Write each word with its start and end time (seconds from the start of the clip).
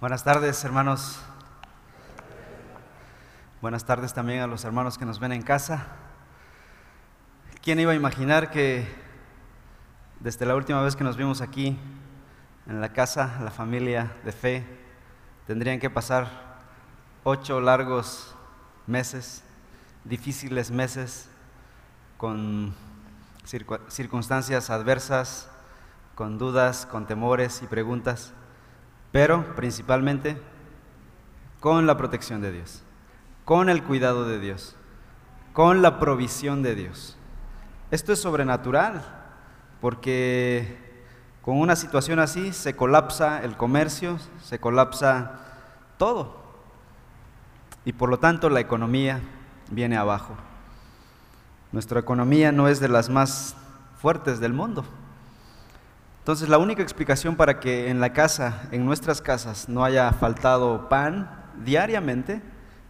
Buenas 0.00 0.22
tardes, 0.22 0.62
hermanos. 0.62 1.18
Buenas 3.60 3.84
tardes 3.84 4.14
también 4.14 4.38
a 4.38 4.46
los 4.46 4.64
hermanos 4.64 4.96
que 4.96 5.04
nos 5.04 5.18
ven 5.18 5.32
en 5.32 5.42
casa. 5.42 5.88
¿Quién 7.62 7.80
iba 7.80 7.90
a 7.90 7.96
imaginar 7.96 8.52
que 8.52 8.86
desde 10.20 10.46
la 10.46 10.54
última 10.54 10.82
vez 10.82 10.94
que 10.94 11.02
nos 11.02 11.16
vimos 11.16 11.40
aquí 11.40 11.76
en 12.68 12.80
la 12.80 12.92
casa, 12.92 13.40
la 13.42 13.50
familia 13.50 14.12
de 14.24 14.30
fe, 14.30 14.64
tendrían 15.48 15.80
que 15.80 15.90
pasar 15.90 16.28
ocho 17.24 17.60
largos 17.60 18.36
meses, 18.86 19.42
difíciles 20.04 20.70
meses, 20.70 21.28
con 22.18 22.72
circunstancias 23.88 24.70
adversas, 24.70 25.50
con 26.14 26.38
dudas, 26.38 26.86
con 26.86 27.08
temores 27.08 27.62
y 27.64 27.66
preguntas? 27.66 28.32
Pero 29.12 29.54
principalmente 29.56 30.40
con 31.60 31.86
la 31.86 31.96
protección 31.96 32.40
de 32.40 32.52
Dios, 32.52 32.82
con 33.44 33.68
el 33.68 33.82
cuidado 33.82 34.26
de 34.26 34.38
Dios, 34.38 34.76
con 35.52 35.82
la 35.82 35.98
provisión 35.98 36.62
de 36.62 36.74
Dios. 36.74 37.16
Esto 37.90 38.12
es 38.12 38.20
sobrenatural, 38.20 39.02
porque 39.80 40.76
con 41.42 41.58
una 41.58 41.76
situación 41.76 42.18
así 42.18 42.52
se 42.52 42.76
colapsa 42.76 43.42
el 43.42 43.56
comercio, 43.56 44.18
se 44.42 44.58
colapsa 44.58 45.40
todo, 45.96 46.36
y 47.84 47.92
por 47.92 48.10
lo 48.10 48.18
tanto 48.18 48.50
la 48.50 48.60
economía 48.60 49.20
viene 49.70 49.96
abajo. 49.96 50.34
Nuestra 51.72 52.00
economía 52.00 52.52
no 52.52 52.68
es 52.68 52.80
de 52.80 52.88
las 52.88 53.08
más 53.08 53.56
fuertes 54.00 54.40
del 54.40 54.52
mundo. 54.52 54.84
Entonces 56.28 56.50
la 56.50 56.58
única 56.58 56.82
explicación 56.82 57.36
para 57.36 57.58
que 57.58 57.88
en 57.88 58.00
la 58.00 58.12
casa, 58.12 58.68
en 58.70 58.84
nuestras 58.84 59.22
casas, 59.22 59.66
no 59.66 59.82
haya 59.82 60.12
faltado 60.12 60.90
pan 60.90 61.30
diariamente 61.64 62.42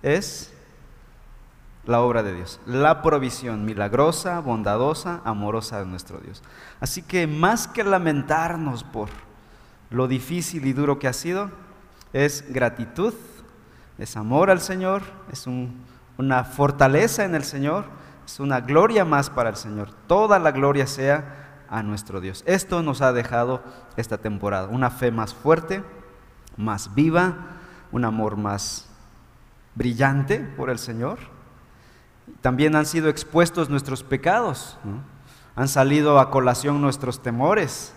es 0.02 0.52
la 1.84 2.00
obra 2.00 2.24
de 2.24 2.34
Dios, 2.34 2.58
la 2.66 3.00
provisión 3.00 3.64
milagrosa, 3.64 4.40
bondadosa, 4.40 5.20
amorosa 5.24 5.78
de 5.78 5.86
nuestro 5.86 6.18
Dios. 6.18 6.42
Así 6.80 7.00
que 7.00 7.28
más 7.28 7.68
que 7.68 7.84
lamentarnos 7.84 8.82
por 8.82 9.08
lo 9.90 10.08
difícil 10.08 10.66
y 10.66 10.72
duro 10.72 10.98
que 10.98 11.06
ha 11.06 11.12
sido, 11.12 11.52
es 12.12 12.44
gratitud, 12.52 13.14
es 13.98 14.16
amor 14.16 14.50
al 14.50 14.60
Señor, 14.60 15.02
es 15.30 15.46
una 16.16 16.42
fortaleza 16.42 17.24
en 17.24 17.36
el 17.36 17.44
Señor, 17.44 17.84
es 18.26 18.40
una 18.40 18.62
gloria 18.62 19.04
más 19.04 19.30
para 19.30 19.50
el 19.50 19.56
Señor. 19.56 19.92
Toda 20.08 20.40
la 20.40 20.50
gloria 20.50 20.88
sea 20.88 21.47
a 21.70 21.82
nuestro 21.82 22.20
Dios. 22.20 22.42
Esto 22.46 22.82
nos 22.82 23.02
ha 23.02 23.12
dejado 23.12 23.62
esta 23.96 24.18
temporada, 24.18 24.68
una 24.68 24.90
fe 24.90 25.10
más 25.10 25.34
fuerte, 25.34 25.82
más 26.56 26.94
viva, 26.94 27.34
un 27.92 28.04
amor 28.04 28.36
más 28.36 28.88
brillante 29.74 30.40
por 30.40 30.70
el 30.70 30.78
Señor. 30.78 31.18
También 32.40 32.76
han 32.76 32.86
sido 32.86 33.08
expuestos 33.08 33.70
nuestros 33.70 34.02
pecados, 34.02 34.78
han 35.56 35.68
salido 35.68 36.18
a 36.20 36.30
colación 36.30 36.80
nuestros 36.80 37.22
temores, 37.22 37.94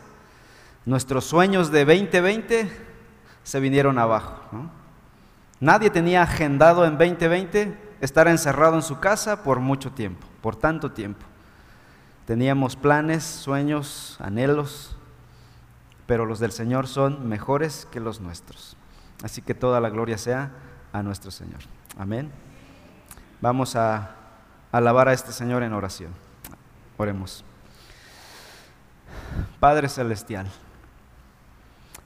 nuestros 0.86 1.26
sueños 1.26 1.72
de 1.72 1.86
2020 1.86 2.72
se 3.44 3.60
vinieron 3.60 4.00
abajo. 4.00 4.36
Nadie 5.60 5.90
tenía 5.90 6.24
agendado 6.24 6.86
en 6.86 6.98
2020 6.98 7.78
estar 8.02 8.28
encerrado 8.28 8.76
en 8.76 8.82
su 8.82 9.00
casa 9.00 9.44
por 9.44 9.60
mucho 9.60 9.92
tiempo, 9.92 10.26
por 10.42 10.56
tanto 10.56 10.92
tiempo. 10.92 11.26
Teníamos 12.26 12.76
planes, 12.76 13.24
sueños, 13.24 14.18
anhelos, 14.20 14.96
pero 16.06 16.26
los 16.26 16.40
del 16.40 16.52
Señor 16.52 16.88
son 16.88 17.28
mejores 17.28 17.88
que 17.92 18.00
los 18.00 18.22
nuestros. 18.22 18.76
Así 19.24 19.42
que 19.42 19.54
toda 19.54 19.80
la 19.80 19.90
gloria 19.90 20.18
sea 20.18 20.52
a 20.94 21.04
nuestro 21.04 21.32
Señor. 21.32 21.62
Amén. 21.98 22.32
Vamos 23.42 23.76
a 23.76 24.16
alabar 24.72 25.08
a 25.08 25.14
este 25.14 25.32
Señor 25.32 25.64
en 25.64 25.74
oración. 25.74 26.12
Oremos. 26.98 27.44
Padre 29.60 29.90
Celestial, 29.90 30.48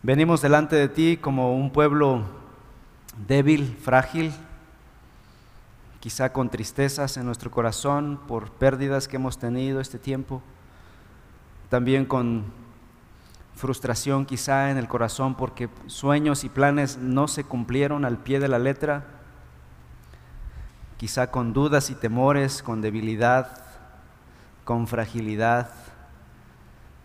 venimos 0.03 0.42
delante 0.42 0.76
de 0.76 0.90
ti 0.90 1.18
como 1.18 1.56
un 1.56 1.72
pueblo 1.72 2.24
débil, 3.28 3.78
frágil, 3.82 4.34
quizá 6.06 6.32
con 6.32 6.52
tristezas 6.52 7.18
en 7.18 7.26
nuestro 7.26 7.50
corazón 7.50 8.20
por 8.28 8.52
pérdidas 8.52 9.08
que 9.08 9.16
hemos 9.16 9.40
tenido 9.40 9.80
este 9.82 9.98
tiempo, 9.98 10.44
también 11.70 12.06
con 12.06 12.44
frustración 13.56 14.28
quizá 14.28 14.70
en 14.70 14.78
el 14.78 14.88
corazón 14.88 15.34
porque 15.34 15.68
sueños 15.88 16.44
y 16.44 16.50
planes 16.50 17.00
no 17.00 17.28
se 17.28 17.44
cumplieron 17.44 18.06
al 18.06 18.20
pie 18.20 18.40
de 18.40 18.48
la 18.48 18.60
letra, 18.60 19.04
quizá 20.98 21.32
con 21.32 21.54
dudas 21.54 21.90
y 21.90 21.96
temores, 21.96 22.62
con 22.62 22.82
debilidad, 22.82 23.66
con 24.64 24.86
fragilidad, 24.86 25.72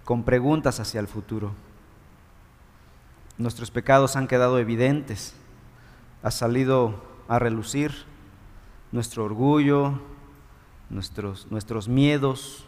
con 0.05 0.25
preguntas 0.25 0.79
hacia 0.79 1.01
el 1.01 1.09
futuro. 1.09 1.53
Nuestros 3.39 3.71
pecados 3.71 4.17
han 4.17 4.29
quedado 4.29 4.59
evidentes, 4.59 5.33
ha 6.23 6.31
salido 6.31 7.03
a 7.29 7.39
relucir 7.39 8.10
nuestro 8.93 9.25
orgullo, 9.25 10.01
nuestros, 10.89 11.47
nuestros 11.51 11.89
miedos, 11.89 12.65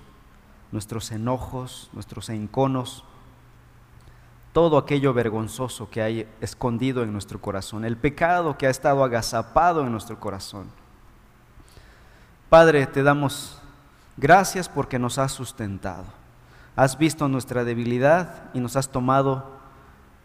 nuestros 0.70 1.10
enojos, 1.10 1.90
nuestros 1.92 2.28
enconos, 2.30 3.04
todo 4.52 4.76
aquello 4.76 5.14
vergonzoso 5.14 5.88
que 5.90 6.02
hay 6.02 6.28
escondido 6.40 7.02
en 7.02 7.12
nuestro 7.12 7.40
corazón, 7.40 7.84
el 7.84 7.96
pecado 7.96 8.56
que 8.58 8.66
ha 8.66 8.70
estado 8.70 9.02
agazapado 9.02 9.82
en 9.82 9.92
nuestro 9.92 10.20
corazón. 10.20 10.66
Padre, 12.48 12.86
te 12.86 13.02
damos 13.02 13.58
gracias 14.16 14.68
porque 14.68 14.98
nos 14.98 15.18
has 15.18 15.32
sustentado. 15.32 16.04
Has 16.76 16.98
visto 16.98 17.28
nuestra 17.28 17.64
debilidad 17.64 18.50
y 18.54 18.60
nos 18.60 18.76
has 18.76 18.90
tomado 18.90 19.52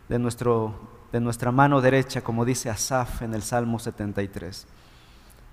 de, 0.09 0.19
nuestro, 0.19 0.75
de 1.12 1.22
nuestra 1.22 1.52
mano 1.52 1.81
derecha, 1.81 2.22
como 2.22 2.46
dice 2.46 2.69
Asaf 2.69 3.22
en 3.22 3.34
el 3.34 3.44
Salmo 3.44 3.79
73. 3.79 4.68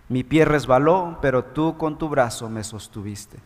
Mi 0.09 0.23
pie 0.23 0.45
resbaló, 0.45 1.19
pero 1.23 1.45
tú 1.45 1.77
con 1.79 1.99
tu 1.99 2.09
brazo 2.09 2.49
me 2.49 2.63
sostuviste. 2.63 3.39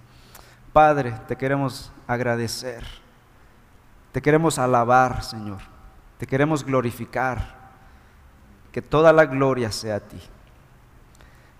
Padre, 0.73 1.15
te 1.29 1.37
queremos 1.37 1.93
agradecer. 2.07 2.85
Te 4.13 4.21
queremos 4.21 4.59
alabar, 4.59 5.23
Señor. 5.23 5.61
Te 6.19 6.27
queremos 6.27 6.65
glorificar. 6.65 7.57
Que 8.73 8.83
toda 8.83 9.13
la 9.13 9.27
gloria 9.27 9.71
sea 9.71 9.97
a 9.97 10.01
ti. 10.01 10.21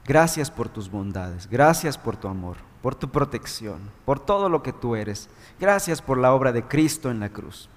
Gracias 0.05 0.51
por 0.51 0.69
tus 0.69 0.91
bondades. 0.91 1.49
Gracias 1.49 1.99
por 1.99 2.17
tu 2.17 2.29
amor, 2.29 2.57
por 2.83 2.95
tu 2.95 3.11
protección, 3.11 3.79
por 4.05 4.19
todo 4.19 4.49
lo 4.49 4.63
que 4.63 4.73
tú 4.73 4.97
eres. 4.97 5.29
Gracias 5.61 6.01
por 6.03 6.19
la 6.19 6.33
obra 6.33 6.51
de 6.53 6.65
Cristo 6.65 7.11
en 7.11 7.21
la 7.21 7.29
cruz. 7.29 7.69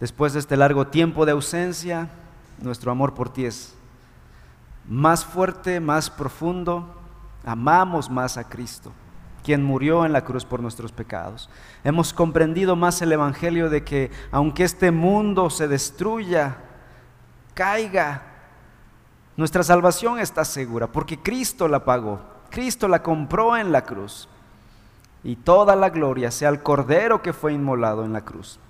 Después 0.00 0.32
de 0.32 0.40
este 0.40 0.56
largo 0.56 0.86
tiempo 0.88 1.24
de 1.24 1.32
ausencia, 1.32 2.08
nuestro 2.58 2.90
amor 2.90 3.14
por 3.14 3.28
ti 3.28 3.44
es 3.44 3.75
más 4.88 5.24
fuerte, 5.24 5.80
más 5.80 6.10
profundo, 6.10 6.94
amamos 7.44 8.10
más 8.10 8.36
a 8.36 8.48
Cristo, 8.48 8.92
quien 9.44 9.64
murió 9.64 10.04
en 10.04 10.12
la 10.12 10.24
cruz 10.24 10.44
por 10.44 10.60
nuestros 10.60 10.92
pecados. 10.92 11.48
Hemos 11.84 12.12
comprendido 12.12 12.76
más 12.76 13.00
el 13.02 13.12
Evangelio 13.12 13.70
de 13.70 13.84
que 13.84 14.10
aunque 14.30 14.64
este 14.64 14.90
mundo 14.90 15.50
se 15.50 15.68
destruya, 15.68 16.56
caiga, 17.54 18.22
nuestra 19.36 19.62
salvación 19.62 20.18
está 20.18 20.44
segura, 20.44 20.86
porque 20.86 21.18
Cristo 21.18 21.68
la 21.68 21.84
pagó, 21.84 22.20
Cristo 22.50 22.88
la 22.88 23.02
compró 23.02 23.56
en 23.56 23.72
la 23.72 23.82
cruz. 23.82 24.28
Y 25.24 25.34
toda 25.34 25.74
la 25.74 25.90
gloria 25.90 26.30
sea 26.30 26.48
al 26.48 26.62
Cordero 26.62 27.20
que 27.20 27.32
fue 27.32 27.52
inmolado 27.52 28.04
en 28.04 28.12
la 28.12 28.20
cruz. 28.20 28.60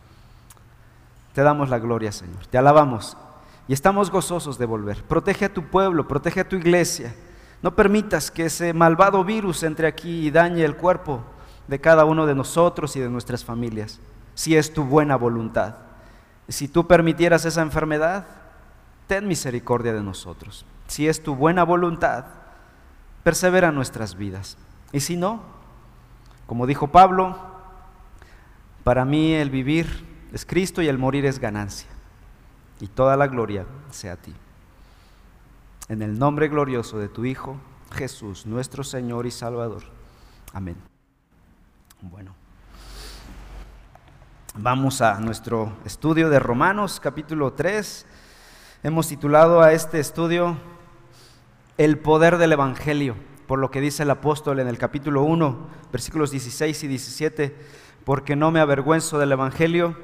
Te 1.35 1.43
damos 1.43 1.69
la 1.69 1.79
gloria, 1.79 2.11
Señor. 2.13 2.47
Te 2.47 2.57
alabamos 2.57 3.15
y 3.69 3.73
estamos 3.73 4.11
gozosos 4.11 4.59
de 4.59 4.67
volver. 4.67 5.03
Protege 5.03 5.47
a 5.47 5.53
tu 5.53 5.65
pueblo, 5.65 6.07
protege 6.07 6.41
a 6.41 6.49
tu 6.49 6.57
iglesia. 6.57 7.15
No 7.63 7.75
permitas 7.75 8.31
que 8.31 8.47
ese 8.47 8.73
malvado 8.73 9.25
virus 9.25 9.63
entre 9.63 9.87
aquí 9.87 10.27
y 10.27 10.31
dañe 10.31 10.65
el 10.65 10.77
cuerpo 10.77 11.25
de 11.67 11.81
cada 11.81 12.05
uno 12.05 12.27
de 12.27 12.35
nosotros 12.35 12.95
y 12.97 13.01
de 13.01 13.09
nuestras 13.09 13.45
familias, 13.45 13.99
si 14.35 14.57
es 14.57 14.73
tu 14.73 14.85
buena 14.85 15.17
voluntad. 15.17 15.75
Si 16.49 16.69
tú 16.69 16.87
permitieras 16.87 17.45
esa 17.45 17.63
enfermedad, 17.63 18.27
ten 19.09 19.27
misericordia 19.27 19.93
de 19.93 20.03
nosotros. 20.03 20.65
Si 20.87 21.09
es 21.09 21.23
tu 21.23 21.35
buena 21.35 21.65
voluntad, 21.65 22.27
persevera 23.25 23.73
nuestras 23.73 24.15
vidas. 24.15 24.57
Y 24.93 25.01
si 25.01 25.17
no, 25.17 25.43
como 26.47 26.69
dijo 26.69 26.87
Pablo, 26.89 27.37
para 28.85 29.05
mí 29.05 29.33
el 29.33 29.51
vivir 29.51 30.07
es 30.33 30.47
Cristo 30.47 30.83
y 30.83 30.87
el 30.87 30.99
morir 30.99 31.27
es 31.27 31.41
ganancia 31.41 31.96
y 32.81 32.89
toda 32.89 33.17
la 33.17 33.27
gloria 33.27 33.67
sea 33.91 34.15
a 34.15 34.17
ti. 34.17 34.35
En 35.89 36.03
el 36.03 36.19
nombre 36.19 36.49
glorioso 36.49 36.99
de 36.99 37.09
tu 37.09 37.25
Hijo, 37.25 37.57
Jesús, 37.93 38.47
nuestro 38.47 38.85
Señor 38.85 39.27
y 39.27 39.31
Salvador. 39.31 39.83
Amén. 40.53 40.77
Bueno, 42.01 42.35
vamos 44.55 45.01
a 45.01 45.19
nuestro 45.21 45.73
estudio 45.85 46.29
de 46.29 46.39
Romanos 46.39 47.01
capítulo 47.01 47.53
3. 47.53 48.07
Hemos 48.83 49.09
titulado 49.09 49.63
a 49.63 49.73
este 49.73 49.99
estudio 49.99 50.57
El 51.79 51.99
poder 51.99 52.39
del 52.39 52.53
Evangelio, 52.53 53.17
por 53.47 53.59
lo 53.59 53.71
que 53.71 53.81
dice 53.81 54.03
el 54.03 54.11
apóstol 54.11 54.61
en 54.61 54.69
el 54.69 54.79
capítulo 54.79 55.23
1, 55.23 55.69
versículos 55.93 56.31
16 56.31 56.85
y 56.85 56.89
17, 56.89 57.57
porque 58.05 58.37
no 58.37 58.51
me 58.51 58.61
avergüenzo 58.61 59.19
del 59.19 59.33
Evangelio, 59.33 59.97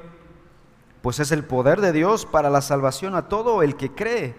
pues 1.03 1.19
es 1.19 1.33
el 1.33 1.43
poder 1.43 1.81
de 1.81 1.91
Dios 1.91 2.25
para 2.25 2.49
la 2.49 2.61
salvación 2.61 3.13
a 3.15 3.27
todo 3.27 3.61
el 3.61 3.75
que 3.75 3.91
cree, 3.91 4.35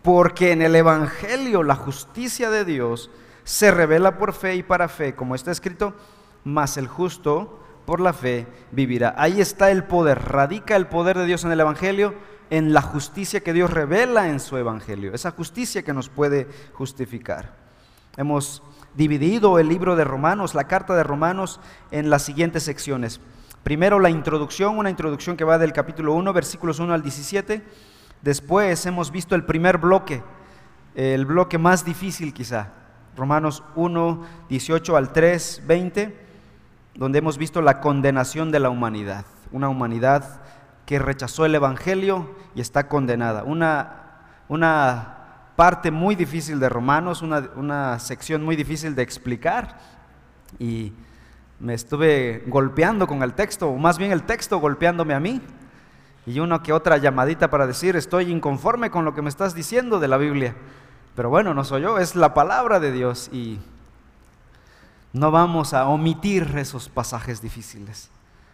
porque 0.00 0.50
en 0.50 0.62
el 0.62 0.74
Evangelio 0.74 1.62
la 1.62 1.74
justicia 1.74 2.48
de 2.48 2.64
Dios 2.64 3.10
se 3.44 3.70
revela 3.70 4.16
por 4.16 4.32
fe 4.32 4.56
y 4.56 4.62
para 4.62 4.88
fe, 4.88 5.14
como 5.14 5.34
está 5.34 5.50
escrito, 5.50 5.92
mas 6.42 6.78
el 6.78 6.88
justo 6.88 7.60
por 7.84 8.00
la 8.00 8.14
fe 8.14 8.46
vivirá. 8.72 9.14
Ahí 9.18 9.42
está 9.42 9.70
el 9.70 9.84
poder, 9.84 10.22
radica 10.22 10.74
el 10.74 10.86
poder 10.86 11.18
de 11.18 11.26
Dios 11.26 11.44
en 11.44 11.52
el 11.52 11.60
Evangelio 11.60 12.14
en 12.48 12.72
la 12.72 12.80
justicia 12.80 13.40
que 13.40 13.52
Dios 13.52 13.70
revela 13.70 14.28
en 14.30 14.40
su 14.40 14.56
Evangelio, 14.56 15.12
esa 15.12 15.32
justicia 15.32 15.82
que 15.82 15.92
nos 15.92 16.08
puede 16.08 16.48
justificar. 16.72 17.54
Hemos 18.16 18.62
dividido 18.94 19.58
el 19.58 19.68
libro 19.68 19.96
de 19.96 20.04
Romanos, 20.04 20.54
la 20.54 20.66
carta 20.66 20.96
de 20.96 21.02
Romanos, 21.02 21.60
en 21.90 22.08
las 22.08 22.22
siguientes 22.22 22.62
secciones. 22.62 23.20
Primero 23.66 23.98
la 23.98 24.10
introducción, 24.10 24.78
una 24.78 24.90
introducción 24.90 25.36
que 25.36 25.42
va 25.42 25.58
del 25.58 25.72
capítulo 25.72 26.14
1, 26.14 26.32
versículos 26.32 26.78
1 26.78 26.94
al 26.94 27.02
17. 27.02 27.64
Después 28.22 28.86
hemos 28.86 29.10
visto 29.10 29.34
el 29.34 29.44
primer 29.44 29.78
bloque, 29.78 30.22
el 30.94 31.26
bloque 31.26 31.58
más 31.58 31.84
difícil 31.84 32.32
quizá, 32.32 32.68
Romanos 33.16 33.64
1, 33.74 34.24
18 34.48 34.96
al 34.96 35.12
3, 35.12 35.62
20, 35.66 36.26
donde 36.94 37.18
hemos 37.18 37.38
visto 37.38 37.60
la 37.60 37.80
condenación 37.80 38.52
de 38.52 38.60
la 38.60 38.70
humanidad, 38.70 39.24
una 39.50 39.68
humanidad 39.68 40.42
que 40.84 41.00
rechazó 41.00 41.44
el 41.44 41.56
Evangelio 41.56 42.36
y 42.54 42.60
está 42.60 42.86
condenada. 42.86 43.42
Una, 43.42 44.20
una 44.46 45.16
parte 45.56 45.90
muy 45.90 46.14
difícil 46.14 46.60
de 46.60 46.68
Romanos, 46.68 47.20
una, 47.20 47.50
una 47.56 47.98
sección 47.98 48.44
muy 48.44 48.54
difícil 48.54 48.94
de 48.94 49.02
explicar. 49.02 49.76
Y 50.60 50.92
me 51.58 51.74
estuve 51.74 52.44
golpeando 52.46 53.06
con 53.06 53.22
el 53.22 53.34
texto, 53.34 53.68
o 53.68 53.76
más 53.76 53.98
bien 53.98 54.12
el 54.12 54.24
texto 54.24 54.58
golpeándome 54.58 55.14
a 55.14 55.20
mí. 55.20 55.40
Y 56.26 56.40
una 56.40 56.62
que 56.62 56.72
otra 56.72 56.96
llamadita 56.96 57.50
para 57.50 57.66
decir, 57.66 57.96
estoy 57.96 58.30
inconforme 58.30 58.90
con 58.90 59.04
lo 59.04 59.14
que 59.14 59.22
me 59.22 59.28
estás 59.28 59.54
diciendo 59.54 60.00
de 60.00 60.08
la 60.08 60.16
Biblia. 60.16 60.54
Pero 61.14 61.30
bueno, 61.30 61.54
no 61.54 61.64
soy 61.64 61.82
yo, 61.82 61.98
es 61.98 62.16
la 62.16 62.34
palabra 62.34 62.80
de 62.80 62.92
Dios 62.92 63.30
y 63.32 63.58
no 65.12 65.30
vamos 65.30 65.72
a 65.72 65.86
omitir 65.86 66.54
esos 66.58 66.88
pasajes 66.88 67.40
difíciles. 67.40 68.10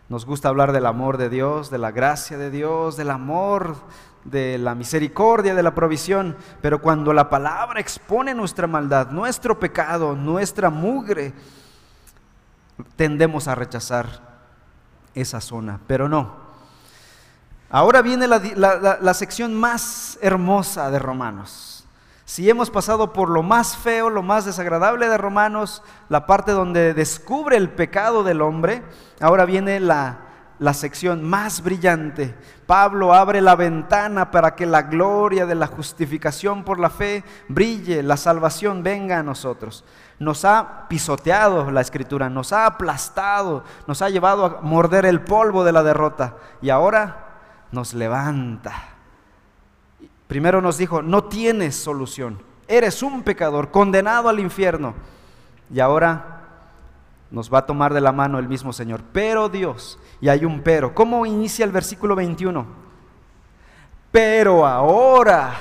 Nos 0.09 0.27
gusta 0.27 0.49
hablar 0.49 0.73
del 0.73 0.87
amor 0.87 1.17
de 1.17 1.29
Dios, 1.31 1.71
de 1.71 1.79
la 1.79 1.91
gracia 1.91 2.37
de 2.37 2.51
Dios, 2.51 2.97
del 2.97 3.11
amor, 3.11 3.77
de 4.25 4.59
la 4.59 4.75
misericordia, 4.75 5.55
de 5.55 5.63
la 5.63 5.75
provisión. 5.75 6.37
Pero 6.61 6.83
cuando 6.83 7.13
la 7.13 7.31
palabra 7.31 7.81
expone 7.81 8.35
nuestra 8.35 8.67
maldad, 8.67 9.11
nuestro 9.11 9.59
pecado, 9.59 10.15
nuestra 10.15 10.71
mugre, 10.71 11.33
tendemos 12.97 13.49
a 13.49 13.55
rechazar 13.55 14.07
esa 15.15 15.41
zona. 15.41 15.81
Pero 15.87 16.09
no. 16.09 16.43
Ahora 17.71 18.03
viene 18.03 18.27
la, 18.27 18.39
la 19.01 19.15
sección 19.15 19.55
más 19.55 20.19
hermosa 20.21 20.91
de 20.91 20.99
Romanos 20.99 21.73
si 22.33 22.49
hemos 22.49 22.71
pasado 22.71 23.13
por 23.13 23.29
lo 23.29 23.43
más 23.43 23.77
feo, 23.77 24.09
lo 24.09 24.23
más 24.23 24.47
desagradable 24.47 25.07
de 25.07 25.19
Romanos, 25.19 25.83
la 26.09 26.25
parte 26.25 26.53
donde 26.53 26.95
descubre 26.95 27.59
el 27.59 27.69
pecado 27.69 28.25
del 28.25 28.41
hombre, 28.41 28.83
ahora 29.21 29.45
viene 29.45 29.81
la, 29.81 30.32
la 30.63 30.73
sección 30.73 31.23
más 31.23 31.63
brillante. 31.63 32.35
Pablo 32.67 33.13
abre 33.13 33.41
la 33.41 33.57
ventana 33.57 34.31
para 34.31 34.55
que 34.55 34.65
la 34.65 34.83
gloria 34.83 35.45
de 35.45 35.55
la 35.55 35.67
justificación 35.67 36.65
por 36.65 36.79
la 36.79 36.89
fe 36.89 37.25
brille, 37.49 38.03
la 38.03 38.17
salvación 38.17 38.83
venga 38.83 39.19
a 39.19 39.23
nosotros. 39.23 39.85
Nos 40.19 40.45
ha 40.45 40.87
pisoteado 40.89 41.71
la 41.71 41.81
escritura, 41.81 42.31
nos 42.31 42.53
ha 42.53 42.67
aplastado, 42.67 43.65
nos 43.87 44.01
ha 44.03 44.09
llevado 44.09 44.45
a 44.47 44.61
morder 44.63 45.05
el 45.05 45.21
polvo 45.21 45.65
de 45.65 45.73
la 45.73 45.83
derrota 45.83 46.37
y 46.63 46.71
ahora 46.71 47.27
nos 47.73 47.93
levanta 47.93 48.93
Primero 50.33 50.63
nos 50.63 50.79
dijo, 50.79 51.03
no 51.03 51.25
tienes 51.25 51.77
solución, 51.77 52.41
eres 52.67 53.03
un 53.03 53.23
pecador 53.23 53.71
condenado 53.71 54.31
al 54.31 54.41
infierno. 54.41 54.95
Y 55.71 55.79
ahora 55.79 56.42
nos 57.33 57.53
va 57.53 57.59
a 57.59 57.67
tomar 57.67 57.93
de 57.93 58.01
la 58.01 58.13
mano 58.13 58.39
el 58.39 58.49
mismo 58.49 58.73
Señor. 58.73 59.03
Pero 59.13 59.49
Dios, 59.49 59.99
y 60.21 60.29
hay 60.29 60.45
un 60.45 60.61
pero. 60.61 60.95
¿Cómo 60.95 61.27
inicia 61.27 61.65
el 61.65 61.73
versículo 61.73 62.15
21? 62.15 62.65
Pero 64.13 64.67
ahora, 64.67 65.55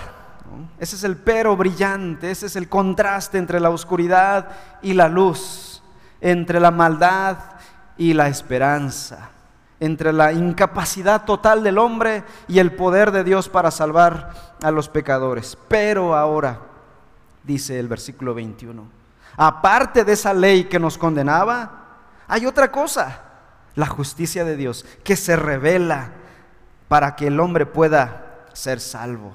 ese 0.77 0.97
es 0.97 1.03
el 1.03 1.15
pero 1.15 1.57
brillante, 1.57 2.29
ese 2.29 2.45
es 2.45 2.55
el 2.55 2.69
contraste 2.69 3.37
entre 3.37 3.59
la 3.59 3.69
oscuridad 3.69 4.49
y 4.81 4.93
la 4.93 5.07
luz, 5.07 5.81
entre 6.19 6.59
la 6.59 6.69
maldad 6.71 7.37
y 7.97 8.13
la 8.13 8.27
esperanza 8.27 9.31
entre 9.81 10.13
la 10.13 10.31
incapacidad 10.31 11.25
total 11.25 11.63
del 11.63 11.79
hombre 11.79 12.23
y 12.47 12.59
el 12.59 12.71
poder 12.71 13.11
de 13.11 13.23
Dios 13.23 13.49
para 13.49 13.71
salvar 13.71 14.55
a 14.61 14.69
los 14.69 14.87
pecadores. 14.89 15.57
Pero 15.67 16.15
ahora, 16.15 16.59
dice 17.43 17.79
el 17.79 17.87
versículo 17.87 18.35
21, 18.35 19.00
aparte 19.37 20.03
de 20.03 20.13
esa 20.13 20.33
ley 20.33 20.65
que 20.65 20.79
nos 20.79 20.97
condenaba, 20.97 21.99
hay 22.27 22.45
otra 22.45 22.71
cosa, 22.71 23.21
la 23.75 23.87
justicia 23.87 24.43
de 24.45 24.55
Dios, 24.55 24.85
que 25.03 25.15
se 25.15 25.35
revela 25.35 26.11
para 26.87 27.15
que 27.15 27.27
el 27.27 27.39
hombre 27.39 27.65
pueda 27.65 28.45
ser 28.53 28.79
salvo. 28.79 29.33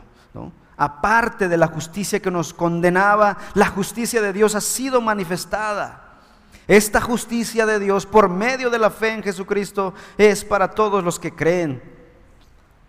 Aparte 0.78 1.48
de 1.48 1.56
la 1.56 1.68
justicia 1.68 2.20
que 2.20 2.30
nos 2.30 2.52
condenaba, 2.52 3.38
la 3.54 3.66
justicia 3.66 4.20
de 4.20 4.32
Dios 4.32 4.54
ha 4.54 4.60
sido 4.60 5.00
manifestada 5.00 6.06
esta 6.68 7.00
justicia 7.00 7.64
de 7.64 7.78
Dios 7.78 8.06
por 8.06 8.28
medio 8.28 8.70
de 8.70 8.78
la 8.78 8.90
fe 8.90 9.10
en 9.10 9.22
Jesucristo 9.22 9.94
es 10.18 10.44
para 10.44 10.72
todos 10.72 11.04
los 11.04 11.18
que 11.18 11.32
creen. 11.32 11.95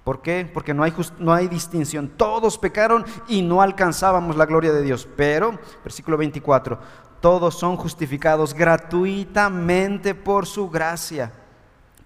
¿Por 0.08 0.22
qué? 0.22 0.50
Porque 0.54 0.74
no 0.74 0.84
hay, 0.84 0.94
no 1.20 1.34
hay 1.34 1.50
distinción. 1.50 2.08
Todos 2.08 2.58
pecaron 2.58 3.06
y 3.28 3.42
no 3.42 3.62
alcanzábamos 3.62 4.38
la 4.38 4.46
gloria 4.46 4.72
de 4.72 4.82
Dios. 4.82 5.06
Pero, 5.18 5.60
versículo 5.84 6.16
24, 6.16 6.80
todos 7.20 7.60
son 7.60 7.76
justificados 7.76 8.54
gratuitamente 8.54 10.16
por 10.16 10.46
su 10.46 10.70
gracia, 10.70 11.34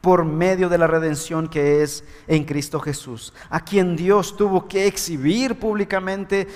por 0.02 0.26
medio 0.26 0.68
de 0.68 0.80
la 0.80 0.88
redención 0.88 1.48
que 1.48 1.84
es 1.84 2.04
en 2.26 2.44
Cristo 2.44 2.80
Jesús, 2.80 3.36
a 3.52 3.60
quien 3.60 3.96
Dios 3.96 4.36
tuvo 4.36 4.68
que 4.68 4.88
exhibir 4.88 5.60
públicamente 5.60 6.48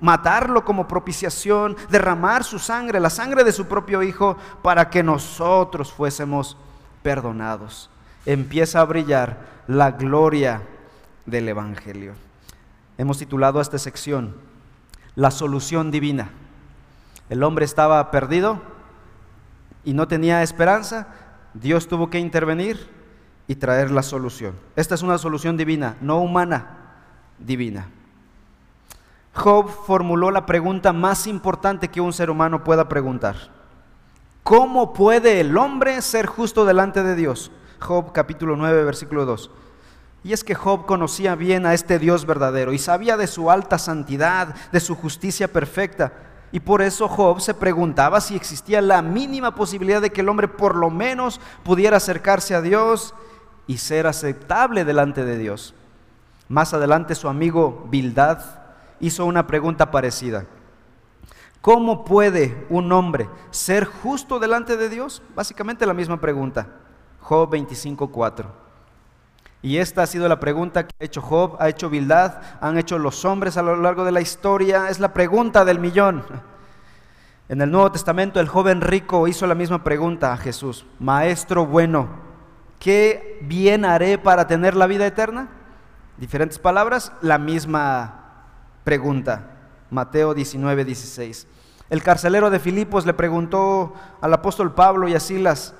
matarlo 0.00 0.64
como 0.64 0.88
propiciación, 0.88 1.76
derramar 1.90 2.44
su 2.44 2.58
sangre, 2.58 2.98
la 2.98 3.10
sangre 3.10 3.44
de 3.44 3.52
su 3.52 3.66
propio 3.66 4.02
Hijo, 4.02 4.38
para 4.62 4.88
que 4.88 5.02
nosotros 5.02 5.92
fuésemos 5.92 6.56
perdonados. 7.02 7.90
Empieza 8.24 8.80
a 8.80 8.86
brillar 8.86 9.58
la 9.66 9.90
gloria 9.90 10.62
del 11.28 11.48
Evangelio. 11.48 12.14
Hemos 12.96 13.18
titulado 13.18 13.60
esta 13.60 13.78
sección 13.78 14.34
La 15.14 15.30
solución 15.30 15.90
divina. 15.90 16.30
El 17.28 17.42
hombre 17.42 17.64
estaba 17.64 18.10
perdido 18.10 18.60
y 19.84 19.92
no 19.92 20.08
tenía 20.08 20.42
esperanza. 20.42 21.08
Dios 21.54 21.86
tuvo 21.86 22.10
que 22.10 22.18
intervenir 22.18 22.88
y 23.46 23.56
traer 23.56 23.90
la 23.90 24.02
solución. 24.02 24.54
Esta 24.76 24.94
es 24.94 25.02
una 25.02 25.18
solución 25.18 25.56
divina, 25.56 25.96
no 26.00 26.18
humana, 26.18 26.78
divina. 27.38 27.88
Job 29.34 29.68
formuló 29.68 30.30
la 30.30 30.46
pregunta 30.46 30.92
más 30.92 31.26
importante 31.26 31.88
que 31.88 32.00
un 32.00 32.12
ser 32.12 32.30
humano 32.30 32.64
pueda 32.64 32.88
preguntar. 32.88 33.36
¿Cómo 34.42 34.94
puede 34.94 35.40
el 35.40 35.56
hombre 35.56 36.00
ser 36.00 36.26
justo 36.26 36.64
delante 36.64 37.02
de 37.02 37.14
Dios? 37.14 37.52
Job 37.80 38.12
capítulo 38.12 38.56
9, 38.56 38.84
versículo 38.84 39.26
2. 39.26 39.50
Y 40.24 40.32
es 40.32 40.42
que 40.42 40.54
Job 40.54 40.86
conocía 40.86 41.34
bien 41.34 41.64
a 41.64 41.74
este 41.74 41.98
Dios 41.98 42.26
verdadero 42.26 42.72
y 42.72 42.78
sabía 42.78 43.16
de 43.16 43.26
su 43.26 43.50
alta 43.50 43.78
santidad, 43.78 44.54
de 44.72 44.80
su 44.80 44.94
justicia 44.96 45.48
perfecta. 45.48 46.12
Y 46.50 46.60
por 46.60 46.82
eso 46.82 47.08
Job 47.08 47.40
se 47.40 47.54
preguntaba 47.54 48.20
si 48.20 48.34
existía 48.34 48.80
la 48.80 49.02
mínima 49.02 49.54
posibilidad 49.54 50.00
de 50.00 50.10
que 50.10 50.22
el 50.22 50.28
hombre 50.28 50.48
por 50.48 50.74
lo 50.74 50.90
menos 50.90 51.40
pudiera 51.62 51.98
acercarse 51.98 52.54
a 52.54 52.62
Dios 52.62 53.14
y 53.66 53.78
ser 53.78 54.06
aceptable 54.06 54.84
delante 54.84 55.24
de 55.24 55.38
Dios. 55.38 55.74
Más 56.48 56.72
adelante 56.72 57.14
su 57.14 57.28
amigo 57.28 57.86
Bildad 57.90 58.38
hizo 58.98 59.26
una 59.26 59.46
pregunta 59.46 59.90
parecida. 59.90 60.46
¿Cómo 61.60 62.04
puede 62.04 62.66
un 62.70 62.90
hombre 62.92 63.28
ser 63.50 63.84
justo 63.84 64.38
delante 64.38 64.76
de 64.76 64.88
Dios? 64.88 65.22
Básicamente 65.34 65.86
la 65.86 65.94
misma 65.94 66.20
pregunta. 66.20 66.68
Job 67.20 67.50
25.4. 67.50 68.67
Y 69.60 69.78
esta 69.78 70.02
ha 70.02 70.06
sido 70.06 70.28
la 70.28 70.38
pregunta 70.38 70.86
que 70.86 70.94
ha 71.00 71.04
hecho 71.04 71.20
Job, 71.20 71.56
ha 71.58 71.68
hecho 71.68 71.90
Bildad, 71.90 72.40
han 72.60 72.78
hecho 72.78 72.98
los 72.98 73.24
hombres 73.24 73.56
a 73.56 73.62
lo 73.62 73.76
largo 73.76 74.04
de 74.04 74.12
la 74.12 74.20
historia. 74.20 74.88
Es 74.88 75.00
la 75.00 75.12
pregunta 75.12 75.64
del 75.64 75.80
millón. 75.80 76.24
En 77.48 77.60
el 77.60 77.70
Nuevo 77.70 77.90
Testamento 77.90 78.40
el 78.40 78.48
joven 78.48 78.80
rico 78.80 79.26
hizo 79.26 79.46
la 79.46 79.54
misma 79.54 79.82
pregunta 79.82 80.32
a 80.32 80.36
Jesús. 80.36 80.86
Maestro 81.00 81.66
bueno, 81.66 82.08
¿qué 82.78 83.38
bien 83.42 83.84
haré 83.84 84.18
para 84.18 84.46
tener 84.46 84.76
la 84.76 84.86
vida 84.86 85.06
eterna? 85.06 85.48
Diferentes 86.18 86.58
palabras, 86.58 87.12
la 87.20 87.38
misma 87.38 88.44
pregunta. 88.84 89.50
Mateo 89.90 90.34
19, 90.34 90.84
16. 90.84 91.46
El 91.90 92.02
carcelero 92.02 92.50
de 92.50 92.60
Filipos 92.60 93.06
le 93.06 93.14
preguntó 93.14 93.94
al 94.20 94.34
apóstol 94.34 94.74
Pablo 94.74 95.08
y 95.08 95.14
a 95.14 95.20
Silas, 95.20 95.74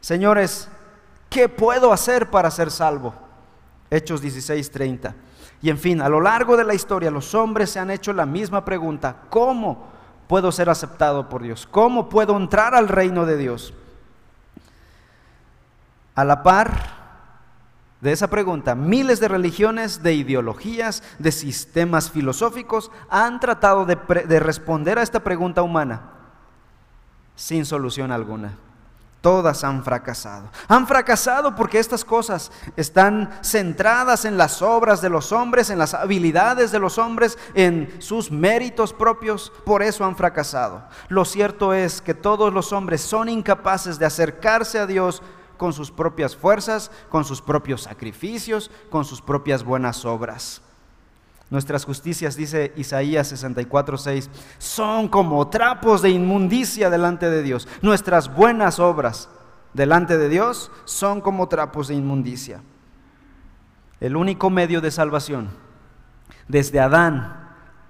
señores, 0.00 0.70
¿qué 1.34 1.48
puedo 1.48 1.92
hacer 1.92 2.30
para 2.30 2.48
ser 2.48 2.70
salvo? 2.70 3.12
Hechos 3.90 4.20
16, 4.20 4.70
30. 4.70 5.14
Y 5.60 5.68
en 5.68 5.78
fin, 5.78 6.00
a 6.00 6.08
lo 6.08 6.20
largo 6.20 6.56
de 6.56 6.62
la 6.62 6.74
historia 6.74 7.10
los 7.10 7.34
hombres 7.34 7.70
se 7.70 7.80
han 7.80 7.90
hecho 7.90 8.12
la 8.12 8.24
misma 8.24 8.64
pregunta, 8.64 9.16
¿cómo 9.30 9.88
puedo 10.28 10.52
ser 10.52 10.70
aceptado 10.70 11.28
por 11.28 11.42
Dios? 11.42 11.66
¿Cómo 11.68 12.08
puedo 12.08 12.36
entrar 12.36 12.76
al 12.76 12.86
reino 12.86 13.26
de 13.26 13.36
Dios? 13.36 13.74
A 16.14 16.24
la 16.24 16.44
par 16.44 16.94
de 18.00 18.12
esa 18.12 18.28
pregunta, 18.28 18.76
miles 18.76 19.18
de 19.18 19.26
religiones, 19.26 20.04
de 20.04 20.14
ideologías, 20.14 21.02
de 21.18 21.32
sistemas 21.32 22.12
filosóficos 22.12 22.92
han 23.10 23.40
tratado 23.40 23.86
de, 23.86 23.96
responder 24.38 25.00
a 25.00 25.02
esta 25.02 25.24
pregunta 25.24 25.62
humana 25.62 26.12
sin 27.34 27.64
solución 27.64 28.12
alguna. 28.12 28.52
Todas 29.24 29.64
han 29.64 29.82
fracasado. 29.82 30.50
Han 30.68 30.86
fracasado 30.86 31.54
porque 31.54 31.78
estas 31.78 32.04
cosas 32.04 32.52
están 32.76 33.30
centradas 33.42 34.26
en 34.26 34.36
las 34.36 34.60
obras 34.60 35.00
de 35.00 35.08
los 35.08 35.32
hombres, 35.32 35.70
en 35.70 35.78
las 35.78 35.94
habilidades 35.94 36.70
de 36.72 36.78
los 36.78 36.98
hombres, 36.98 37.38
en 37.54 38.02
sus 38.02 38.30
méritos 38.30 38.92
propios. 38.92 39.50
Por 39.64 39.82
eso 39.82 40.04
han 40.04 40.14
fracasado. 40.14 40.84
Lo 41.08 41.24
cierto 41.24 41.72
es 41.72 42.02
que 42.02 42.12
todos 42.12 42.52
los 42.52 42.74
hombres 42.74 43.00
son 43.00 43.30
incapaces 43.30 43.98
de 43.98 44.04
acercarse 44.04 44.78
a 44.78 44.86
Dios 44.86 45.22
con 45.56 45.72
sus 45.72 45.90
propias 45.90 46.36
fuerzas, 46.36 46.90
con 47.08 47.24
sus 47.24 47.40
propios 47.40 47.80
sacrificios, 47.80 48.70
con 48.90 49.06
sus 49.06 49.22
propias 49.22 49.64
buenas 49.64 50.04
obras. 50.04 50.60
Nuestras 51.50 51.84
justicias, 51.84 52.36
dice 52.36 52.72
Isaías 52.76 53.30
64:6, 53.32 54.30
son 54.58 55.08
como 55.08 55.48
trapos 55.48 56.02
de 56.02 56.10
inmundicia 56.10 56.90
delante 56.90 57.28
de 57.30 57.42
Dios. 57.42 57.68
Nuestras 57.82 58.34
buenas 58.34 58.78
obras 58.80 59.28
delante 59.74 60.16
de 60.16 60.28
Dios 60.28 60.70
son 60.84 61.20
como 61.20 61.48
trapos 61.48 61.88
de 61.88 61.94
inmundicia. 61.94 62.62
El 64.00 64.16
único 64.16 64.50
medio 64.50 64.80
de 64.80 64.90
salvación, 64.90 65.50
desde 66.48 66.80
Adán 66.80 67.40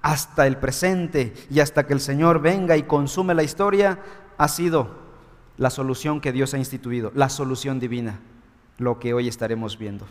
hasta 0.02 0.46
el 0.46 0.58
presente 0.58 1.32
y 1.48 1.60
hasta 1.60 1.86
que 1.86 1.94
el 1.94 2.00
Señor 2.00 2.40
venga 2.40 2.76
y 2.76 2.82
consume 2.82 3.34
la 3.34 3.42
historia, 3.42 4.00
ha 4.36 4.48
sido 4.48 5.04
la 5.56 5.70
solución 5.70 6.20
que 6.20 6.32
Dios 6.32 6.52
ha 6.52 6.58
instituido, 6.58 7.12
la 7.14 7.28
solución 7.28 7.80
divina, 7.80 8.20
lo 8.76 8.98
que 8.98 9.14
hoy 9.14 9.28
estaremos 9.28 9.78
viendo. 9.78 10.06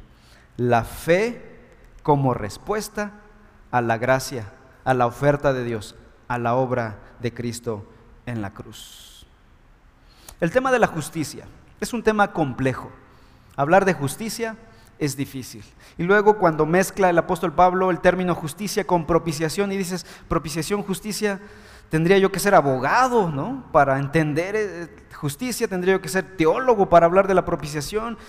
La 0.58 0.84
fe 0.84 1.60
como 2.02 2.34
respuesta 2.34 3.23
a 3.74 3.82
la 3.82 3.98
gracia, 3.98 4.46
a 4.86 4.94
la 4.94 5.08
oferta 5.08 5.52
de 5.52 5.64
Dios, 5.64 5.96
a 6.28 6.38
la 6.38 6.54
obra 6.54 7.00
de 7.20 7.34
Cristo 7.34 7.84
en 8.28 8.40
la 8.40 8.52
cruz. 8.54 9.26
El 10.40 10.52
tema 10.52 10.72
de 10.72 10.78
la 10.78 10.86
justicia 10.86 11.46
es 11.82 11.92
un 11.92 12.04
tema 12.04 12.32
complejo. 12.34 12.92
Hablar 13.56 13.84
de 13.84 13.96
justicia 13.96 14.56
es 15.00 15.18
difícil. 15.18 15.64
Y 15.98 16.04
luego 16.04 16.38
cuando 16.38 16.68
mezcla 16.68 17.10
el 17.10 17.18
apóstol 17.18 17.52
Pablo 17.52 17.90
el 17.90 18.00
término 18.00 18.36
justicia 18.36 18.86
con 18.86 19.08
propiciación 19.08 19.72
y 19.72 19.78
dices 19.78 20.06
propiciación, 20.28 20.84
justicia, 20.84 21.42
tendría 21.90 22.20
yo 22.20 22.32
que 22.32 22.40
ser 22.40 22.54
abogado, 22.54 23.32
¿no? 23.32 23.64
Para 23.72 23.98
entender 23.98 24.56
eh, 24.56 25.08
justicia, 25.16 25.68
tendría 25.68 25.96
yo 25.96 26.02
que 26.02 26.10
ser 26.10 26.38
teólogo 26.38 26.90
para 26.90 27.08
hablar 27.08 27.28
de 27.28 27.34
la 27.34 27.44
propiciación. 27.44 28.20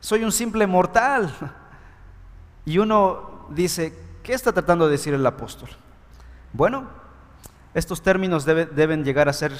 Soy 0.00 0.24
un 0.24 0.32
simple 0.32 0.66
mortal. 0.66 1.30
Y 2.66 2.76
uno 2.76 3.46
dice, 3.48 4.09
¿qué 4.30 4.36
está 4.36 4.52
tratando 4.52 4.84
de 4.86 4.92
decir 4.92 5.12
el 5.12 5.26
apóstol? 5.26 5.68
Bueno, 6.52 6.86
estos 7.74 8.00
términos 8.00 8.44
deben 8.44 9.02
llegar 9.02 9.28
a 9.28 9.32
ser 9.32 9.52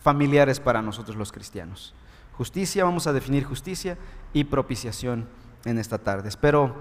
familiares 0.00 0.58
para 0.58 0.82
nosotros 0.82 1.16
los 1.16 1.30
cristianos. 1.30 1.94
Justicia, 2.32 2.82
vamos 2.82 3.06
a 3.06 3.12
definir 3.12 3.44
justicia 3.44 3.96
y 4.32 4.42
propiciación 4.42 5.28
en 5.64 5.78
esta 5.78 5.98
tarde. 5.98 6.28
Espero 6.28 6.74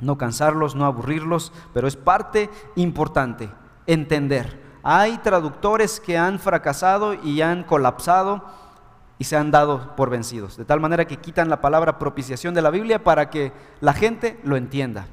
no 0.00 0.18
cansarlos, 0.18 0.74
no 0.74 0.84
aburrirlos, 0.84 1.52
pero 1.72 1.86
es 1.86 1.94
parte 1.94 2.50
importante 2.74 3.50
entender 3.86 4.64
hay 4.82 5.18
traductores 5.18 6.00
que 6.00 6.18
han 6.18 6.40
fracasado 6.40 7.14
y 7.14 7.40
han 7.40 7.62
colapsado 7.62 8.44
y 9.18 9.24
se 9.24 9.36
han 9.36 9.52
dado 9.52 9.94
por 9.94 10.10
vencidos, 10.10 10.56
de 10.56 10.64
tal 10.64 10.80
manera 10.80 11.06
que 11.06 11.18
quitan 11.18 11.48
la 11.48 11.60
palabra 11.60 12.00
propiciación 12.00 12.52
de 12.52 12.62
la 12.62 12.70
Biblia 12.70 13.02
para 13.02 13.30
que 13.30 13.52
la 13.80 13.94
gente 13.94 14.40
lo 14.42 14.56
entienda. 14.56 15.06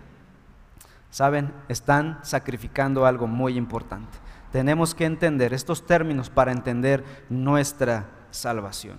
Saben, 1.12 1.54
están 1.68 2.20
sacrificando 2.24 3.06
algo 3.06 3.28
muy 3.28 3.58
importante. 3.58 4.18
Tenemos 4.52 4.96
que 4.96 5.06
entender 5.06 5.54
estos 5.54 5.86
términos 5.86 6.30
para 6.30 6.54
entender 6.54 7.04
nuestra 7.30 8.10
salvación. 8.32 8.98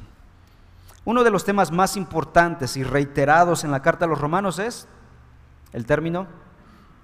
Uno 1.05 1.25
de 1.25 1.31
los 1.31 1.45
temas 1.45 1.73
más 1.73 1.97
importantes 1.97 2.77
y 2.77 2.85
reiterados 2.85 3.65
en 3.65 3.71
la 3.71 3.83
carta 3.83 4.05
a 4.05 4.09
los 4.09 4.21
romanos 4.21 4.59
es 4.59 4.87
el 5.73 5.87
término 5.87 6.27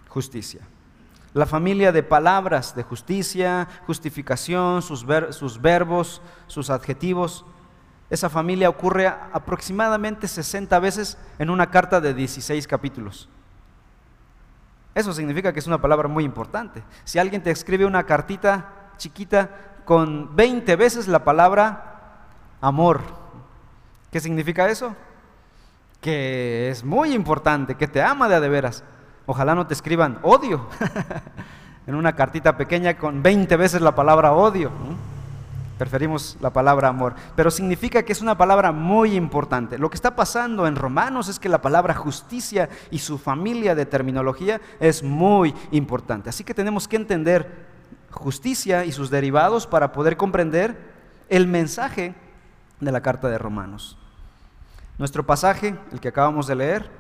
justicia. 0.08 0.60
La 1.32 1.46
familia 1.46 1.90
de 1.90 2.02
palabras 2.02 2.74
de 2.74 2.82
justicia, 2.82 3.66
justificación, 3.86 4.82
sus, 4.82 5.06
sus 5.30 5.60
verbos, 5.60 6.22
sus 6.46 6.68
adjetivos. 6.68 7.44
Esa 8.10 8.28
familia 8.28 8.68
ocurre 8.68 9.06
aproximadamente 9.06 10.28
60 10.28 10.78
veces 10.80 11.18
en 11.38 11.50
una 11.50 11.70
carta 11.70 12.00
de 12.00 12.14
16 12.14 12.66
capítulos. 12.66 13.28
Eso 14.98 15.12
significa 15.12 15.52
que 15.52 15.60
es 15.60 15.66
una 15.68 15.80
palabra 15.80 16.08
muy 16.08 16.24
importante. 16.24 16.82
Si 17.04 17.20
alguien 17.20 17.40
te 17.40 17.52
escribe 17.52 17.86
una 17.86 18.02
cartita 18.02 18.90
chiquita 18.96 19.48
con 19.84 20.34
20 20.34 20.74
veces 20.74 21.06
la 21.06 21.22
palabra 21.22 22.24
amor, 22.60 23.02
¿qué 24.10 24.18
significa 24.18 24.68
eso? 24.68 24.96
Que 26.00 26.70
es 26.70 26.82
muy 26.82 27.12
importante, 27.12 27.76
que 27.76 27.86
te 27.86 28.02
ama 28.02 28.28
de 28.28 28.34
a 28.34 28.40
de 28.40 28.48
veras. 28.48 28.82
Ojalá 29.24 29.54
no 29.54 29.68
te 29.68 29.74
escriban 29.74 30.18
odio 30.22 30.66
en 31.86 31.94
una 31.94 32.16
cartita 32.16 32.56
pequeña 32.56 32.98
con 32.98 33.22
20 33.22 33.56
veces 33.56 33.80
la 33.80 33.94
palabra 33.94 34.32
odio. 34.32 34.72
Preferimos 35.78 36.36
la 36.40 36.52
palabra 36.52 36.88
amor, 36.88 37.14
pero 37.36 37.50
significa 37.50 38.02
que 38.02 38.12
es 38.12 38.20
una 38.20 38.36
palabra 38.36 38.72
muy 38.72 39.14
importante. 39.14 39.78
Lo 39.78 39.88
que 39.88 39.94
está 39.94 40.16
pasando 40.16 40.66
en 40.66 40.74
Romanos 40.74 41.28
es 41.28 41.38
que 41.38 41.48
la 41.48 41.62
palabra 41.62 41.94
justicia 41.94 42.68
y 42.90 42.98
su 42.98 43.16
familia 43.16 43.76
de 43.76 43.86
terminología 43.86 44.60
es 44.80 45.04
muy 45.04 45.54
importante. 45.70 46.30
Así 46.30 46.42
que 46.42 46.52
tenemos 46.52 46.88
que 46.88 46.96
entender 46.96 47.66
justicia 48.10 48.84
y 48.84 48.92
sus 48.92 49.08
derivados 49.08 49.68
para 49.68 49.92
poder 49.92 50.16
comprender 50.16 50.76
el 51.28 51.46
mensaje 51.46 52.14
de 52.80 52.92
la 52.92 53.00
carta 53.00 53.28
de 53.28 53.38
Romanos. 53.38 53.96
Nuestro 54.98 55.24
pasaje, 55.24 55.78
el 55.92 56.00
que 56.00 56.08
acabamos 56.08 56.48
de 56.48 56.56
leer, 56.56 56.90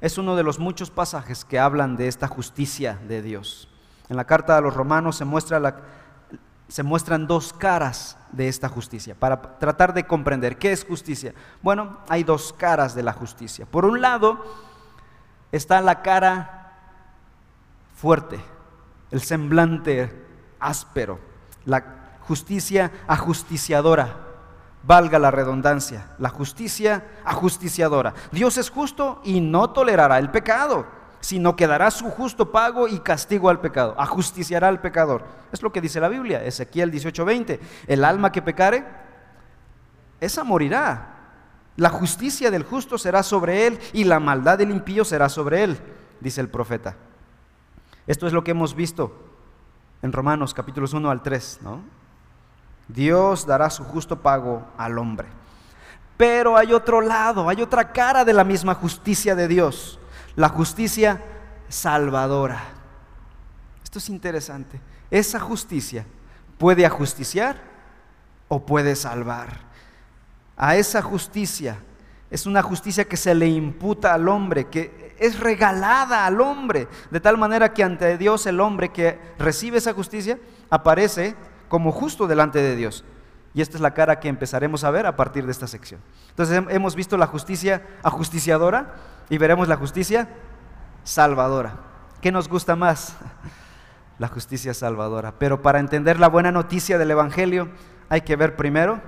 es 0.00 0.18
uno 0.18 0.34
de 0.34 0.42
los 0.42 0.58
muchos 0.58 0.90
pasajes 0.90 1.44
que 1.44 1.60
hablan 1.60 1.96
de 1.96 2.08
esta 2.08 2.26
justicia 2.26 2.98
de 3.06 3.22
Dios. 3.22 3.68
En 4.08 4.16
la 4.16 4.24
carta 4.24 4.56
a 4.56 4.60
los 4.60 4.74
romanos 4.74 5.16
se, 5.16 5.24
muestra 5.24 5.84
se 6.68 6.82
muestran 6.82 7.26
dos 7.26 7.52
caras 7.52 8.18
de 8.32 8.48
esta 8.48 8.68
justicia, 8.68 9.14
para 9.14 9.58
tratar 9.58 9.94
de 9.94 10.06
comprender 10.06 10.58
qué 10.58 10.72
es 10.72 10.84
justicia. 10.84 11.32
Bueno, 11.62 11.98
hay 12.08 12.24
dos 12.24 12.52
caras 12.52 12.94
de 12.94 13.02
la 13.02 13.12
justicia. 13.12 13.66
Por 13.66 13.84
un 13.84 14.00
lado 14.00 14.44
está 15.52 15.80
la 15.80 16.02
cara 16.02 16.72
fuerte, 17.94 18.40
el 19.10 19.22
semblante 19.22 20.26
áspero, 20.58 21.20
la 21.64 22.18
justicia 22.20 22.90
ajusticiadora 23.06 24.26
valga 24.86 25.18
la 25.18 25.30
redundancia, 25.30 26.14
la 26.18 26.28
justicia 26.28 27.04
ajusticiadora. 27.24 28.14
Dios 28.30 28.56
es 28.56 28.70
justo 28.70 29.20
y 29.24 29.40
no 29.40 29.70
tolerará 29.70 30.18
el 30.18 30.30
pecado, 30.30 30.86
sino 31.20 31.56
que 31.56 31.66
dará 31.66 31.90
su 31.90 32.10
justo 32.10 32.52
pago 32.52 32.88
y 32.88 33.00
castigo 33.00 33.48
al 33.48 33.60
pecado, 33.60 33.94
ajusticiará 33.98 34.68
al 34.68 34.80
pecador. 34.80 35.24
Es 35.52 35.62
lo 35.62 35.72
que 35.72 35.80
dice 35.80 36.00
la 36.00 36.08
Biblia, 36.08 36.44
Ezequiel 36.44 36.90
18:20. 36.90 37.60
El 37.86 38.04
alma 38.04 38.32
que 38.32 38.42
pecare, 38.42 38.84
esa 40.20 40.44
morirá. 40.44 41.12
La 41.76 41.90
justicia 41.90 42.50
del 42.50 42.64
justo 42.64 42.96
será 42.96 43.22
sobre 43.22 43.66
él 43.66 43.78
y 43.92 44.04
la 44.04 44.18
maldad 44.18 44.56
del 44.56 44.70
impío 44.70 45.04
será 45.04 45.28
sobre 45.28 45.62
él, 45.62 45.78
dice 46.20 46.40
el 46.40 46.48
profeta. 46.48 46.96
Esto 48.06 48.26
es 48.26 48.32
lo 48.32 48.42
que 48.42 48.52
hemos 48.52 48.74
visto 48.74 49.14
en 50.00 50.12
Romanos 50.12 50.54
capítulos 50.54 50.94
1 50.94 51.10
al 51.10 51.22
3, 51.22 51.58
¿no? 51.62 51.80
Dios 52.88 53.46
dará 53.46 53.68
su 53.68 53.84
justo 53.84 54.20
pago 54.20 54.66
al 54.78 54.98
hombre. 54.98 55.28
Pero 56.16 56.56
hay 56.56 56.72
otro 56.72 57.00
lado, 57.00 57.48
hay 57.48 57.60
otra 57.60 57.92
cara 57.92 58.24
de 58.24 58.32
la 58.32 58.44
misma 58.44 58.74
justicia 58.74 59.34
de 59.34 59.48
Dios, 59.48 59.98
la 60.36 60.50
justicia 60.50 61.20
salvadora. 61.68 62.62
Esto 63.82 63.98
es 63.98 64.08
interesante. 64.10 64.80
Esa 65.10 65.40
justicia 65.40 66.06
puede 66.58 66.86
ajusticiar 66.86 67.56
o 68.48 68.64
puede 68.64 68.94
salvar. 68.94 69.60
A 70.56 70.76
esa 70.76 71.02
justicia 71.02 71.78
es 72.30 72.46
una 72.46 72.62
justicia 72.62 73.04
que 73.04 73.16
se 73.16 73.34
le 73.34 73.46
imputa 73.46 74.14
al 74.14 74.28
hombre, 74.28 74.66
que 74.68 75.14
es 75.18 75.40
regalada 75.40 76.26
al 76.26 76.40
hombre, 76.40 76.88
de 77.10 77.20
tal 77.20 77.38
manera 77.38 77.72
que 77.72 77.82
ante 77.82 78.18
Dios 78.18 78.46
el 78.46 78.60
hombre 78.60 78.90
que 78.90 79.18
recibe 79.38 79.78
esa 79.78 79.94
justicia 79.94 80.38
aparece 80.68 81.34
como 81.68 81.92
justo 81.92 82.26
delante 82.26 82.60
de 82.60 82.76
Dios. 82.76 83.04
Y 83.56 83.62
esta 83.62 83.78
es 83.78 83.80
la 83.80 83.94
cara 83.94 84.20
que 84.20 84.28
empezaremos 84.28 84.84
a 84.84 84.90
ver 84.90 85.06
a 85.06 85.16
partir 85.16 85.46
de 85.46 85.50
esta 85.50 85.66
sección. 85.66 85.98
Entonces 86.28 86.62
hemos 86.68 86.94
visto 86.94 87.16
la 87.16 87.26
justicia 87.26 87.86
ajusticiadora 88.02 88.92
y 89.30 89.38
veremos 89.38 89.66
la 89.66 89.76
justicia 89.76 90.28
salvadora. 91.04 91.78
¿Qué 92.20 92.30
nos 92.30 92.50
gusta 92.50 92.76
más? 92.76 93.16
La 94.18 94.28
justicia 94.28 94.72
salvadora. 94.72 95.34
Pero 95.38 95.60
para 95.60 95.78
entender 95.78 96.18
la 96.18 96.28
buena 96.28 96.50
noticia 96.50 96.96
del 96.96 97.10
Evangelio 97.10 97.68
hay 98.08 98.22
que 98.22 98.34
ver 98.34 98.56
primero 98.56 99.00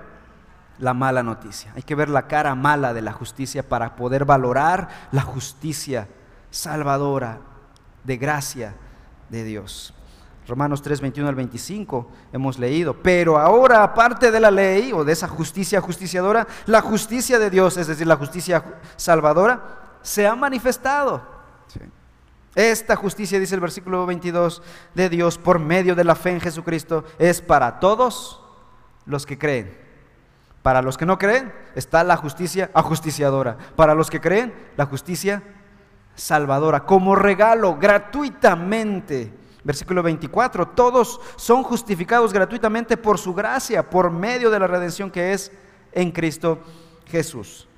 la 0.78 0.92
mala 0.92 1.22
noticia. 1.22 1.72
Hay 1.76 1.82
que 1.82 1.94
ver 1.94 2.10
la 2.10 2.26
cara 2.26 2.54
mala 2.54 2.92
de 2.92 3.00
la 3.00 3.12
justicia 3.12 3.66
para 3.66 3.96
poder 3.96 4.26
valorar 4.26 4.88
la 5.12 5.22
justicia 5.22 6.08
salvadora 6.50 7.38
de 8.04 8.16
gracia 8.18 8.74
de 9.30 9.44
Dios. 9.44 9.94
Romanos 10.48 10.80
3, 10.80 11.02
21 11.02 11.28
al 11.28 11.34
25 11.34 12.10
hemos 12.32 12.58
leído. 12.58 12.94
Pero 12.94 13.36
ahora, 13.38 13.82
aparte 13.82 14.30
de 14.30 14.40
la 14.40 14.50
ley 14.50 14.92
o 14.94 15.04
de 15.04 15.12
esa 15.12 15.28
justicia 15.28 15.80
justiciadora, 15.82 16.46
la 16.64 16.80
justicia 16.80 17.38
de 17.38 17.50
Dios, 17.50 17.76
es 17.76 17.86
decir, 17.86 18.06
la 18.06 18.16
justicia 18.16 18.64
salvadora, 18.96 19.98
se 20.00 20.26
ha 20.26 20.34
manifestado. 20.34 21.22
Esta 22.54 22.96
justicia, 22.96 23.38
dice 23.38 23.54
el 23.54 23.60
versículo 23.60 24.06
22, 24.06 24.62
de 24.94 25.08
Dios 25.10 25.36
por 25.36 25.58
medio 25.58 25.94
de 25.94 26.04
la 26.04 26.14
fe 26.14 26.30
en 26.30 26.40
Jesucristo, 26.40 27.04
es 27.18 27.42
para 27.42 27.78
todos 27.78 28.42
los 29.04 29.26
que 29.26 29.38
creen. 29.38 29.76
Para 30.62 30.80
los 30.80 30.96
que 30.96 31.06
no 31.06 31.18
creen, 31.18 31.52
está 31.74 32.02
la 32.04 32.16
justicia 32.16 32.70
ajusticiadora. 32.72 33.58
Para 33.76 33.94
los 33.94 34.08
que 34.08 34.20
creen, 34.20 34.54
la 34.78 34.86
justicia 34.86 35.42
salvadora, 36.14 36.86
como 36.86 37.14
regalo, 37.14 37.76
gratuitamente 37.76 39.30
Versículo 39.68 40.02
24, 40.02 40.68
todos 40.68 41.20
son 41.36 41.62
justificados 41.62 42.32
gratuitamente 42.32 42.96
por 42.96 43.18
su 43.18 43.34
gracia, 43.34 43.90
por 43.90 44.10
medio 44.10 44.48
de 44.48 44.58
la 44.58 44.66
redención 44.66 45.10
que 45.10 45.34
es 45.34 45.52
en 45.92 46.10
Cristo 46.10 46.62
Jesús, 47.04 47.68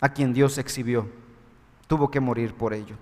a 0.00 0.08
quien 0.08 0.32
Dios 0.32 0.56
exhibió. 0.56 1.10
Tuvo 1.86 2.10
que 2.10 2.20
morir 2.20 2.54
por 2.54 2.72
ello. 2.72 2.96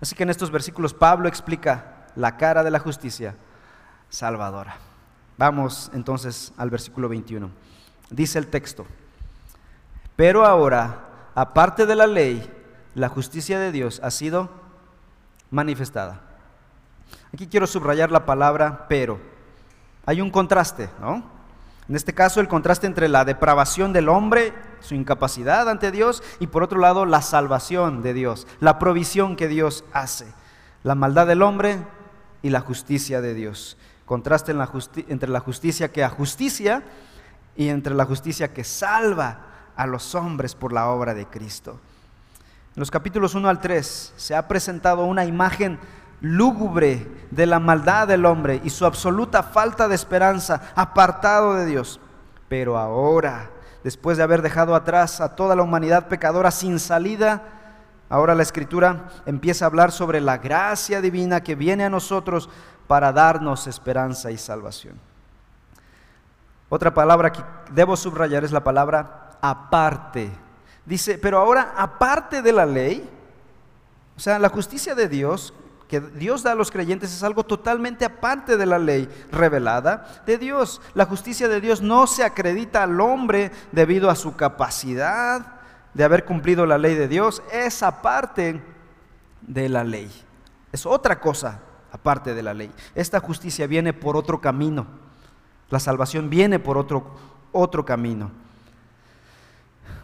Así 0.00 0.14
que 0.14 0.22
en 0.22 0.30
estos 0.30 0.50
versículos 0.50 0.94
Pablo 0.94 1.28
explica 1.28 2.06
la 2.16 2.38
cara 2.38 2.64
de 2.64 2.70
la 2.70 2.78
justicia 2.78 3.36
salvadora. 4.08 4.78
Vamos 5.36 5.90
entonces 5.92 6.54
al 6.56 6.70
versículo 6.70 7.10
21. 7.10 7.50
Dice 8.08 8.38
el 8.38 8.46
texto, 8.46 8.86
pero 10.16 10.46
ahora, 10.46 11.30
aparte 11.34 11.84
de 11.84 11.94
la 11.94 12.06
ley, 12.06 12.50
la 12.94 13.10
justicia 13.10 13.58
de 13.58 13.70
Dios 13.70 14.00
ha 14.02 14.10
sido 14.10 14.48
manifestada 15.50 16.22
Aquí 17.32 17.46
quiero 17.46 17.66
subrayar 17.66 18.10
la 18.10 18.26
palabra 18.26 18.86
pero. 18.88 19.18
Hay 20.06 20.20
un 20.20 20.30
contraste, 20.30 20.88
¿no? 21.00 21.38
En 21.88 21.96
este 21.96 22.12
caso, 22.14 22.40
el 22.40 22.48
contraste 22.48 22.86
entre 22.86 23.08
la 23.08 23.24
depravación 23.24 23.94
del 23.94 24.10
hombre, 24.10 24.52
su 24.80 24.94
incapacidad 24.94 25.70
ante 25.70 25.90
Dios, 25.90 26.22
y 26.38 26.46
por 26.46 26.62
otro 26.62 26.78
lado, 26.78 27.06
la 27.06 27.22
salvación 27.22 28.02
de 28.02 28.12
Dios, 28.12 28.46
la 28.60 28.78
provisión 28.78 29.36
que 29.36 29.48
Dios 29.48 29.84
hace. 29.92 30.26
La 30.82 30.94
maldad 30.94 31.26
del 31.26 31.42
hombre 31.42 31.78
y 32.42 32.50
la 32.50 32.60
justicia 32.60 33.22
de 33.22 33.32
Dios. 33.32 33.78
Contraste 34.04 34.54
entre 35.08 35.30
la 35.30 35.40
justicia 35.40 35.90
que 35.90 36.04
ajusticia 36.04 36.82
y 37.56 37.68
entre 37.68 37.94
la 37.94 38.04
justicia 38.04 38.52
que 38.52 38.64
salva 38.64 39.40
a 39.74 39.86
los 39.86 40.14
hombres 40.14 40.54
por 40.54 40.72
la 40.72 40.88
obra 40.88 41.14
de 41.14 41.26
Cristo. 41.26 41.80
En 42.76 42.80
los 42.80 42.90
capítulos 42.90 43.34
1 43.34 43.48
al 43.48 43.60
3 43.60 44.12
se 44.16 44.34
ha 44.34 44.46
presentado 44.46 45.04
una 45.04 45.24
imagen 45.24 45.78
lúgubre 46.20 47.06
de 47.30 47.46
la 47.46 47.58
maldad 47.58 48.08
del 48.08 48.26
hombre 48.26 48.60
y 48.64 48.70
su 48.70 48.86
absoluta 48.86 49.42
falta 49.42 49.88
de 49.88 49.94
esperanza, 49.94 50.72
apartado 50.74 51.54
de 51.54 51.66
Dios. 51.66 52.00
Pero 52.48 52.78
ahora, 52.78 53.50
después 53.84 54.16
de 54.16 54.22
haber 54.22 54.42
dejado 54.42 54.74
atrás 54.74 55.20
a 55.20 55.36
toda 55.36 55.54
la 55.54 55.62
humanidad 55.62 56.08
pecadora 56.08 56.50
sin 56.50 56.78
salida, 56.78 57.42
ahora 58.08 58.34
la 58.34 58.42
escritura 58.42 59.08
empieza 59.26 59.64
a 59.64 59.68
hablar 59.68 59.92
sobre 59.92 60.20
la 60.20 60.38
gracia 60.38 61.00
divina 61.00 61.42
que 61.42 61.54
viene 61.54 61.84
a 61.84 61.90
nosotros 61.90 62.48
para 62.86 63.12
darnos 63.12 63.66
esperanza 63.66 64.30
y 64.30 64.38
salvación. 64.38 64.98
Otra 66.70 66.92
palabra 66.92 67.32
que 67.32 67.42
debo 67.72 67.96
subrayar 67.96 68.44
es 68.44 68.52
la 68.52 68.64
palabra 68.64 69.30
aparte. 69.40 70.30
Dice, 70.84 71.18
pero 71.18 71.38
ahora 71.38 71.74
aparte 71.76 72.42
de 72.42 72.52
la 72.52 72.66
ley, 72.66 73.08
o 74.16 74.20
sea, 74.20 74.38
la 74.38 74.48
justicia 74.48 74.94
de 74.94 75.08
Dios 75.08 75.54
que 75.88 76.00
Dios 76.00 76.42
da 76.42 76.52
a 76.52 76.54
los 76.54 76.70
creyentes 76.70 77.12
es 77.12 77.22
algo 77.22 77.44
totalmente 77.44 78.04
aparte 78.04 78.58
de 78.58 78.66
la 78.66 78.78
ley 78.78 79.08
revelada 79.32 80.22
de 80.26 80.36
Dios. 80.36 80.82
La 80.94 81.06
justicia 81.06 81.48
de 81.48 81.62
Dios 81.62 81.80
no 81.80 82.06
se 82.06 82.24
acredita 82.24 82.82
al 82.82 83.00
hombre 83.00 83.50
debido 83.72 84.10
a 84.10 84.14
su 84.14 84.36
capacidad 84.36 85.60
de 85.94 86.04
haber 86.04 86.26
cumplido 86.26 86.66
la 86.66 86.76
ley 86.76 86.94
de 86.94 87.08
Dios. 87.08 87.42
Es 87.50 87.82
aparte 87.82 88.62
de 89.40 89.68
la 89.70 89.82
ley. 89.82 90.10
Es 90.72 90.84
otra 90.84 91.18
cosa 91.20 91.60
aparte 91.90 92.34
de 92.34 92.42
la 92.42 92.52
ley. 92.52 92.70
Esta 92.94 93.18
justicia 93.18 93.66
viene 93.66 93.94
por 93.94 94.14
otro 94.14 94.42
camino. 94.42 94.86
La 95.70 95.80
salvación 95.80 96.28
viene 96.28 96.58
por 96.58 96.76
otro, 96.76 97.16
otro 97.50 97.86
camino. 97.86 98.30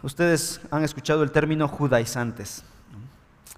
Ustedes 0.01 0.61
han 0.71 0.83
escuchado 0.83 1.21
el 1.21 1.31
término 1.31 1.67
judaizantes. 1.67 2.63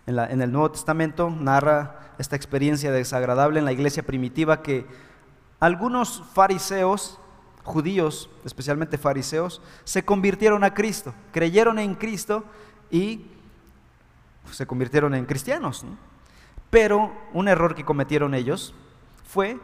En, 0.07 0.41
el 0.41 0.51
Nuevo 0.53 0.71
Testamento 0.71 1.29
narra 1.29 2.13
esta 2.17 2.37
experiencia 2.37 2.93
desagradable 2.93 3.59
en 3.59 3.65
la 3.65 3.73
iglesia 3.73 4.03
primitiva 4.03 4.61
que 4.61 4.85
algunos 5.59 6.23
fariseos, 6.33 7.19
judíos, 7.63 8.29
especialmente 8.45 8.97
fariseos, 8.97 9.61
se 9.83 10.05
convirtieron 10.05 10.63
a 10.63 10.73
Cristo, 10.73 11.13
creyeron 11.33 11.77
en 11.77 11.95
Cristo 11.95 12.45
y 12.89 13.25
se 14.49 14.65
convirtieron 14.65 15.13
en 15.13 15.25
cristianos. 15.25 15.85
Pero 16.69 17.11
un 17.33 17.49
error 17.49 17.75
que 17.75 17.83
cometieron 17.83 18.33
ellos 18.33 18.73
fue 19.25 19.59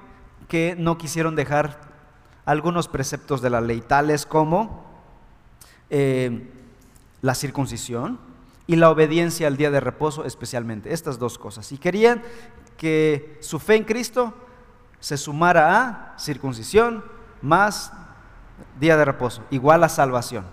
que 0.49 0.75
no 0.77 0.97
quisieron 0.97 1.35
dejar 1.37 1.79
algunos 2.43 2.89
preceptos 2.89 3.41
de 3.41 3.49
la 3.49 3.61
ley, 3.61 3.79
tales 3.79 4.25
como 4.25 4.83
eh, 5.89 6.51
la 7.21 7.33
circuncisión, 7.33 8.32
y 8.67 8.75
la 8.75 8.89
obediencia 8.89 9.47
al 9.47 9.57
día 9.57 9.71
de 9.71 9.79
reposo 9.79 10.25
especialmente. 10.25 10.93
Estas 10.93 11.19
dos 11.19 11.37
cosas. 11.37 11.71
Y 11.71 11.77
querían 11.77 12.21
que 12.77 13.37
su 13.41 13.59
fe 13.59 13.75
en 13.75 13.83
Cristo 13.83 14.33
se 14.99 15.17
sumara 15.17 16.13
a 16.13 16.19
circuncisión 16.19 17.03
más 17.41 17.91
día 18.79 18.95
de 18.97 19.05
reposo, 19.05 19.43
igual 19.51 19.83
a 19.83 19.89
salvación. 19.89 20.45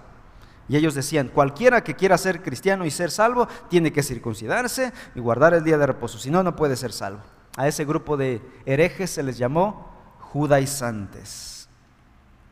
Y 0.68 0.76
ellos 0.76 0.94
decían, 0.94 1.28
cualquiera 1.28 1.82
que 1.82 1.94
quiera 1.96 2.16
ser 2.16 2.42
cristiano 2.42 2.84
y 2.84 2.90
ser 2.90 3.10
salvo, 3.10 3.48
tiene 3.68 3.92
que 3.92 4.02
circuncidarse 4.02 4.92
y 5.14 5.20
guardar 5.20 5.54
el 5.54 5.64
día 5.64 5.78
de 5.78 5.86
reposo, 5.86 6.18
si 6.18 6.30
no, 6.30 6.42
no 6.42 6.54
puede 6.54 6.76
ser 6.76 6.92
salvo. 6.92 7.22
A 7.56 7.66
ese 7.66 7.84
grupo 7.84 8.16
de 8.16 8.40
herejes 8.66 9.10
se 9.10 9.22
les 9.22 9.36
llamó 9.36 9.90
judaizantes. 10.20 11.68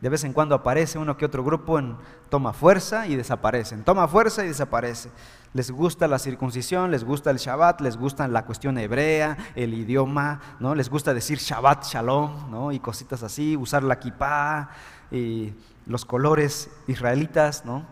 De 0.01 0.09
vez 0.09 0.23
en 0.23 0.33
cuando 0.33 0.55
aparece 0.55 0.97
uno 0.97 1.17
que 1.17 1.25
otro 1.25 1.43
grupo 1.43 1.79
en 1.79 1.97
toma 2.29 2.53
fuerza 2.53 3.07
y 3.07 3.15
desaparecen. 3.15 3.83
Toma 3.83 4.07
fuerza 4.07 4.43
y 4.45 4.49
desaparece. 4.49 5.09
Les 5.53 5.71
gusta 5.71 6.07
la 6.07 6.19
circuncisión, 6.19 6.91
les 6.91 7.03
gusta 7.03 7.31
el 7.31 7.37
Shabbat, 7.37 7.81
les 7.81 7.97
gusta 7.97 8.27
la 8.27 8.45
cuestión 8.45 8.77
hebrea, 8.77 9.35
el 9.55 9.73
idioma, 9.73 10.39
¿no? 10.59 10.75
Les 10.75 10.89
gusta 10.89 11.13
decir 11.13 11.39
Shabbat 11.39 11.85
Shalom, 11.85 12.51
¿no? 12.51 12.71
Y 12.71 12.79
cositas 12.79 13.23
así, 13.23 13.57
usar 13.57 13.83
la 13.83 13.97
kippah 13.99 14.69
y 15.09 15.53
los 15.87 16.05
colores 16.05 16.69
israelitas, 16.87 17.65
¿no? 17.65 17.83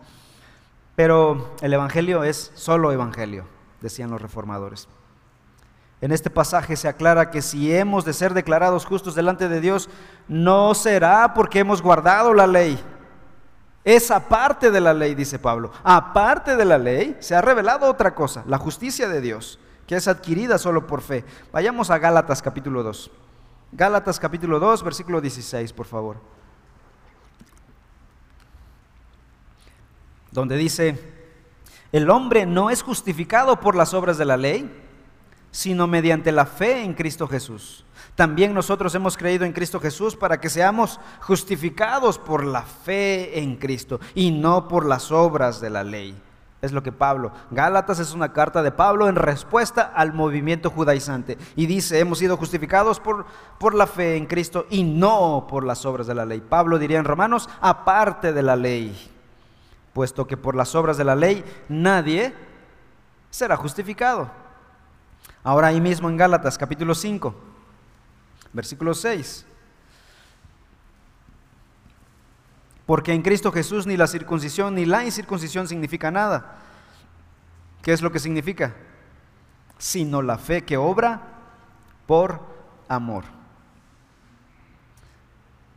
Pero 0.94 1.56
el 1.60 1.72
evangelio 1.72 2.22
es 2.22 2.52
solo 2.54 2.92
evangelio, 2.92 3.44
decían 3.80 4.10
los 4.10 4.22
reformadores. 4.22 4.88
En 6.00 6.12
este 6.12 6.30
pasaje 6.30 6.76
se 6.76 6.86
aclara 6.86 7.30
que 7.30 7.42
si 7.42 7.74
hemos 7.74 8.04
de 8.04 8.12
ser 8.12 8.34
declarados 8.34 8.84
justos 8.84 9.16
delante 9.16 9.48
de 9.48 9.60
Dios, 9.60 9.90
no 10.28 10.74
será 10.74 11.34
porque 11.34 11.58
hemos 11.58 11.82
guardado 11.82 12.34
la 12.34 12.46
ley. 12.46 12.78
Es 13.88 14.10
aparte 14.10 14.70
de 14.70 14.82
la 14.82 14.92
ley, 14.92 15.14
dice 15.14 15.38
Pablo. 15.38 15.72
Aparte 15.82 16.56
de 16.56 16.66
la 16.66 16.76
ley 16.76 17.16
se 17.20 17.34
ha 17.34 17.40
revelado 17.40 17.88
otra 17.88 18.14
cosa, 18.14 18.44
la 18.46 18.58
justicia 18.58 19.08
de 19.08 19.22
Dios, 19.22 19.58
que 19.86 19.96
es 19.96 20.06
adquirida 20.08 20.58
solo 20.58 20.86
por 20.86 21.00
fe. 21.00 21.24
Vayamos 21.52 21.88
a 21.88 21.96
Gálatas 21.96 22.42
capítulo 22.42 22.82
2. 22.82 23.10
Gálatas 23.72 24.20
capítulo 24.20 24.60
2, 24.60 24.82
versículo 24.82 25.22
16, 25.22 25.72
por 25.72 25.86
favor. 25.86 26.18
Donde 30.32 30.58
dice, 30.58 31.02
el 31.90 32.10
hombre 32.10 32.44
no 32.44 32.68
es 32.68 32.82
justificado 32.82 33.58
por 33.58 33.74
las 33.74 33.94
obras 33.94 34.18
de 34.18 34.26
la 34.26 34.36
ley 34.36 34.84
sino 35.50 35.86
mediante 35.86 36.30
la 36.30 36.46
fe 36.46 36.82
en 36.82 36.94
Cristo 36.94 37.26
Jesús. 37.26 37.84
También 38.18 38.52
nosotros 38.52 38.92
hemos 38.96 39.16
creído 39.16 39.44
en 39.44 39.52
Cristo 39.52 39.78
Jesús 39.78 40.16
para 40.16 40.40
que 40.40 40.50
seamos 40.50 40.98
justificados 41.20 42.18
por 42.18 42.44
la 42.44 42.62
fe 42.62 43.38
en 43.38 43.54
Cristo 43.54 44.00
y 44.12 44.32
no 44.32 44.66
por 44.66 44.86
las 44.86 45.12
obras 45.12 45.60
de 45.60 45.70
la 45.70 45.84
ley. 45.84 46.20
Es 46.60 46.72
lo 46.72 46.82
que 46.82 46.90
Pablo. 46.90 47.30
Gálatas 47.52 48.00
es 48.00 48.14
una 48.14 48.32
carta 48.32 48.60
de 48.64 48.72
Pablo 48.72 49.08
en 49.08 49.14
respuesta 49.14 49.92
al 49.94 50.14
movimiento 50.14 50.68
judaizante. 50.68 51.38
Y 51.54 51.66
dice, 51.66 52.00
hemos 52.00 52.18
sido 52.18 52.36
justificados 52.36 52.98
por, 52.98 53.24
por 53.56 53.72
la 53.76 53.86
fe 53.86 54.16
en 54.16 54.26
Cristo 54.26 54.66
y 54.68 54.82
no 54.82 55.46
por 55.48 55.62
las 55.62 55.86
obras 55.86 56.08
de 56.08 56.16
la 56.16 56.26
ley. 56.26 56.40
Pablo 56.40 56.80
diría 56.80 56.98
en 56.98 57.04
Romanos, 57.04 57.48
aparte 57.60 58.32
de 58.32 58.42
la 58.42 58.56
ley, 58.56 59.12
puesto 59.92 60.26
que 60.26 60.36
por 60.36 60.56
las 60.56 60.74
obras 60.74 60.96
de 60.96 61.04
la 61.04 61.14
ley 61.14 61.44
nadie 61.68 62.34
será 63.30 63.56
justificado. 63.56 64.28
Ahora 65.44 65.68
ahí 65.68 65.80
mismo 65.80 66.08
en 66.08 66.16
Gálatas 66.16 66.58
capítulo 66.58 66.96
5, 66.96 67.47
versículo 68.58 68.92
6. 68.92 69.46
Porque 72.86 73.12
en 73.12 73.22
Cristo 73.22 73.52
Jesús 73.52 73.86
ni 73.86 73.96
la 73.96 74.08
circuncisión 74.08 74.74
ni 74.74 74.84
la 74.84 75.04
incircuncisión 75.04 75.68
significa 75.68 76.10
nada. 76.10 76.56
¿Qué 77.82 77.92
es 77.92 78.02
lo 78.02 78.10
que 78.10 78.18
significa? 78.18 78.74
Sino 79.78 80.22
la 80.22 80.38
fe 80.38 80.64
que 80.64 80.76
obra 80.76 81.20
por 82.08 82.40
amor. 82.88 83.22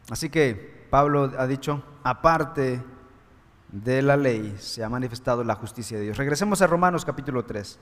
Así 0.10 0.30
que 0.30 0.88
Pablo 0.90 1.32
ha 1.38 1.46
dicho, 1.46 1.84
aparte 2.04 2.82
de 3.68 4.02
la 4.02 4.18
ley 4.18 4.58
se 4.60 4.84
ha 4.84 4.90
manifestado 4.90 5.44
la 5.44 5.54
justicia 5.54 6.00
de 6.00 6.06
Dios. 6.06 6.18
Regresemos 6.18 6.64
a 6.64 6.68
Romanos 6.68 7.06
capítulo 7.06 7.46
3. 7.46 7.78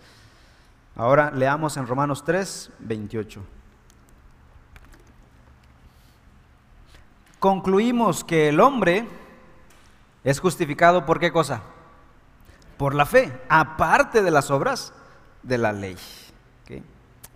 Ahora 0.98 1.32
leamos 1.32 1.78
en 1.78 1.88
Romanos 1.88 2.26
3, 2.26 2.72
28. 2.80 3.59
Concluimos 7.40 8.24
que 8.24 8.50
el 8.50 8.60
hombre 8.60 9.08
es 10.24 10.40
justificado 10.40 11.06
por 11.06 11.20
qué 11.20 11.32
cosa? 11.32 11.62
Por 12.78 12.94
la 12.94 13.06
fe, 13.06 13.42
aparte 13.50 14.22
de 14.22 14.32
las 14.32 14.52
obras 14.52 14.94
de 15.44 15.58
la 15.58 15.74
ley. 15.74 15.98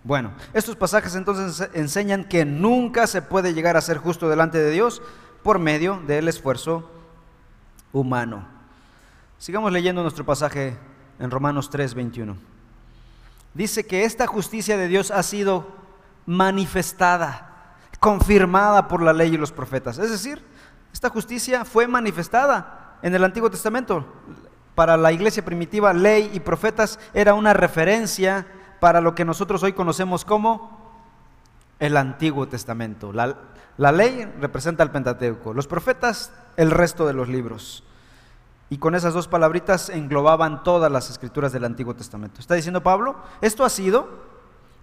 Bueno, 0.04 0.32
estos 0.52 0.76
pasajes 0.76 1.14
entonces 1.14 1.70
enseñan 1.72 2.24
que 2.24 2.44
nunca 2.44 3.06
se 3.06 3.22
puede 3.22 3.54
llegar 3.54 3.78
a 3.78 3.80
ser 3.80 3.96
justo 3.96 4.28
delante 4.28 4.58
de 4.58 4.70
Dios 4.70 5.00
por 5.42 5.58
medio 5.58 6.02
del 6.06 6.28
esfuerzo 6.28 6.90
humano. 7.90 8.46
Sigamos 9.38 9.72
leyendo 9.72 10.02
nuestro 10.02 10.26
pasaje 10.26 10.76
en 11.18 11.30
Romanos 11.30 11.70
3, 11.70 11.94
21. 11.94 12.36
Dice 13.54 13.86
que 13.86 14.04
esta 14.04 14.26
justicia 14.26 14.76
de 14.76 14.88
Dios 14.88 15.10
ha 15.10 15.22
sido 15.22 15.66
manifestada, 16.26 17.53
confirmada 18.04 18.86
por 18.86 19.00
la 19.00 19.14
ley 19.14 19.32
y 19.32 19.38
los 19.38 19.50
profetas. 19.50 19.96
Es 19.96 20.10
decir, 20.10 20.44
esta 20.92 21.08
justicia 21.08 21.64
fue 21.64 21.88
manifestada 21.88 22.98
en 23.00 23.14
el 23.14 23.24
Antiguo 23.24 23.50
Testamento. 23.50 24.04
Para 24.74 24.98
la 24.98 25.10
iglesia 25.10 25.42
primitiva, 25.42 25.94
ley 25.94 26.30
y 26.34 26.40
profetas 26.40 27.00
era 27.14 27.32
una 27.32 27.54
referencia 27.54 28.46
para 28.78 29.00
lo 29.00 29.14
que 29.14 29.24
nosotros 29.24 29.62
hoy 29.62 29.72
conocemos 29.72 30.26
como 30.26 31.00
el 31.78 31.96
Antiguo 31.96 32.46
Testamento. 32.46 33.10
La, 33.10 33.38
la 33.78 33.90
ley 33.90 34.30
representa 34.38 34.82
el 34.82 34.90
Pentateuco, 34.90 35.54
los 35.54 35.66
profetas 35.66 36.30
el 36.58 36.72
resto 36.72 37.06
de 37.06 37.14
los 37.14 37.30
libros. 37.30 37.84
Y 38.68 38.76
con 38.76 38.94
esas 38.94 39.14
dos 39.14 39.28
palabritas 39.28 39.88
englobaban 39.88 40.62
todas 40.62 40.92
las 40.92 41.08
escrituras 41.08 41.52
del 41.52 41.64
Antiguo 41.64 41.94
Testamento. 41.94 42.38
Está 42.42 42.54
diciendo 42.54 42.82
Pablo, 42.82 43.16
esto 43.40 43.64
ha 43.64 43.70
sido 43.70 44.33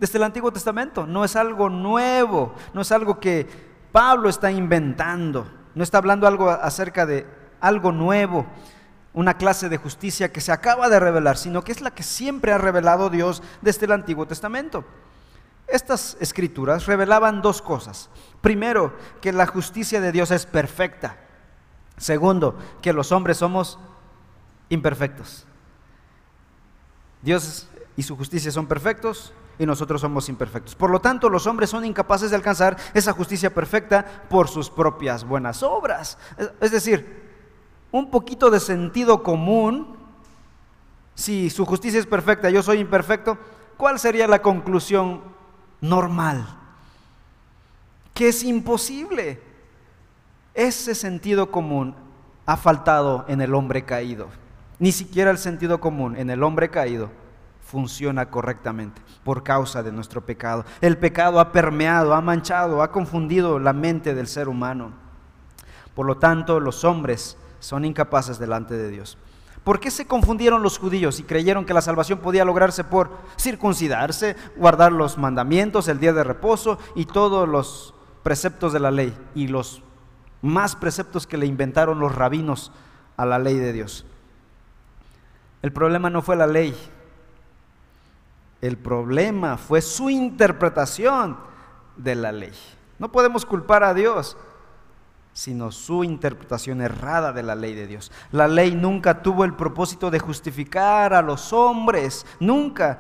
desde 0.02 0.18
el 0.18 0.24
Antiguo 0.24 0.52
Testamento, 0.52 1.06
no 1.06 1.24
es 1.24 1.36
algo 1.36 1.70
nuevo, 1.70 2.56
no 2.74 2.82
es 2.82 2.92
algo 2.92 3.20
que 3.20 3.48
Pablo 3.92 4.30
está 4.30 4.52
inventando. 4.52 5.46
No 5.76 5.84
está 5.84 6.00
hablando 6.00 6.26
algo 6.26 6.50
acerca 6.50 7.06
de 7.06 7.28
algo 7.60 7.92
nuevo, 7.92 8.48
una 9.14 9.38
clase 9.38 9.70
de 9.70 9.78
justicia 9.78 10.32
que 10.32 10.42
se 10.42 10.52
acaba 10.52 10.90
de 10.90 11.00
revelar, 11.00 11.38
sino 11.38 11.64
que 11.64 11.72
es 11.72 11.82
la 11.82 11.92
que 11.92 12.02
siempre 12.02 12.52
ha 12.52 12.58
revelado 12.58 13.12
Dios 13.12 13.44
desde 13.62 13.86
el 13.86 13.92
Antiguo 13.92 14.26
Testamento. 14.26 14.84
Estas 15.68 16.18
escrituras 16.20 16.88
revelaban 16.88 17.44
dos 17.44 17.62
cosas. 17.62 18.10
Primero, 18.42 18.98
que 19.22 19.32
la 19.32 19.46
justicia 19.46 20.02
de 20.02 20.12
Dios 20.12 20.32
es 20.32 20.48
perfecta. 20.48 21.18
Segundo, 21.98 22.58
que 22.82 22.92
los 22.92 23.12
hombres 23.12 23.38
somos 23.38 23.78
imperfectos. 24.70 25.46
Dios 27.22 27.68
y 27.96 28.02
su 28.02 28.18
justicia 28.18 28.52
son 28.52 28.66
perfectos, 28.66 29.32
y 29.62 29.66
nosotros 29.68 30.02
somos 30.02 30.28
imperfectos. 30.28 30.74
Por 30.74 30.90
lo 30.90 31.00
tanto, 31.00 31.30
los 31.30 31.46
hombres 31.46 31.70
son 31.70 31.86
incapaces 31.86 32.32
de 32.32 32.36
alcanzar 32.36 32.78
esa 32.96 33.14
justicia 33.14 33.54
perfecta 33.54 34.04
por 34.28 34.48
sus 34.48 34.72
propias 34.72 35.24
buenas 35.24 35.62
obras. 35.62 36.18
Es 36.60 36.72
decir, 36.72 37.30
un 37.92 38.10
poquito 38.10 38.50
de 38.50 38.60
sentido 38.60 39.22
común, 39.22 39.98
si 41.14 41.52
su 41.52 41.64
justicia 41.64 42.00
es 42.00 42.08
perfecta, 42.08 42.50
yo 42.50 42.64
soy 42.64 42.80
imperfecto, 42.80 43.38
¿cuál 43.78 44.00
sería 44.00 44.28
la 44.28 44.42
conclusión 44.42 45.22
normal? 45.80 46.44
Que 48.16 48.30
es 48.30 48.44
imposible. 48.44 49.44
Ese 50.56 50.96
sentido 50.96 51.52
común 51.52 51.94
ha 52.48 52.58
faltado 52.58 53.26
en 53.28 53.42
el 53.42 53.54
hombre 53.54 53.86
caído. 53.86 54.30
Ni 54.80 54.92
siquiera 54.92 55.30
el 55.30 55.38
sentido 55.38 55.80
común 55.80 56.16
en 56.16 56.32
el 56.32 56.42
hombre 56.42 56.72
caído 56.72 57.21
funciona 57.64 58.30
correctamente 58.30 59.02
por 59.24 59.44
causa 59.44 59.84
de 59.84 59.92
nuestro 59.92 60.26
pecado. 60.26 60.66
El 60.82 60.98
pecado 60.98 61.40
ha 61.40 61.52
permeado, 61.52 62.14
ha 62.14 62.22
manchado, 62.22 62.82
ha 62.82 62.92
confundido 62.92 63.60
la 63.60 63.74
mente 63.74 64.14
del 64.14 64.28
ser 64.28 64.50
humano. 64.50 64.92
Por 65.96 66.06
lo 66.06 66.18
tanto, 66.18 66.60
los 66.60 66.84
hombres 66.84 67.38
son 67.60 67.86
incapaces 67.86 68.40
delante 68.40 68.76
de 68.76 68.90
Dios. 68.90 69.18
¿Por 69.64 69.80
qué 69.80 69.92
se 69.92 70.08
confundieron 70.08 70.64
los 70.64 70.80
judíos 70.80 71.20
y 71.20 71.24
creyeron 71.24 71.66
que 71.66 71.74
la 71.74 71.82
salvación 71.82 72.20
podía 72.20 72.46
lograrse 72.46 72.84
por 72.84 73.12
circuncidarse, 73.40 74.36
guardar 74.58 74.92
los 74.92 75.20
mandamientos, 75.20 75.88
el 75.88 76.00
día 76.00 76.14
de 76.14 76.24
reposo 76.24 76.80
y 76.96 77.06
todos 77.06 77.48
los 77.48 77.94
preceptos 78.24 78.74
de 78.74 78.80
la 78.80 78.90
ley 78.90 79.16
y 79.36 79.48
los 79.48 79.84
más 80.42 80.76
preceptos 80.76 81.28
que 81.28 81.38
le 81.38 81.46
inventaron 81.46 82.00
los 82.00 82.16
rabinos 82.16 82.72
a 83.18 83.26
la 83.26 83.38
ley 83.38 83.56
de 83.56 83.72
Dios? 83.72 84.06
El 85.62 85.72
problema 85.72 86.10
no 86.10 86.24
fue 86.24 86.36
la 86.36 86.48
ley, 86.48 86.76
el 88.62 88.78
problema 88.78 89.58
fue 89.58 89.82
su 89.82 90.10
interpretación 90.10 91.38
de 91.98 92.16
la 92.16 92.32
ley. 92.32 92.54
No 93.00 93.12
podemos 93.12 93.46
culpar 93.46 93.84
a 93.84 93.94
Dios, 93.94 94.38
sino 95.34 95.72
su 95.72 96.04
interpretación 96.04 96.82
errada 96.82 97.34
de 97.34 97.42
la 97.42 97.56
ley 97.56 97.74
de 97.74 97.88
Dios. 97.88 98.12
La 98.32 98.48
ley 98.48 98.76
nunca 98.76 99.24
tuvo 99.24 99.44
el 99.44 99.54
propósito 99.54 100.12
de 100.12 100.20
justificar 100.20 101.14
a 101.14 101.24
los 101.24 101.52
hombres, 101.54 102.26
nunca. 102.40 103.00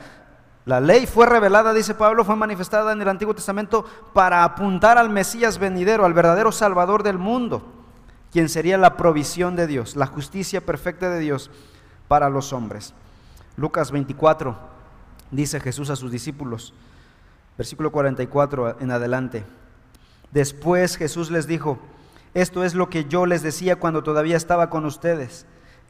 La 0.65 0.79
ley 0.79 1.05
fue 1.05 1.27
revelada, 1.27 1.73
dice 1.73 1.93
Pablo, 1.93 2.25
fue 2.25 2.35
manifestada 2.35 2.93
en 2.93 3.01
el 3.01 3.09
Antiguo 3.09 3.35
Testamento 3.35 3.85
para 4.13 4.43
apuntar 4.43 4.97
al 4.97 5.09
Mesías 5.09 5.59
venidero, 5.59 6.05
al 6.05 6.13
verdadero 6.13 6.51
Salvador 6.51 7.03
del 7.03 7.19
mundo, 7.19 7.63
quien 8.31 8.49
sería 8.49 8.77
la 8.77 8.97
provisión 8.97 9.55
de 9.55 9.67
Dios, 9.67 9.95
la 9.95 10.07
justicia 10.07 10.65
perfecta 10.65 11.09
de 11.11 11.19
Dios 11.19 11.51
para 12.07 12.29
los 12.29 12.53
hombres. 12.53 12.93
Lucas 13.57 13.91
24 13.91 14.70
dice 15.31 15.59
Jesús 15.59 15.89
a 15.89 15.95
sus 15.95 16.11
discípulos. 16.11 16.73
Versículo 17.57 17.91
44 17.91 18.79
en 18.79 18.91
adelante. 18.91 19.43
Después 20.31 20.97
Jesús 20.97 21.31
les 21.31 21.47
dijo, 21.47 21.79
esto 22.33 22.63
es 22.63 22.75
lo 22.75 22.89
que 22.89 23.05
yo 23.05 23.25
les 23.25 23.41
decía 23.41 23.75
cuando 23.75 24.03
todavía 24.03 24.37
estaba 24.37 24.69
con 24.69 24.85
ustedes, 24.85 25.45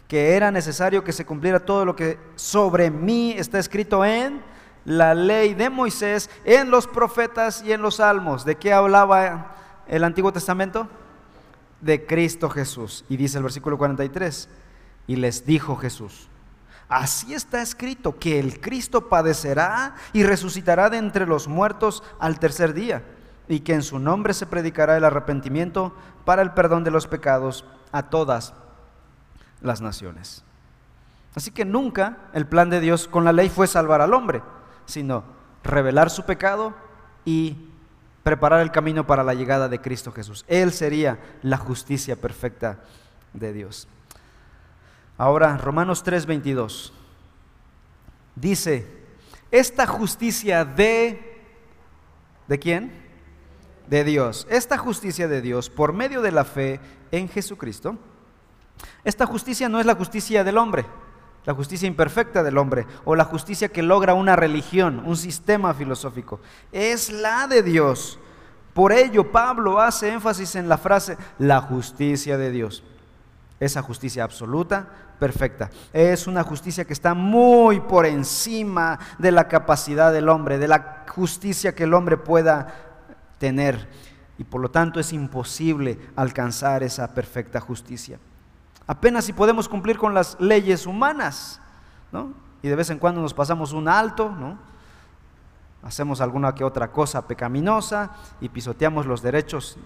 que 0.08 0.36
era 0.36 0.50
necesario 0.52 1.04
que 1.04 1.14
se 1.14 1.26
cumpliera 1.26 1.60
todo 1.60 1.86
lo 1.86 1.96
que 1.96 2.18
sobre 2.36 2.90
mí 2.90 3.34
está 3.38 3.60
escrito 3.60 4.04
en 4.04 4.42
la 4.84 5.14
ley 5.14 5.54
de 5.54 5.70
Moisés, 5.70 6.30
en 6.44 6.72
los 6.72 6.88
profetas 6.88 7.64
y 7.64 7.72
en 7.72 7.84
los 7.84 7.98
salmos. 7.98 8.44
¿De 8.46 8.56
qué 8.56 8.74
hablaba 8.74 9.56
el 9.88 10.04
Antiguo 10.04 10.34
Testamento? 10.34 10.88
De 11.80 12.06
Cristo 12.08 12.50
Jesús. 12.50 13.06
Y 13.10 13.18
dice 13.18 13.38
el 13.38 13.44
versículo 13.44 13.78
43, 13.78 14.50
y 15.06 15.18
les 15.18 15.46
dijo 15.46 15.76
Jesús, 15.76 16.31
Así 16.92 17.34
está 17.34 17.62
escrito 17.62 18.20
que 18.20 18.38
el 18.38 18.60
Cristo 18.60 19.08
padecerá 19.08 19.96
y 20.12 20.24
resucitará 20.24 20.90
de 20.90 20.98
entre 20.98 21.26
los 21.26 21.48
muertos 21.48 22.04
al 22.20 22.38
tercer 22.38 22.74
día, 22.74 23.02
y 23.48 23.62
que 23.62 23.74
en 23.74 23.82
su 23.82 23.98
nombre 23.98 24.34
se 24.34 24.46
predicará 24.46 24.98
el 24.98 25.06
arrepentimiento 25.06 25.96
para 26.26 26.42
el 26.42 26.52
perdón 26.52 26.84
de 26.84 26.92
los 26.92 27.08
pecados 27.08 27.64
a 27.94 28.10
todas 28.10 28.54
las 29.62 29.80
naciones. 29.80 30.44
Así 31.34 31.52
que 31.52 31.64
nunca 31.64 32.18
el 32.34 32.46
plan 32.46 32.70
de 32.70 32.82
Dios 32.82 33.08
con 33.08 33.24
la 33.24 33.32
ley 33.32 33.48
fue 33.48 33.68
salvar 33.68 34.02
al 34.02 34.14
hombre, 34.14 34.44
sino 34.86 35.24
revelar 35.64 36.10
su 36.10 36.26
pecado 36.26 36.74
y 37.24 37.70
preparar 38.24 38.60
el 38.60 38.72
camino 38.72 39.08
para 39.08 39.24
la 39.24 39.34
llegada 39.34 39.70
de 39.70 39.80
Cristo 39.80 40.12
Jesús. 40.12 40.44
Él 40.50 40.74
sería 40.74 41.20
la 41.42 41.56
justicia 41.56 42.18
perfecta 42.18 42.80
de 43.32 43.54
Dios. 43.54 43.88
Ahora, 45.22 45.56
Romanos 45.56 46.04
3:22 46.04 46.92
dice, 48.36 48.88
esta 49.52 49.86
justicia 49.86 50.66
de, 50.66 51.44
¿de 52.48 52.58
quién? 52.58 52.92
De 53.88 54.04
Dios. 54.04 54.48
Esta 54.50 54.80
justicia 54.80 55.28
de 55.28 55.42
Dios 55.42 55.70
por 55.70 55.94
medio 55.94 56.24
de 56.24 56.32
la 56.32 56.44
fe 56.44 56.80
en 57.12 57.30
Jesucristo. 57.30 58.00
Esta 59.04 59.28
justicia 59.28 59.70
no 59.70 59.80
es 59.80 59.86
la 59.86 59.94
justicia 59.94 60.44
del 60.44 60.58
hombre, 60.58 60.88
la 61.46 61.54
justicia 61.54 61.88
imperfecta 61.88 62.42
del 62.42 62.58
hombre 62.58 62.88
o 63.06 63.16
la 63.16 63.26
justicia 63.26 63.70
que 63.70 63.84
logra 63.84 64.16
una 64.16 64.36
religión, 64.36 65.04
un 65.06 65.18
sistema 65.18 65.76
filosófico. 65.76 66.40
Es 66.72 67.12
la 67.12 67.46
de 67.46 67.62
Dios. 67.62 68.18
Por 68.74 68.92
ello 68.92 69.32
Pablo 69.32 69.80
hace 69.82 70.12
énfasis 70.12 70.56
en 70.56 70.68
la 70.68 70.80
frase 70.80 71.16
la 71.38 71.62
justicia 71.62 72.40
de 72.40 72.50
Dios. 72.50 72.84
Esa 73.60 73.84
justicia 73.84 74.24
absoluta, 74.24 75.11
perfecta. 75.22 75.70
Es 75.94 76.26
una 76.26 76.42
justicia 76.42 76.84
que 76.84 76.94
está 76.94 77.14
muy 77.14 77.80
por 77.80 78.08
encima 78.08 78.98
de 79.20 79.32
la 79.32 79.48
capacidad 79.48 80.12
del 80.12 80.28
hombre, 80.28 80.58
de 80.58 80.68
la 80.68 81.06
justicia 81.08 81.76
que 81.76 81.84
el 81.84 81.94
hombre 81.94 82.18
pueda 82.18 82.74
tener. 83.38 83.88
Y 84.40 84.44
por 84.44 84.62
lo 84.62 84.72
tanto 84.72 85.00
es 85.00 85.14
imposible 85.14 86.00
alcanzar 86.16 86.82
esa 86.82 87.14
perfecta 87.14 87.60
justicia. 87.60 88.18
Apenas 88.88 89.26
si 89.26 89.32
podemos 89.32 89.70
cumplir 89.70 90.00
con 90.00 90.16
las 90.16 90.40
leyes 90.40 90.88
humanas, 90.88 91.62
¿no? 92.12 92.34
Y 92.64 92.68
de 92.68 92.76
vez 92.76 92.90
en 92.90 92.98
cuando 92.98 93.22
nos 93.22 93.36
pasamos 93.36 93.74
un 93.74 93.88
alto, 93.88 94.32
¿no? 94.32 94.58
Hacemos 95.84 96.20
alguna 96.20 96.56
que 96.56 96.64
otra 96.64 96.92
cosa 96.92 97.28
pecaminosa 97.28 98.10
y 98.42 98.50
pisoteamos 98.50 99.06
los 99.06 99.22
derechos 99.22 99.78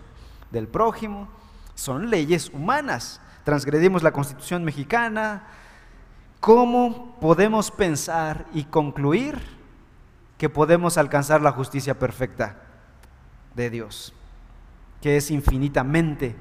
del 0.49 0.69
prójimo. 0.69 1.27
Son 1.73 2.09
leyes 2.09 2.49
humanas 2.53 3.19
transgredimos 3.45 4.03
la 4.03 4.11
constitución 4.11 4.65
mexicana, 4.65 5.43
¿cómo 6.41 7.15
podemos 7.21 7.71
pensar 7.71 8.47
y 8.53 8.65
concluir 8.65 9.39
que 10.37 10.49
podemos 10.49 10.97
alcanzar 10.97 11.41
la 11.41 11.51
justicia 11.51 11.97
perfecta 11.97 12.57
de 13.53 13.69
Dios, 13.69 14.13
que 14.99 15.15
es 15.15 15.29
infinitamente 15.31 16.35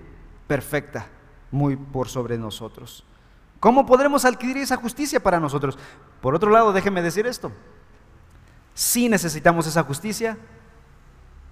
perfecta, 0.49 1.07
muy 1.53 1.77
por 1.77 2.09
sobre 2.09 2.39
nosotros? 2.39 3.05
¿Cómo 3.61 3.85
podremos 3.85 4.25
adquirir 4.25 4.57
esa 4.57 4.77
justicia 4.77 5.23
para 5.23 5.39
nosotros? 5.39 5.79
Por 6.23 6.35
otro 6.35 6.51
lado, 6.51 6.73
déjeme 6.73 7.03
decir 7.03 7.27
esto. 7.27 7.53
Si 8.73 9.11
necesitamos 9.11 9.67
esa 9.67 9.83
justicia 9.85 10.39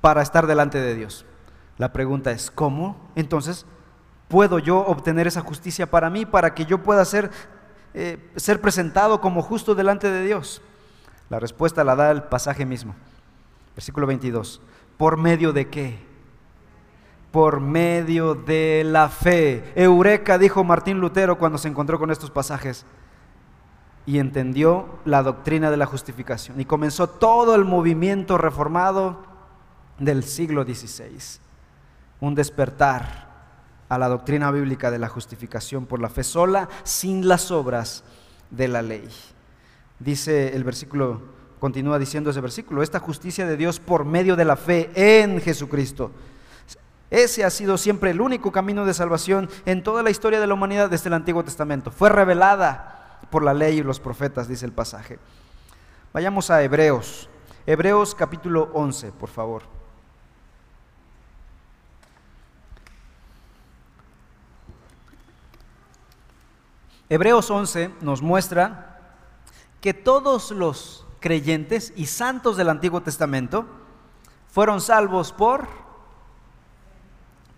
para 0.01 0.23
estar 0.23 0.47
delante 0.47 0.81
de 0.81 0.95
Dios. 0.95 1.27
La 1.77 1.93
pregunta 1.93 2.31
es, 2.33 2.51
¿cómo? 2.51 3.11
Entonces, 3.17 3.67
puedo 4.33 4.59
yo 4.59 4.79
obtener 4.79 5.27
esa 5.27 5.43
justicia 5.43 5.91
para 5.91 6.09
mí, 6.09 6.25
para 6.25 6.55
que 6.55 6.65
yo 6.65 6.83
pueda 6.83 7.05
ser, 7.05 7.31
eh, 7.93 8.31
ser 8.37 8.63
presentado 8.63 9.21
como 9.21 9.43
justo 9.43 9.75
delante 9.75 10.11
de 10.11 10.25
Dios? 10.25 10.63
La 11.29 11.39
respuesta 11.39 11.85
la 11.85 11.95
da 11.95 12.11
el 12.11 12.23
pasaje 12.23 12.65
mismo. 12.65 12.95
Versículo 13.77 14.07
22. 14.07 14.63
¿Por 14.97 15.19
medio 15.19 15.53
de 15.53 15.69
qué? 15.69 15.99
Por 17.31 17.61
medio 17.61 18.35
de 18.35 18.85
la 18.87 19.11
fe. 19.11 19.71
Eureka, 19.77 20.39
dijo 20.39 20.65
Martín 20.65 20.99
Lutero 20.99 21.37
cuando 21.37 21.59
se 21.59 21.69
encontró 21.69 21.99
con 21.99 22.11
estos 22.11 22.31
pasajes 22.31 22.87
y 24.07 24.19
entendió 24.19 24.99
la 25.05 25.23
doctrina 25.23 25.71
de 25.71 25.77
la 25.77 25.85
justificación. 25.85 26.59
Y 26.59 26.65
comenzó 26.65 27.07
todo 27.07 27.55
el 27.55 27.67
movimiento 27.67 28.39
reformado 28.39 29.27
del 29.99 30.25
siglo 30.25 30.65
XVI. 30.65 31.39
Un 32.21 32.35
despertar 32.35 33.32
a 33.93 33.99
la 33.99 34.09
doctrina 34.09 34.51
bíblica 34.51 34.91
de 34.91 34.99
la 34.99 35.11
justificación 35.11 35.85
por 35.85 36.01
la 36.01 36.09
fe 36.09 36.25
sola, 36.25 36.67
sin 36.83 37.29
las 37.29 37.51
obras 37.51 38.05
de 38.51 38.67
la 38.67 38.81
ley. 38.81 39.07
Dice 39.99 40.57
el 40.57 40.65
versículo, 40.65 41.21
continúa 41.61 41.99
diciendo 41.99 42.31
ese 42.31 42.41
versículo, 42.41 42.83
esta 42.83 43.01
justicia 43.01 43.47
de 43.47 43.59
Dios 43.59 43.81
por 43.81 44.07
medio 44.07 44.35
de 44.35 44.47
la 44.47 44.57
fe 44.57 44.91
en 44.95 45.43
Jesucristo. 45.43 46.11
Ese 47.11 47.45
ha 47.45 47.51
sido 47.51 47.77
siempre 47.77 48.13
el 48.13 48.23
único 48.23 48.51
camino 48.51 48.87
de 48.87 48.95
salvación 48.95 49.51
en 49.67 49.83
toda 49.83 50.03
la 50.03 50.09
historia 50.09 50.41
de 50.41 50.47
la 50.47 50.55
humanidad 50.55 50.89
desde 50.89 51.09
el 51.09 51.15
Antiguo 51.15 51.45
Testamento. 51.45 51.91
Fue 51.91 52.09
revelada 52.09 53.19
por 53.29 53.45
la 53.45 53.53
ley 53.53 53.81
y 53.81 53.83
los 53.83 54.01
profetas, 54.01 54.49
dice 54.49 54.65
el 54.65 54.73
pasaje. 54.73 55.19
Vayamos 56.15 56.51
a 56.51 56.63
Hebreos. 56.63 57.29
Hebreos 57.67 58.15
capítulo 58.15 58.71
11, 58.73 59.13
por 59.13 59.29
favor. 59.29 59.82
Hebreos 67.13 67.51
11 67.51 67.91
nos 68.01 68.23
muestra 68.23 68.99
que 69.83 69.93
todos 69.93 70.51
los 70.51 71.07
creyentes 71.21 71.93
y 71.95 72.07
santos 72.07 72.57
del 72.57 72.71
Antiguo 72.71 73.03
Testamento 73.03 73.67
fueron 74.49 74.81
salvos 74.81 75.31
por, 75.31 75.69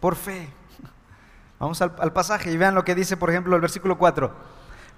por 0.01 0.17
fe. 0.17 0.49
Vamos 1.61 1.81
al, 1.81 1.95
al, 2.01 2.13
pasaje 2.13 2.51
y 2.51 2.57
vean 2.57 2.75
lo 2.75 2.85
que 2.85 2.97
dice, 2.97 3.17
por 3.17 3.31
ejemplo, 3.31 3.55
el 3.55 3.61
versículo 3.61 3.97
4. 3.97 4.33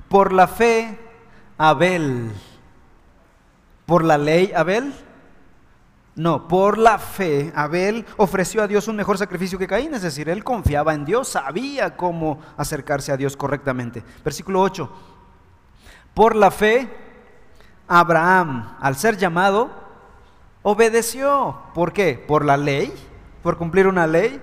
Por 0.09 0.33
la 0.33 0.49
fe, 0.49 0.99
Abel. 1.59 2.33
Por 3.85 4.05
la 4.05 4.17
ley, 4.17 4.55
Abel 4.57 4.95
no, 6.17 6.49
por 6.49 6.79
la 6.79 6.99
fe, 6.99 7.53
Abel 7.55 8.07
ofreció 8.17 8.63
a 8.63 8.67
Dios 8.67 8.89
un 8.89 8.97
mejor 8.97 9.19
sacrificio 9.19 9.59
que 9.59 9.67
Caín, 9.67 9.93
es 9.93 10.01
decir, 10.01 10.31
él 10.31 10.43
confiaba 10.43 10.95
en 10.95 11.05
Dios, 11.05 11.29
sabía 11.29 11.95
cómo 11.95 12.41
acercarse 12.57 13.13
a 13.13 13.19
Dios 13.19 13.37
correctamente. 13.37 14.03
Versículo 14.25 14.63
8. 14.63 14.91
Por 16.15 16.35
la 16.35 16.51
fe, 16.51 16.89
Abraham, 17.87 18.77
al 18.81 18.97
ser 18.97 19.19
llamado, 19.19 19.71
obedeció. 20.63 21.59
¿Por 21.75 21.93
qué? 21.93 22.25
¿Por 22.27 22.47
la 22.47 22.57
ley? 22.57 22.95
¿Por 23.43 23.59
cumplir 23.59 23.87
una 23.87 24.07
ley? 24.07 24.41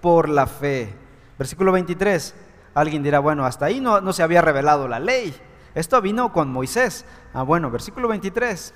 Por 0.00 0.28
la 0.28 0.46
fe. 0.46 0.94
Versículo 1.36 1.72
23. 1.72 2.36
Alguien 2.72 3.02
dirá, 3.02 3.18
bueno, 3.18 3.44
hasta 3.44 3.66
ahí 3.66 3.80
no, 3.80 4.00
no 4.00 4.12
se 4.12 4.22
había 4.22 4.42
revelado 4.42 4.86
la 4.86 5.00
ley. 5.00 5.34
Esto 5.74 6.00
vino 6.00 6.32
con 6.32 6.52
Moisés. 6.52 7.04
Ah, 7.34 7.42
bueno, 7.42 7.68
versículo 7.68 8.06
23 8.06 8.72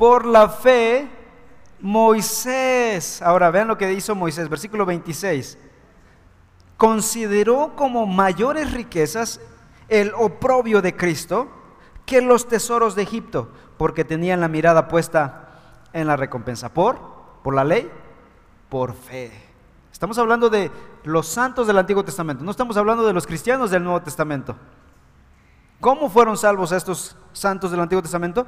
por 0.00 0.24
la 0.24 0.48
fe, 0.48 1.10
Moisés, 1.78 3.20
ahora 3.20 3.50
vean 3.50 3.68
lo 3.68 3.76
que 3.76 3.92
hizo 3.92 4.14
Moisés, 4.14 4.48
versículo 4.48 4.86
26, 4.86 5.58
consideró 6.78 7.76
como 7.76 8.06
mayores 8.06 8.72
riquezas 8.72 9.42
el 9.90 10.14
oprobio 10.16 10.80
de 10.80 10.96
Cristo 10.96 11.48
que 12.06 12.22
los 12.22 12.48
tesoros 12.48 12.94
de 12.94 13.02
Egipto, 13.02 13.50
porque 13.76 14.06
tenían 14.06 14.40
la 14.40 14.48
mirada 14.48 14.88
puesta 14.88 15.50
en 15.92 16.06
la 16.06 16.16
recompensa. 16.16 16.72
¿Por? 16.72 16.98
¿Por 17.42 17.54
la 17.54 17.64
ley? 17.64 17.90
Por 18.70 18.94
fe. 18.94 19.30
Estamos 19.92 20.16
hablando 20.16 20.48
de 20.48 20.70
los 21.04 21.26
santos 21.26 21.66
del 21.66 21.76
Antiguo 21.76 22.06
Testamento, 22.06 22.42
no 22.42 22.52
estamos 22.52 22.78
hablando 22.78 23.06
de 23.06 23.12
los 23.12 23.26
cristianos 23.26 23.70
del 23.70 23.84
Nuevo 23.84 24.00
Testamento. 24.00 24.56
¿Cómo 25.78 26.08
fueron 26.08 26.38
salvos 26.38 26.72
estos 26.72 27.18
santos 27.34 27.70
del 27.70 27.80
Antiguo 27.80 28.00
Testamento? 28.00 28.46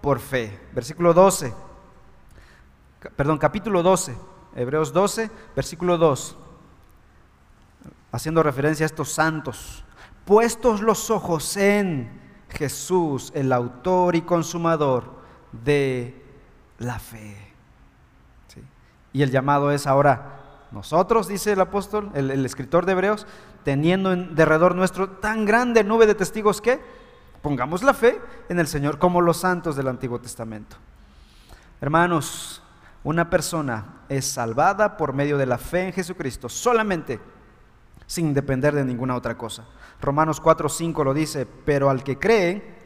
Por 0.00 0.18
fe. 0.18 0.58
Versículo 0.72 1.14
12, 1.14 1.52
perdón, 3.16 3.38
capítulo 3.38 3.82
12, 3.82 4.16
Hebreos 4.54 4.92
12, 4.92 5.30
versículo 5.54 5.98
2, 5.98 6.36
haciendo 8.12 8.42
referencia 8.42 8.84
a 8.84 8.88
estos 8.88 9.12
santos, 9.12 9.84
puestos 10.24 10.80
los 10.80 11.10
ojos 11.10 11.56
en 11.56 12.20
Jesús, 12.50 13.32
el 13.34 13.52
autor 13.52 14.16
y 14.16 14.22
consumador 14.22 15.20
de 15.52 16.22
la 16.78 16.98
fe. 16.98 17.36
Y 19.12 19.22
el 19.22 19.30
llamado 19.30 19.72
es 19.72 19.86
ahora 19.86 20.36
nosotros, 20.70 21.26
dice 21.26 21.52
el 21.52 21.60
apóstol, 21.60 22.12
el, 22.14 22.30
el 22.30 22.46
escritor 22.46 22.86
de 22.86 22.92
Hebreos, 22.92 23.26
teniendo 23.64 24.12
en 24.12 24.36
derredor 24.36 24.76
nuestro 24.76 25.10
tan 25.10 25.44
grande 25.44 25.82
nube 25.82 26.06
de 26.06 26.14
testigos 26.14 26.60
que 26.60 26.80
Pongamos 27.42 27.82
la 27.82 27.94
fe 27.94 28.20
en 28.48 28.58
el 28.58 28.66
Señor 28.66 28.98
como 28.98 29.20
los 29.20 29.38
santos 29.38 29.76
del 29.76 29.88
Antiguo 29.88 30.20
Testamento. 30.20 30.76
Hermanos, 31.80 32.62
una 33.02 33.30
persona 33.30 34.02
es 34.08 34.26
salvada 34.26 34.96
por 34.96 35.14
medio 35.14 35.38
de 35.38 35.46
la 35.46 35.56
fe 35.56 35.86
en 35.86 35.92
Jesucristo 35.92 36.48
solamente 36.48 37.18
sin 38.06 38.34
depender 38.34 38.74
de 38.74 38.84
ninguna 38.84 39.14
otra 39.14 39.38
cosa. 39.38 39.64
Romanos 40.00 40.42
4:5 40.42 41.04
lo 41.04 41.14
dice, 41.14 41.46
pero 41.46 41.88
al 41.88 42.02
que 42.02 42.18
cree 42.18 42.80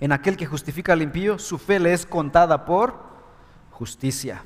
en 0.00 0.12
aquel 0.12 0.36
que 0.36 0.46
justifica 0.46 0.92
al 0.92 1.02
impío, 1.02 1.38
su 1.38 1.58
fe 1.58 1.78
le 1.78 1.92
es 1.92 2.06
contada 2.06 2.64
por 2.64 2.94
justicia. 3.70 4.42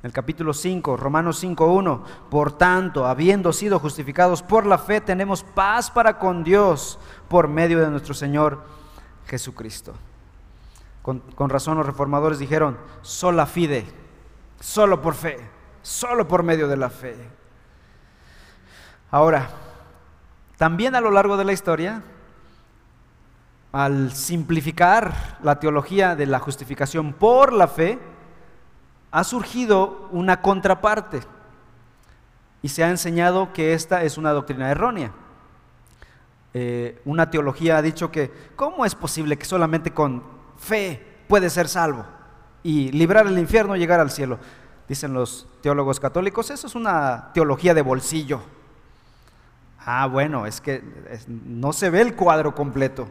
En 0.00 0.06
el 0.06 0.12
capítulo 0.12 0.54
5, 0.54 0.96
Romanos 0.96 1.42
5.1, 1.42 2.02
por 2.30 2.52
tanto, 2.52 3.06
habiendo 3.06 3.52
sido 3.52 3.80
justificados 3.80 4.44
por 4.44 4.64
la 4.64 4.78
fe, 4.78 5.00
tenemos 5.00 5.42
paz 5.42 5.90
para 5.90 6.20
con 6.20 6.44
Dios 6.44 7.00
por 7.26 7.48
medio 7.48 7.80
de 7.80 7.90
nuestro 7.90 8.14
Señor 8.14 8.62
Jesucristo. 9.26 9.94
Con, 11.02 11.18
con 11.34 11.50
razón 11.50 11.78
los 11.78 11.86
reformadores 11.86 12.38
dijeron, 12.38 12.78
sola 13.02 13.46
fide, 13.46 13.86
solo 14.60 15.02
por 15.02 15.14
fe, 15.14 15.38
solo 15.82 16.28
por 16.28 16.44
medio 16.44 16.68
de 16.68 16.76
la 16.76 16.90
fe. 16.90 17.16
Ahora, 19.10 19.50
también 20.58 20.94
a 20.94 21.00
lo 21.00 21.10
largo 21.10 21.36
de 21.36 21.44
la 21.44 21.52
historia, 21.52 22.02
al 23.72 24.12
simplificar 24.12 25.38
la 25.42 25.58
teología 25.58 26.14
de 26.14 26.26
la 26.26 26.38
justificación 26.38 27.14
por 27.14 27.52
la 27.52 27.66
fe, 27.66 27.98
ha 29.10 29.24
surgido 29.24 30.08
una 30.12 30.42
contraparte 30.42 31.20
y 32.62 32.68
se 32.68 32.84
ha 32.84 32.90
enseñado 32.90 33.52
que 33.52 33.72
esta 33.72 34.02
es 34.02 34.18
una 34.18 34.32
doctrina 34.32 34.70
errónea. 34.70 35.12
Eh, 36.54 37.00
una 37.04 37.30
teología 37.30 37.76
ha 37.76 37.82
dicho 37.82 38.10
que, 38.10 38.32
¿cómo 38.56 38.84
es 38.84 38.94
posible 38.94 39.36
que 39.36 39.44
solamente 39.44 39.92
con 39.92 40.22
fe 40.56 41.06
puede 41.28 41.50
ser 41.50 41.68
salvo 41.68 42.04
y 42.62 42.90
librar 42.90 43.26
el 43.26 43.38
infierno 43.38 43.76
y 43.76 43.78
llegar 43.78 44.00
al 44.00 44.10
cielo? 44.10 44.38
Dicen 44.88 45.12
los 45.12 45.46
teólogos 45.60 46.00
católicos, 46.00 46.50
eso 46.50 46.66
es 46.66 46.74
una 46.74 47.30
teología 47.32 47.74
de 47.74 47.82
bolsillo. 47.82 48.40
Ah, 49.84 50.06
bueno, 50.06 50.46
es 50.46 50.60
que 50.60 50.82
no 51.26 51.72
se 51.72 51.90
ve 51.90 52.00
el 52.00 52.14
cuadro 52.14 52.54
completo. 52.54 53.08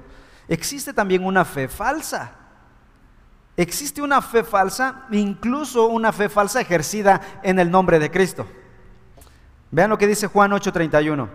Existe 0.47 0.93
también 0.93 1.23
una 1.23 1.45
fe 1.45 1.67
falsa. 1.67 2.31
Existe 3.57 4.03
una 4.03 4.21
fe 4.21 4.43
falsa, 4.43 5.07
incluso 5.09 5.87
una 5.87 6.13
fe 6.13 6.29
falsa 6.29 6.61
ejercida 6.61 7.39
en 7.41 7.57
el 7.57 7.71
nombre 7.71 7.97
de 7.97 8.11
Cristo. 8.11 8.45
Vean 9.71 9.89
lo 9.89 9.97
que 9.97 10.05
dice 10.05 10.27
Juan 10.27 10.51
8:31. 10.51 11.27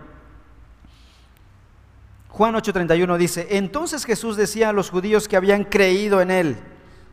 Juan 2.29 2.55
8:31 2.55 3.17
dice, 3.17 3.47
entonces 3.51 4.05
Jesús 4.05 4.37
decía 4.37 4.69
a 4.69 4.73
los 4.73 4.89
judíos 4.89 5.27
que 5.27 5.35
habían 5.35 5.65
creído 5.65 6.21
en 6.21 6.31
él. 6.31 6.57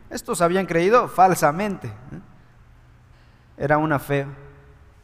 Estos 0.09 0.41
habían 0.41 0.65
creído 0.65 1.09
falsamente. 1.09 1.89
¿eh? 1.89 2.21
Era 3.57 3.77
una 3.77 3.99
fe 3.99 4.25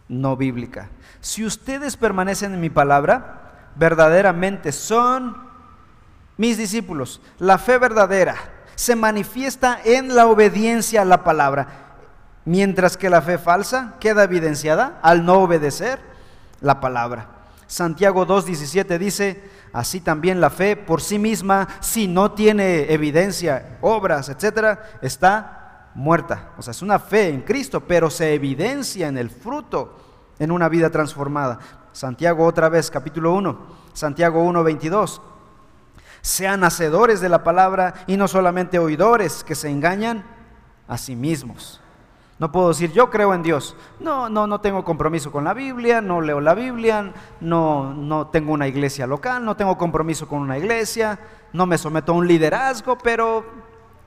no 0.07 0.37
bíblica. 0.37 0.89
Si 1.19 1.45
ustedes 1.45 1.97
permanecen 1.97 2.53
en 2.53 2.61
mi 2.61 2.69
palabra, 2.69 3.71
verdaderamente 3.75 4.71
son 4.71 5.35
mis 6.37 6.57
discípulos. 6.57 7.21
La 7.39 7.57
fe 7.57 7.77
verdadera 7.77 8.56
se 8.77 8.95
manifiesta 8.95 9.79
en 9.83 10.15
la 10.15 10.27
obediencia 10.27 11.01
a 11.01 11.05
la 11.05 11.23
palabra, 11.23 11.67
mientras 12.45 12.95
que 12.95 13.09
la 13.09 13.23
fe 13.23 13.39
falsa 13.39 13.95
queda 13.99 14.23
evidenciada 14.23 14.99
al 15.01 15.25
no 15.25 15.39
obedecer 15.39 15.99
la 16.61 16.79
palabra. 16.79 17.27
Santiago 17.65 18.27
2.17 18.27 18.99
dice, 18.99 19.43
así 19.73 19.99
también 19.99 20.39
la 20.39 20.51
fe 20.51 20.75
por 20.75 21.01
sí 21.01 21.17
misma, 21.17 21.67
si 21.79 22.07
no 22.07 22.33
tiene 22.33 22.93
evidencia, 22.93 23.79
obras, 23.81 24.29
etcétera, 24.29 24.99
está 25.01 25.89
muerta. 25.95 26.51
O 26.55 26.61
sea, 26.61 26.69
es 26.69 26.83
una 26.83 26.99
fe 26.99 27.29
en 27.29 27.41
Cristo, 27.41 27.81
pero 27.81 28.11
se 28.11 28.35
evidencia 28.35 29.07
en 29.07 29.17
el 29.17 29.31
fruto, 29.31 29.97
en 30.37 30.51
una 30.51 30.69
vida 30.69 30.91
transformada. 30.91 31.57
Santiago 31.93 32.45
otra 32.45 32.69
vez, 32.69 32.91
capítulo 32.91 33.33
1, 33.33 33.57
Santiago 33.93 34.45
1.22. 34.45 35.19
Sean 36.21 36.63
hacedores 36.63 37.21
de 37.21 37.29
la 37.29 37.43
palabra 37.43 37.93
y 38.07 38.17
no 38.17 38.27
solamente 38.27 38.79
oidores 38.79 39.43
que 39.43 39.55
se 39.55 39.69
engañan 39.69 40.23
a 40.87 40.97
sí 40.97 41.15
mismos. 41.15 41.81
No 42.39 42.51
puedo 42.51 42.69
decir, 42.69 42.91
yo 42.91 43.09
creo 43.09 43.33
en 43.33 43.41
Dios. 43.41 43.75
No, 43.99 44.29
no, 44.29 44.45
no 44.45 44.61
tengo 44.61 44.83
compromiso 44.83 45.31
con 45.31 45.43
la 45.43 45.53
Biblia, 45.53 46.01
no 46.01 46.21
leo 46.21 46.39
la 46.39 46.53
Biblia, 46.53 47.13
no, 47.41 47.93
no 47.93 48.27
tengo 48.27 48.53
una 48.53 48.67
iglesia 48.67 49.07
local, 49.07 49.43
no 49.43 49.55
tengo 49.55 49.77
compromiso 49.77 50.27
con 50.27 50.39
una 50.39 50.57
iglesia, 50.57 51.19
no 51.51 51.65
me 51.65 51.77
someto 51.79 52.11
a 52.11 52.15
un 52.15 52.27
liderazgo, 52.27 52.97
pero 52.97 53.43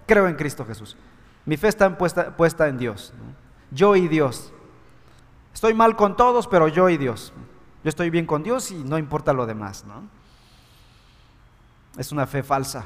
creo 0.07 0.29
en 0.29 0.37
Cristo 0.37 0.65
Jesús. 0.65 0.97
Mi 1.45 1.57
fe 1.57 1.69
está 1.69 1.99
puesta, 1.99 2.37
puesta 2.37 2.69
en 2.69 2.79
Dios. 2.79 3.13
Yo 3.73 3.97
y 3.97 4.07
Dios. 4.07 4.53
Estoy 5.53 5.75
mal 5.75 5.97
con 5.97 6.17
todos, 6.17 6.47
pero 6.47 6.69
yo 6.69 6.89
y 6.89 6.97
Dios. 6.97 7.33
Yo 7.83 7.89
estoy 7.89 8.11
bien 8.11 8.27
con 8.27 8.43
Dios 8.45 8.71
y 8.71 8.85
no 8.85 8.99
importa 8.99 9.33
lo 9.33 9.47
demás. 9.47 9.85
¿no? 9.85 10.03
Es 11.99 12.13
una 12.13 12.27
fe 12.27 12.43
falsa. 12.43 12.85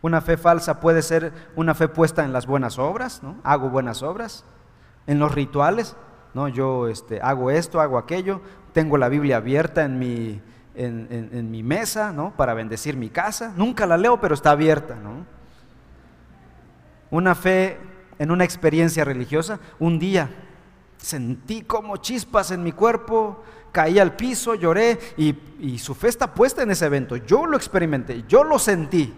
Una 0.00 0.20
fe 0.20 0.36
falsa 0.36 0.80
puede 0.80 1.02
ser 1.02 1.32
una 1.56 1.74
fe 1.74 1.88
puesta 1.88 2.24
en 2.24 2.32
las 2.32 2.46
buenas 2.46 2.78
obras, 2.78 3.22
¿no? 3.22 3.36
Hago 3.42 3.68
buenas 3.68 4.02
obras 4.02 4.44
en 5.06 5.18
los 5.18 5.34
rituales, 5.34 5.96
¿no? 6.34 6.48
Yo 6.48 6.86
este, 6.86 7.20
hago 7.20 7.50
esto, 7.50 7.80
hago 7.80 7.98
aquello, 7.98 8.40
tengo 8.72 8.96
la 8.96 9.08
Biblia 9.08 9.38
abierta 9.38 9.84
en 9.84 9.98
mi, 9.98 10.40
en, 10.76 11.50
mi 11.50 11.62
mesa, 11.62 12.12
¿no? 12.12 12.32
Para 12.36 12.54
bendecir 12.54 12.96
mi 12.96 13.10
casa. 13.10 13.52
Nunca 13.56 13.86
la 13.86 13.96
leo, 13.96 14.20
pero 14.20 14.34
está 14.34 14.52
abierta, 14.52 14.94
¿no? 14.94 15.26
Una 17.10 17.34
fe 17.34 17.78
en 18.18 18.30
una 18.30 18.44
experiencia 18.44 19.04
religiosa, 19.04 19.58
un 19.78 19.98
día 19.98 20.30
sentí 20.98 21.62
como 21.62 21.96
chispas 21.96 22.50
en 22.50 22.62
mi 22.62 22.72
cuerpo, 22.72 23.42
caí 23.72 23.98
al 23.98 24.16
piso, 24.16 24.54
lloré 24.54 24.98
y, 25.16 25.36
y, 25.58 25.78
su 25.78 25.94
fe 25.94 26.08
está 26.08 26.34
puesta 26.34 26.62
en 26.62 26.70
ese 26.70 26.86
evento. 26.86 27.16
Yo 27.16 27.46
lo 27.46 27.56
experimenté, 27.56 28.24
yo 28.28 28.44
lo 28.44 28.58
sentí. 28.58 29.14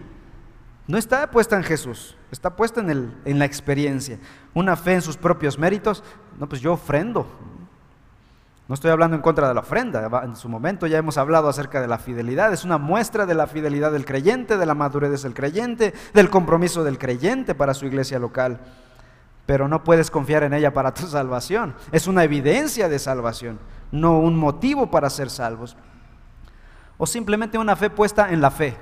No 0.87 0.97
está 0.97 1.29
puesta 1.31 1.55
en 1.55 1.63
Jesús, 1.63 2.17
está 2.31 2.55
puesta 2.55 2.81
en, 2.81 2.89
el, 2.89 3.13
en 3.25 3.39
la 3.39 3.45
experiencia. 3.45 4.19
Una 4.53 4.75
fe 4.75 4.93
en 4.95 5.01
sus 5.01 5.17
propios 5.17 5.57
méritos, 5.57 6.03
no, 6.39 6.49
pues 6.49 6.61
yo 6.61 6.73
ofrendo. 6.73 7.27
No 8.67 8.75
estoy 8.75 8.91
hablando 8.91 9.17
en 9.17 9.21
contra 9.21 9.49
de 9.49 9.53
la 9.53 9.59
ofrenda, 9.59 10.09
en 10.23 10.35
su 10.37 10.47
momento 10.47 10.87
ya 10.87 10.97
hemos 10.97 11.17
hablado 11.17 11.49
acerca 11.49 11.81
de 11.81 11.89
la 11.89 11.97
fidelidad, 11.97 12.53
es 12.53 12.63
una 12.63 12.77
muestra 12.77 13.25
de 13.25 13.33
la 13.33 13.45
fidelidad 13.45 13.91
del 13.91 14.05
creyente, 14.05 14.57
de 14.57 14.65
la 14.65 14.75
madurez 14.75 15.21
del 15.23 15.33
creyente, 15.33 15.93
del 16.13 16.29
compromiso 16.29 16.83
del 16.83 16.97
creyente 16.97 17.53
para 17.53 17.73
su 17.73 17.85
iglesia 17.85 18.17
local. 18.17 18.61
Pero 19.45 19.67
no 19.67 19.83
puedes 19.83 20.11
confiar 20.11 20.43
en 20.43 20.53
ella 20.53 20.73
para 20.73 20.93
tu 20.93 21.07
salvación, 21.07 21.75
es 21.91 22.07
una 22.07 22.23
evidencia 22.23 22.87
de 22.87 22.99
salvación, 22.99 23.59
no 23.91 24.19
un 24.19 24.37
motivo 24.37 24.91
para 24.91 25.09
ser 25.09 25.29
salvos. 25.29 25.75
O 26.97 27.07
simplemente 27.07 27.57
una 27.57 27.75
fe 27.75 27.89
puesta 27.89 28.31
en 28.31 28.41
la 28.41 28.51
fe, 28.51 28.77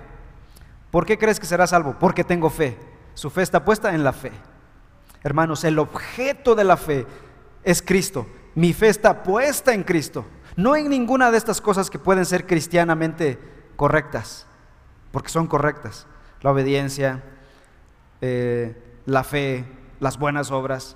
¿Por 0.91 1.05
qué 1.05 1.17
crees 1.17 1.39
que 1.39 1.45
será 1.45 1.67
salvo? 1.67 1.95
Porque 1.99 2.23
tengo 2.23 2.49
fe. 2.49 2.77
Su 3.13 3.29
fe 3.29 3.41
está 3.41 3.63
puesta 3.63 3.93
en 3.93 4.03
la 4.03 4.13
fe. 4.13 4.31
Hermanos, 5.23 5.63
el 5.63 5.77
objeto 5.77 6.55
de 6.55 6.63
la 6.63 6.77
fe 6.77 7.05
es 7.63 7.81
Cristo. 7.81 8.27
Mi 8.55 8.73
fe 8.73 8.89
está 8.89 9.23
puesta 9.23 9.73
en 9.73 9.83
Cristo. 9.83 10.25
No 10.55 10.75
en 10.75 10.89
ninguna 10.89 11.31
de 11.31 11.37
estas 11.37 11.61
cosas 11.61 11.89
que 11.89 11.99
pueden 11.99 12.25
ser 12.25 12.47
cristianamente 12.47 13.37
correctas, 13.75 14.47
porque 15.11 15.29
son 15.29 15.47
correctas. 15.47 16.07
La 16.41 16.51
obediencia, 16.51 17.23
eh, 18.21 19.01
la 19.05 19.23
fe, 19.23 19.65
las 19.99 20.17
buenas 20.17 20.51
obras. 20.51 20.95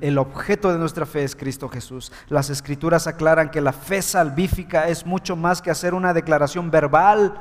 El 0.00 0.16
objeto 0.16 0.72
de 0.72 0.78
nuestra 0.78 1.04
fe 1.04 1.24
es 1.24 1.36
Cristo 1.36 1.68
Jesús. 1.68 2.10
Las 2.28 2.48
escrituras 2.48 3.06
aclaran 3.06 3.50
que 3.50 3.60
la 3.60 3.72
fe 3.72 4.00
salvífica 4.00 4.88
es 4.88 5.04
mucho 5.04 5.36
más 5.36 5.60
que 5.60 5.70
hacer 5.70 5.92
una 5.92 6.14
declaración 6.14 6.70
verbal 6.70 7.38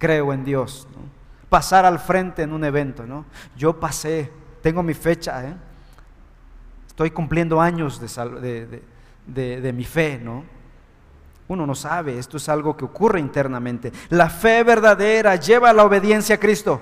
creo 0.00 0.32
en 0.32 0.44
Dios. 0.44 0.88
Pasar 1.48 1.84
al 1.84 2.00
frente 2.00 2.42
en 2.42 2.52
un 2.52 2.64
evento, 2.64 3.06
¿no? 3.06 3.26
Yo 3.56 3.78
pasé, 3.78 4.32
tengo 4.62 4.82
mi 4.82 4.94
fecha, 4.94 5.44
¿eh? 5.44 5.54
estoy 6.86 7.10
cumpliendo 7.10 7.60
años 7.60 8.00
de, 8.00 8.82
de 9.26 9.72
mi 9.72 9.84
fe, 9.84 10.20
¿no? 10.22 10.44
Uno 11.48 11.66
no 11.66 11.74
sabe, 11.74 12.18
esto 12.18 12.36
es 12.36 12.48
algo 12.48 12.76
que 12.76 12.84
ocurre 12.84 13.18
internamente. 13.18 13.92
La 14.08 14.30
fe 14.30 14.62
verdadera 14.62 15.36
lleva 15.36 15.72
la 15.72 15.84
obediencia 15.84 16.36
a 16.36 16.38
Cristo. 16.38 16.80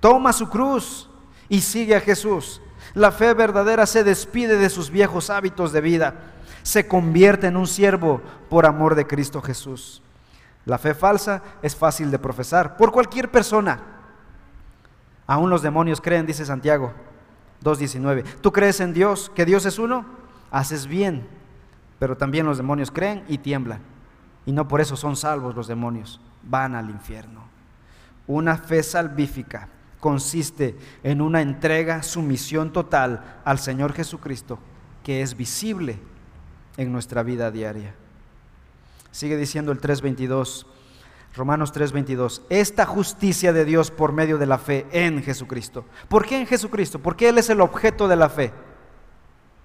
Toma 0.00 0.32
su 0.32 0.48
cruz 0.48 1.08
y 1.52 1.60
sigue 1.60 1.94
a 1.94 2.00
Jesús. 2.00 2.62
La 2.94 3.12
fe 3.12 3.34
verdadera 3.34 3.84
se 3.84 4.02
despide 4.02 4.56
de 4.56 4.70
sus 4.70 4.88
viejos 4.88 5.28
hábitos 5.28 5.70
de 5.70 5.82
vida. 5.82 6.14
Se 6.62 6.88
convierte 6.88 7.46
en 7.48 7.58
un 7.58 7.66
siervo 7.66 8.22
por 8.48 8.64
amor 8.64 8.94
de 8.94 9.06
Cristo 9.06 9.42
Jesús. 9.42 10.00
La 10.64 10.78
fe 10.78 10.94
falsa 10.94 11.42
es 11.60 11.76
fácil 11.76 12.10
de 12.10 12.18
profesar 12.18 12.78
por 12.78 12.90
cualquier 12.90 13.30
persona. 13.30 13.82
Aún 15.26 15.50
los 15.50 15.60
demonios 15.60 16.00
creen, 16.00 16.24
dice 16.24 16.46
Santiago 16.46 16.94
2.19. 17.62 18.24
¿Tú 18.40 18.50
crees 18.50 18.80
en 18.80 18.94
Dios, 18.94 19.30
que 19.34 19.44
Dios 19.44 19.66
es 19.66 19.78
uno? 19.78 20.06
Haces 20.50 20.86
bien, 20.86 21.28
pero 21.98 22.16
también 22.16 22.46
los 22.46 22.56
demonios 22.56 22.90
creen 22.90 23.24
y 23.28 23.36
tiemblan. 23.36 23.80
Y 24.46 24.52
no 24.52 24.68
por 24.68 24.80
eso 24.80 24.96
son 24.96 25.16
salvos 25.16 25.54
los 25.54 25.66
demonios, 25.66 26.18
van 26.44 26.74
al 26.74 26.88
infierno. 26.88 27.42
Una 28.26 28.56
fe 28.56 28.82
salvífica 28.82 29.68
consiste 30.02 30.76
en 31.04 31.20
una 31.20 31.42
entrega, 31.42 32.02
sumisión 32.02 32.72
total 32.72 33.40
al 33.44 33.60
Señor 33.60 33.92
Jesucristo, 33.92 34.58
que 35.04 35.22
es 35.22 35.36
visible 35.36 36.00
en 36.76 36.90
nuestra 36.90 37.22
vida 37.22 37.52
diaria. 37.52 37.94
Sigue 39.12 39.36
diciendo 39.36 39.70
el 39.70 39.80
3.22, 39.80 40.66
Romanos 41.36 41.72
3.22, 41.72 42.42
esta 42.50 42.84
justicia 42.84 43.52
de 43.52 43.64
Dios 43.64 43.92
por 43.92 44.10
medio 44.10 44.38
de 44.38 44.46
la 44.46 44.58
fe 44.58 44.86
en 44.90 45.22
Jesucristo. 45.22 45.84
¿Por 46.08 46.26
qué 46.26 46.40
en 46.40 46.48
Jesucristo? 46.48 46.98
Porque 46.98 47.28
Él 47.28 47.38
es 47.38 47.48
el 47.48 47.60
objeto 47.60 48.08
de 48.08 48.16
la 48.16 48.28
fe. 48.28 48.52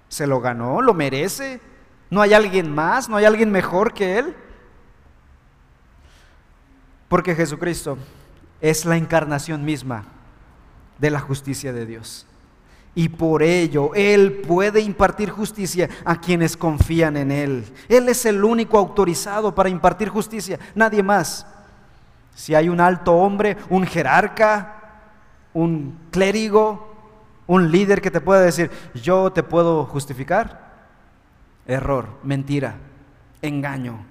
¿Se 0.08 0.28
lo 0.28 0.40
ganó? 0.40 0.80
¿Lo 0.80 0.94
merece? 0.94 1.60
¿No 2.10 2.22
hay 2.22 2.32
alguien 2.32 2.72
más? 2.72 3.08
¿No 3.08 3.16
hay 3.16 3.24
alguien 3.24 3.50
mejor 3.50 3.92
que 3.92 4.20
Él? 4.20 4.36
Porque 7.08 7.34
Jesucristo 7.34 7.98
es 8.60 8.84
la 8.84 8.96
encarnación 8.96 9.64
misma 9.64 10.04
de 10.98 11.10
la 11.10 11.20
justicia 11.20 11.72
de 11.72 11.86
Dios 11.86 12.26
y 12.98 13.08
por 13.08 13.44
ello 13.44 13.94
Él 13.94 14.42
puede 14.44 14.80
impartir 14.80 15.30
justicia 15.30 15.88
a 16.04 16.20
quienes 16.20 16.56
confían 16.56 17.16
en 17.16 17.30
Él. 17.30 17.64
Él 17.88 18.08
es 18.08 18.26
el 18.26 18.42
único 18.42 18.76
autorizado 18.76 19.54
para 19.54 19.68
impartir 19.68 20.08
justicia, 20.08 20.58
nadie 20.74 21.04
más. 21.04 21.46
Si 22.34 22.56
hay 22.56 22.68
un 22.68 22.80
alto 22.80 23.14
hombre, 23.14 23.56
un 23.68 23.86
jerarca, 23.86 25.02
un 25.54 25.96
clérigo, 26.10 26.92
un 27.46 27.70
líder 27.70 28.00
que 28.00 28.10
te 28.10 28.20
pueda 28.20 28.40
decir, 28.40 28.68
yo 28.94 29.32
te 29.32 29.44
puedo 29.44 29.84
justificar, 29.84 30.74
error, 31.66 32.08
mentira, 32.24 32.78
engaño. 33.42 34.04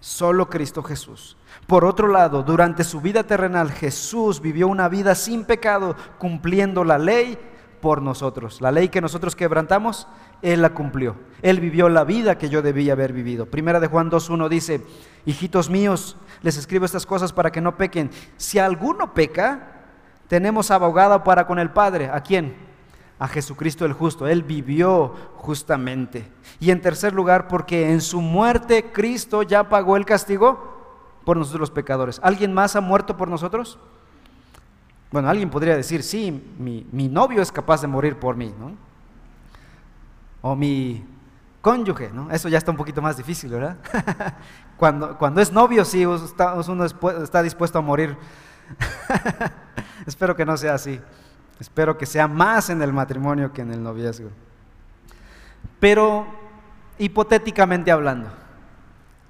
solo 0.00 0.50
Cristo 0.50 0.82
Jesús. 0.82 1.38
Por 1.66 1.84
otro 1.84 2.08
lado, 2.08 2.42
durante 2.42 2.84
su 2.84 3.00
vida 3.00 3.24
terrenal, 3.24 3.72
Jesús 3.72 4.40
vivió 4.40 4.68
una 4.68 4.88
vida 4.88 5.14
sin 5.14 5.44
pecado, 5.44 5.96
cumpliendo 6.18 6.84
la 6.84 6.98
ley 6.98 7.38
por 7.80 8.02
nosotros. 8.02 8.60
La 8.60 8.72
ley 8.72 8.88
que 8.88 9.00
nosotros 9.00 9.34
quebrantamos, 9.34 10.06
Él 10.42 10.62
la 10.62 10.70
cumplió. 10.70 11.16
Él 11.42 11.60
vivió 11.60 11.88
la 11.88 12.04
vida 12.04 12.38
que 12.38 12.48
yo 12.48 12.62
debía 12.62 12.92
haber 12.92 13.12
vivido. 13.12 13.46
Primera 13.46 13.80
de 13.80 13.88
Juan 13.88 14.10
2.1 14.10 14.48
dice, 14.48 14.80
hijitos 15.24 15.70
míos, 15.70 16.16
les 16.42 16.56
escribo 16.56 16.84
estas 16.84 17.06
cosas 17.06 17.32
para 17.32 17.50
que 17.50 17.60
no 17.60 17.76
pequen. 17.76 18.10
Si 18.36 18.58
alguno 18.58 19.12
peca, 19.14 19.72
tenemos 20.28 20.70
abogado 20.70 21.22
para 21.24 21.46
con 21.46 21.58
el 21.58 21.70
Padre. 21.70 22.10
¿A 22.12 22.20
quién? 22.20 22.54
A 23.18 23.28
Jesucristo 23.28 23.84
el 23.84 23.92
justo. 23.92 24.26
Él 24.26 24.42
vivió 24.42 25.14
justamente. 25.36 26.28
Y 26.60 26.70
en 26.70 26.80
tercer 26.80 27.12
lugar, 27.12 27.48
porque 27.48 27.90
en 27.90 28.00
su 28.00 28.20
muerte 28.20 28.92
Cristo 28.92 29.42
ya 29.42 29.68
pagó 29.68 29.96
el 29.96 30.04
castigo 30.04 30.75
por 31.26 31.36
nosotros 31.36 31.58
los 31.58 31.70
pecadores. 31.72 32.20
¿Alguien 32.22 32.54
más 32.54 32.76
ha 32.76 32.80
muerto 32.80 33.16
por 33.16 33.26
nosotros? 33.26 33.80
Bueno, 35.10 35.28
alguien 35.28 35.50
podría 35.50 35.76
decir, 35.76 36.04
sí, 36.04 36.30
mi, 36.56 37.08
novio 37.08 37.42
es 37.42 37.50
capaz 37.50 37.80
de 37.80 37.88
morir 37.88 38.16
por 38.16 38.36
mí, 38.36 38.54
¿no? 38.56 38.76
O 40.40 40.54
mi 40.54 41.04
cónyuge, 41.60 42.10
¿no? 42.12 42.30
Eso 42.30 42.48
ya 42.48 42.58
está 42.58 42.70
un 42.70 42.76
poquito 42.76 43.02
más 43.02 43.16
difícil, 43.16 43.50
¿verdad? 43.50 43.76
cuando, 44.76 45.18
cuando 45.18 45.40
es 45.40 45.50
novio, 45.50 45.84
sí, 45.84 46.06
uno 46.06 46.84
está 46.84 47.42
dispuesto 47.42 47.80
a 47.80 47.82
morir. 47.82 48.16
Espero 50.06 50.36
que 50.36 50.46
no 50.46 50.56
sea 50.56 50.74
así. 50.74 51.00
Espero 51.58 51.98
que 51.98 52.06
sea 52.06 52.28
más 52.28 52.70
en 52.70 52.80
el 52.82 52.92
matrimonio 52.92 53.52
que 53.52 53.62
en 53.62 53.72
el 53.72 53.82
noviazgo. 53.82 54.30
Pero, 55.80 56.24
hipotéticamente 56.98 57.90
hablando, 57.90 58.30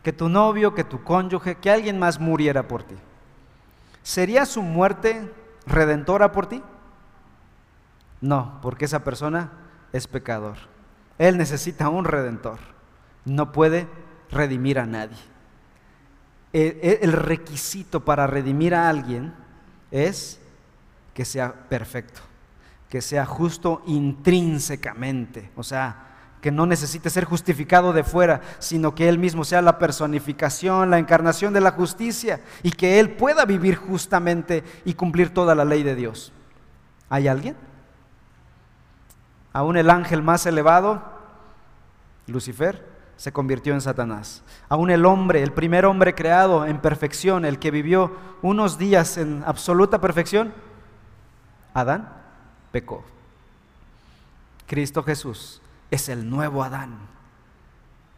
que 0.07 0.12
tu 0.12 0.28
novio, 0.28 0.72
que 0.72 0.84
tu 0.84 1.02
cónyuge, 1.02 1.57
que 1.57 1.68
alguien 1.68 1.98
más 1.98 2.20
muriera 2.20 2.68
por 2.68 2.84
ti. 2.84 2.94
¿Sería 4.04 4.46
su 4.46 4.62
muerte 4.62 5.28
redentora 5.66 6.30
por 6.30 6.46
ti? 6.46 6.62
No, 8.20 8.61
porque 8.62 8.84
esa 8.84 9.02
persona 9.02 9.50
es 9.92 10.07
pecador. 10.07 10.59
Él 11.18 11.36
necesita 11.36 11.88
un 11.88 12.04
redentor. 12.04 12.61
No 13.24 13.50
puede 13.50 13.88
redimir 14.30 14.78
a 14.78 14.86
nadie. 14.86 15.18
E, 16.52 16.78
e, 16.80 16.98
el 17.02 17.12
requisito 17.12 18.04
para 18.04 18.28
redimir 18.28 18.76
a 18.76 18.88
alguien 18.88 19.34
es 19.90 20.38
que 21.14 21.24
sea 21.24 21.52
perfecto, 21.52 22.20
que 22.88 23.02
sea 23.02 23.26
justo 23.26 23.82
intrínsecamente, 23.88 25.50
o 25.57 25.64
sea, 25.64 26.05
que 26.47 26.53
no 26.53 26.64
necesite 26.64 27.11
ser 27.11 27.24
justificado 27.24 27.92
de 27.92 28.05
fuera, 28.05 28.40
sino 28.61 28.94
que 28.94 29.09
Él 29.09 29.18
mismo 29.18 29.42
sea 29.42 29.61
la 29.62 29.80
personificación, 29.80 30.92
la 30.92 31.01
encarnación 31.01 31.53
de 31.53 31.61
la 31.61 31.72
justicia 31.72 32.40
y 32.62 32.70
que 32.70 33.01
Él 33.01 33.16
pueda 33.16 33.44
vivir 33.44 33.74
justamente 33.74 34.62
y 34.84 34.94
cumplir 34.94 35.34
toda 35.34 35.57
la 35.57 35.64
ley 35.64 35.82
de 35.82 35.97
Dios. 35.97 36.32
¿Hay 37.11 37.26
alguien? 37.26 37.57
Aún 39.53 39.76
el 39.76 39.90
ángel 39.90 40.22
más 40.22 40.47
elevado, 40.47 41.03
Lucifer, 42.28 42.86
se 43.16 43.32
convirtió 43.32 43.74
en 43.74 43.80
Satanás. 43.80 44.44
Aún 44.68 44.90
el 44.90 45.05
hombre, 45.05 45.42
el 45.42 45.51
primer 45.51 45.84
hombre 45.84 46.14
creado 46.14 46.64
en 46.64 46.78
perfección, 46.78 47.44
el 47.44 47.59
que 47.59 47.72
vivió 47.72 48.12
unos 48.40 48.78
días 48.78 49.18
en 49.18 49.42
absoluta 49.44 50.01
perfección, 50.01 50.55
Adán, 51.74 52.09
pecó. 52.70 53.03
Cristo 54.68 55.03
Jesús 55.03 55.61
es 55.91 56.09
el 56.09 56.28
nuevo 56.28 56.62
Adán. 56.62 56.99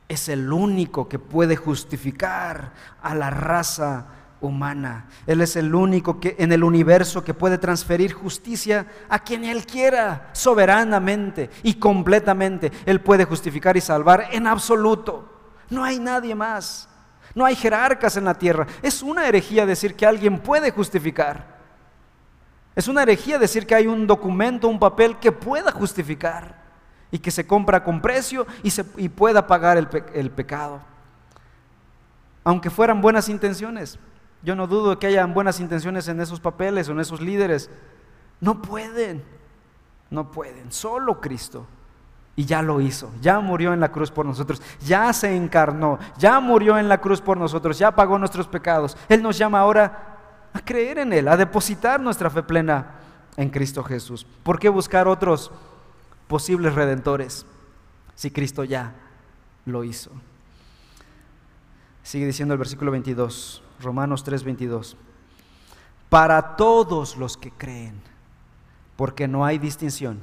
Es 0.09 0.29
el 0.29 0.53
único 0.53 1.09
que 1.09 1.19
puede 1.19 1.57
justificar 1.57 2.73
a 3.03 3.15
la 3.15 3.31
raza 3.31 4.07
humana. 4.41 5.07
Él 5.27 5.41
es 5.41 5.57
el 5.57 5.75
único 5.75 6.21
que 6.21 6.37
en 6.39 6.53
el 6.53 6.65
universo 6.65 7.25
que 7.25 7.35
puede 7.35 7.59
transferir 7.59 8.13
justicia 8.13 8.87
a 9.09 9.19
quien 9.19 9.45
él 9.45 9.67
quiera, 9.67 10.31
soberanamente 10.33 11.51
y 11.63 11.75
completamente. 11.75 12.73
Él 12.87 13.01
puede 13.01 13.25
justificar 13.25 13.77
y 13.77 13.81
salvar 13.81 14.29
en 14.33 14.47
absoluto. 14.47 15.29
No 15.69 15.85
hay 15.85 15.99
nadie 15.99 16.35
más. 16.35 16.89
No 17.35 17.45
hay 17.45 17.55
jerarcas 17.55 18.17
en 18.17 18.25
la 18.25 18.35
tierra. 18.35 18.67
Es 18.83 19.03
una 19.03 19.29
herejía 19.29 19.67
decir 19.67 19.95
que 19.95 20.07
alguien 20.07 20.39
puede 20.39 20.71
justificar. 20.71 21.59
Es 22.75 22.89
una 22.89 23.03
herejía 23.03 23.39
decir 23.39 23.67
que 23.67 23.75
hay 23.75 23.87
un 23.87 24.07
documento, 24.07 24.69
un 24.69 24.79
papel 24.79 25.19
que 25.19 25.33
pueda 25.33 25.71
justificar 25.71 26.58
y 27.11 27.19
que 27.19 27.31
se 27.31 27.47
compra 27.47 27.85
con 27.85 28.01
precio 28.01 28.47
y, 28.63 28.71
se, 28.71 28.85
pueda 28.85 29.47
pagar 29.47 29.79
el, 29.79 29.89
el 30.15 30.31
pecado. 30.31 30.81
Aunque 32.45 32.71
fueran 32.71 33.01
buenas 33.01 33.29
intenciones. 33.29 33.99
Yo 34.43 34.55
no 34.55 34.67
dudo 34.67 34.99
que 34.99 35.07
hayan 35.07 35.35
buenas 35.35 35.61
intenciones 35.61 36.09
en 36.09 36.21
esos 36.21 36.41
papeles 36.41 36.89
o 36.89 36.93
en 36.93 37.01
esos 37.01 37.21
líderes. 37.21 37.71
No 38.41 38.63
pueden, 38.63 39.25
no 40.11 40.31
pueden. 40.31 40.71
Solo 40.71 41.21
Cristo. 41.21 41.67
Y 42.37 42.45
ya 42.45 42.63
lo 42.63 42.81
hizo, 42.81 43.11
ya 43.21 43.41
murió 43.41 43.73
en 43.73 43.81
la 43.81 43.91
cruz 43.91 44.13
por 44.13 44.25
nosotros, 44.25 44.63
ya 44.87 45.13
se 45.13 45.35
encarnó, 45.35 45.99
ya 46.19 46.39
murió 46.39 46.79
en 46.79 46.89
la 46.89 47.01
cruz 47.01 47.21
por 47.21 47.37
nosotros, 47.37 47.77
ya 47.81 47.91
pagó 47.91 48.17
nuestros 48.17 48.47
pecados. 48.47 48.97
Él 49.09 49.25
nos 49.25 49.37
llama 49.37 49.59
ahora 49.59 50.19
a 50.53 50.61
creer 50.61 50.99
en 50.99 51.13
Él, 51.13 51.27
a 51.27 51.37
depositar 51.37 51.99
nuestra 51.99 52.31
fe 52.31 52.45
plena 52.45 52.93
en 53.37 53.51
Cristo 53.51 53.83
Jesús. 53.83 54.25
¿Por 54.45 54.61
qué 54.61 54.69
buscar 54.69 55.09
otros 55.09 55.51
posibles 56.29 56.75
redentores 56.75 57.47
si 58.15 58.31
Cristo 58.31 58.65
ya 58.65 58.95
lo 59.65 59.83
hizo. 59.83 60.11
Sigue 62.03 62.27
diciendo 62.27 62.55
el 62.55 62.59
versículo 62.59 62.91
22, 62.91 63.63
Romanos 63.81 64.25
3, 64.25 64.45
22. 64.45 64.97
Para 66.09 66.57
todos 66.57 67.17
los 67.17 67.37
que 67.37 67.51
creen, 67.51 68.01
porque 68.97 69.29
no 69.29 69.45
hay 69.45 69.59
distinción. 69.59 70.21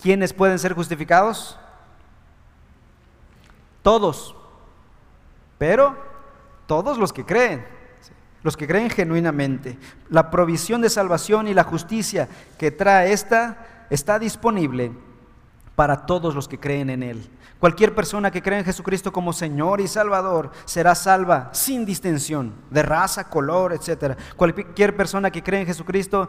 ¿Quiénes 0.00 0.32
pueden 0.32 0.58
ser 0.58 0.74
justificados? 0.74 1.58
Todos. 3.82 4.34
Pero 5.58 5.96
todos 6.66 6.98
los 6.98 7.12
que 7.12 7.24
creen, 7.24 7.64
los 8.42 8.56
que 8.56 8.68
creen 8.68 8.90
genuinamente. 8.90 9.76
La 10.08 10.30
provisión 10.30 10.80
de 10.80 10.90
salvación 10.90 11.48
y 11.48 11.54
la 11.54 11.64
justicia 11.64 12.28
que 12.58 12.70
trae 12.70 13.12
esta 13.12 13.86
está 13.90 14.18
disponible 14.18 14.92
para 15.78 16.06
todos 16.06 16.34
los 16.34 16.48
que 16.48 16.58
creen 16.58 16.90
en 16.90 17.04
Él. 17.04 17.30
Cualquier 17.60 17.94
persona 17.94 18.32
que 18.32 18.42
cree 18.42 18.58
en 18.58 18.64
Jesucristo 18.64 19.12
como 19.12 19.32
Señor 19.32 19.80
y 19.80 19.86
Salvador 19.86 20.50
será 20.64 20.96
salva 20.96 21.50
sin 21.52 21.86
distinción 21.86 22.52
de 22.68 22.82
raza, 22.82 23.30
color, 23.30 23.72
etc. 23.72 24.18
Cualquier 24.34 24.96
persona 24.96 25.30
que 25.30 25.40
cree 25.40 25.60
en 25.60 25.68
Jesucristo, 25.68 26.28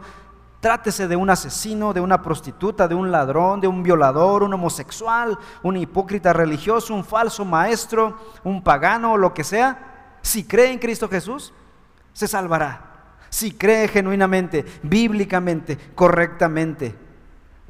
trátese 0.60 1.08
de 1.08 1.16
un 1.16 1.30
asesino, 1.30 1.92
de 1.92 2.00
una 2.00 2.22
prostituta, 2.22 2.86
de 2.86 2.94
un 2.94 3.10
ladrón, 3.10 3.60
de 3.60 3.66
un 3.66 3.82
violador, 3.82 4.44
un 4.44 4.54
homosexual, 4.54 5.36
un 5.64 5.76
hipócrita 5.76 6.32
religioso, 6.32 6.94
un 6.94 7.04
falso 7.04 7.44
maestro, 7.44 8.18
un 8.44 8.62
pagano 8.62 9.14
o 9.14 9.16
lo 9.16 9.34
que 9.34 9.42
sea, 9.42 10.18
si 10.22 10.44
cree 10.44 10.70
en 10.70 10.78
Cristo 10.78 11.08
Jesús, 11.08 11.52
se 12.12 12.28
salvará. 12.28 13.16
Si 13.30 13.50
cree 13.50 13.88
genuinamente, 13.88 14.64
bíblicamente, 14.84 15.76
correctamente. 15.96 16.94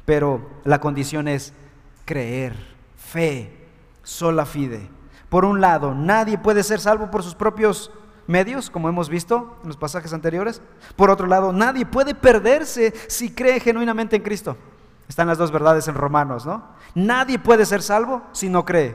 Pero 0.05 0.47
la 0.63 0.79
condición 0.79 1.27
es 1.27 1.55
creer, 2.11 2.53
fe, 2.97 3.69
sola 4.03 4.45
fide. 4.45 4.89
Por 5.29 5.45
un 5.45 5.61
lado, 5.61 5.95
nadie 5.95 6.37
puede 6.37 6.61
ser 6.61 6.81
salvo 6.81 7.09
por 7.09 7.23
sus 7.23 7.35
propios 7.35 7.89
medios, 8.27 8.69
como 8.69 8.89
hemos 8.89 9.07
visto 9.07 9.57
en 9.61 9.69
los 9.69 9.77
pasajes 9.77 10.11
anteriores. 10.11 10.61
Por 10.97 11.09
otro 11.09 11.25
lado, 11.25 11.53
nadie 11.53 11.85
puede 11.85 12.13
perderse 12.13 12.93
si 13.07 13.31
cree 13.31 13.61
genuinamente 13.61 14.17
en 14.17 14.23
Cristo. 14.23 14.57
Están 15.07 15.27
las 15.27 15.37
dos 15.37 15.53
verdades 15.53 15.87
en 15.87 15.95
Romanos, 15.95 16.45
¿no? 16.45 16.61
Nadie 16.95 17.39
puede 17.39 17.65
ser 17.65 17.81
salvo 17.81 18.23
si 18.33 18.49
no 18.49 18.65
cree. 18.65 18.93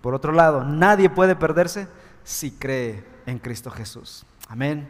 Por 0.00 0.14
otro 0.14 0.30
lado, 0.30 0.62
nadie 0.62 1.10
puede 1.10 1.34
perderse 1.34 1.88
si 2.22 2.52
cree 2.52 3.04
en 3.26 3.40
Cristo 3.40 3.72
Jesús. 3.72 4.24
Amén. 4.48 4.88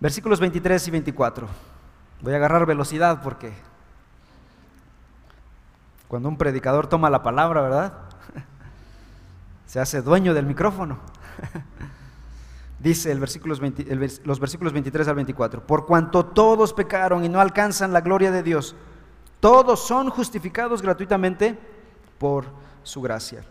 Versículos 0.00 0.40
23 0.40 0.88
y 0.88 0.90
24. 0.90 1.46
Voy 2.22 2.32
a 2.32 2.36
agarrar 2.36 2.64
velocidad 2.64 3.20
porque 3.22 3.67
cuando 6.08 6.28
un 6.28 6.38
predicador 6.38 6.86
toma 6.86 7.10
la 7.10 7.22
palabra, 7.22 7.60
¿verdad? 7.60 7.92
Se 9.66 9.78
hace 9.78 10.02
dueño 10.02 10.34
del 10.34 10.46
micrófono. 10.46 10.98
Dice 12.80 13.12
el 13.12 13.20
versículos 13.20 13.60
los 14.24 14.40
versículos 14.40 14.72
23 14.72 15.08
al 15.08 15.14
24, 15.16 15.66
por 15.66 15.84
cuanto 15.84 16.24
todos 16.26 16.72
pecaron 16.72 17.24
y 17.24 17.28
no 17.28 17.40
alcanzan 17.40 17.92
la 17.92 18.00
gloria 18.00 18.30
de 18.30 18.42
Dios, 18.42 18.76
todos 19.40 19.84
son 19.84 20.10
justificados 20.10 20.80
gratuitamente 20.80 21.58
por 22.18 22.46
su 22.84 23.00
gracia. 23.02 23.44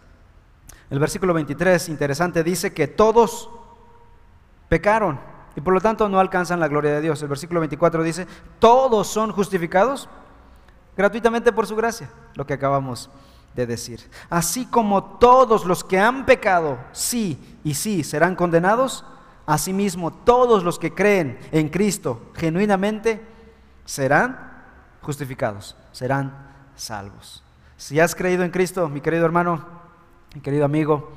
El 0.90 1.00
versículo 1.00 1.34
23, 1.34 1.90
interesante, 1.90 2.44
dice 2.44 2.74
que 2.74 2.88
todos 2.88 3.50
pecaron 4.70 5.20
y 5.58 5.62
por 5.62 5.74
lo 5.74 5.82
tanto 5.82 6.08
no 6.08 6.20
alcanzan 6.20 6.62
la 6.62 6.70
gloria 6.70 6.92
de 6.92 7.02
Dios. 7.02 7.22
El 7.22 7.28
versículo 7.28 7.60
24 7.60 8.04
dice, 8.04 8.28
todos 8.60 9.08
son 9.08 9.32
justificados 9.32 10.08
gratuitamente 10.98 11.52
por 11.52 11.68
su 11.68 11.76
gracia, 11.76 12.10
lo 12.34 12.46
que 12.46 12.54
acabamos 12.54 13.10
de 13.56 13.66
decir. 13.66 14.02
Así 14.30 14.66
como 14.66 15.04
todos 15.04 15.66
los 15.66 15.84
que 15.84 16.00
han 16.00 16.26
pecado, 16.26 16.78
sí 16.92 17.60
y 17.64 17.76
sí, 17.76 18.04
serán 18.04 18.36
condenados, 18.36 19.06
asimismo 19.46 20.12
todos 20.12 20.64
los 20.64 20.80
que 20.80 20.94
creen 20.94 21.40
en 21.52 21.70
Cristo 21.70 22.32
genuinamente 22.36 23.22
serán 23.86 24.38
justificados, 25.02 25.76
serán 25.92 26.34
salvos. 26.76 27.44
Si 27.78 28.00
has 28.00 28.16
creído 28.16 28.44
en 28.44 28.52
Cristo, 28.52 28.90
mi 28.90 29.02
querido 29.02 29.26
hermano, 29.26 29.66
mi 30.34 30.42
querido 30.42 30.66
amigo, 30.66 31.12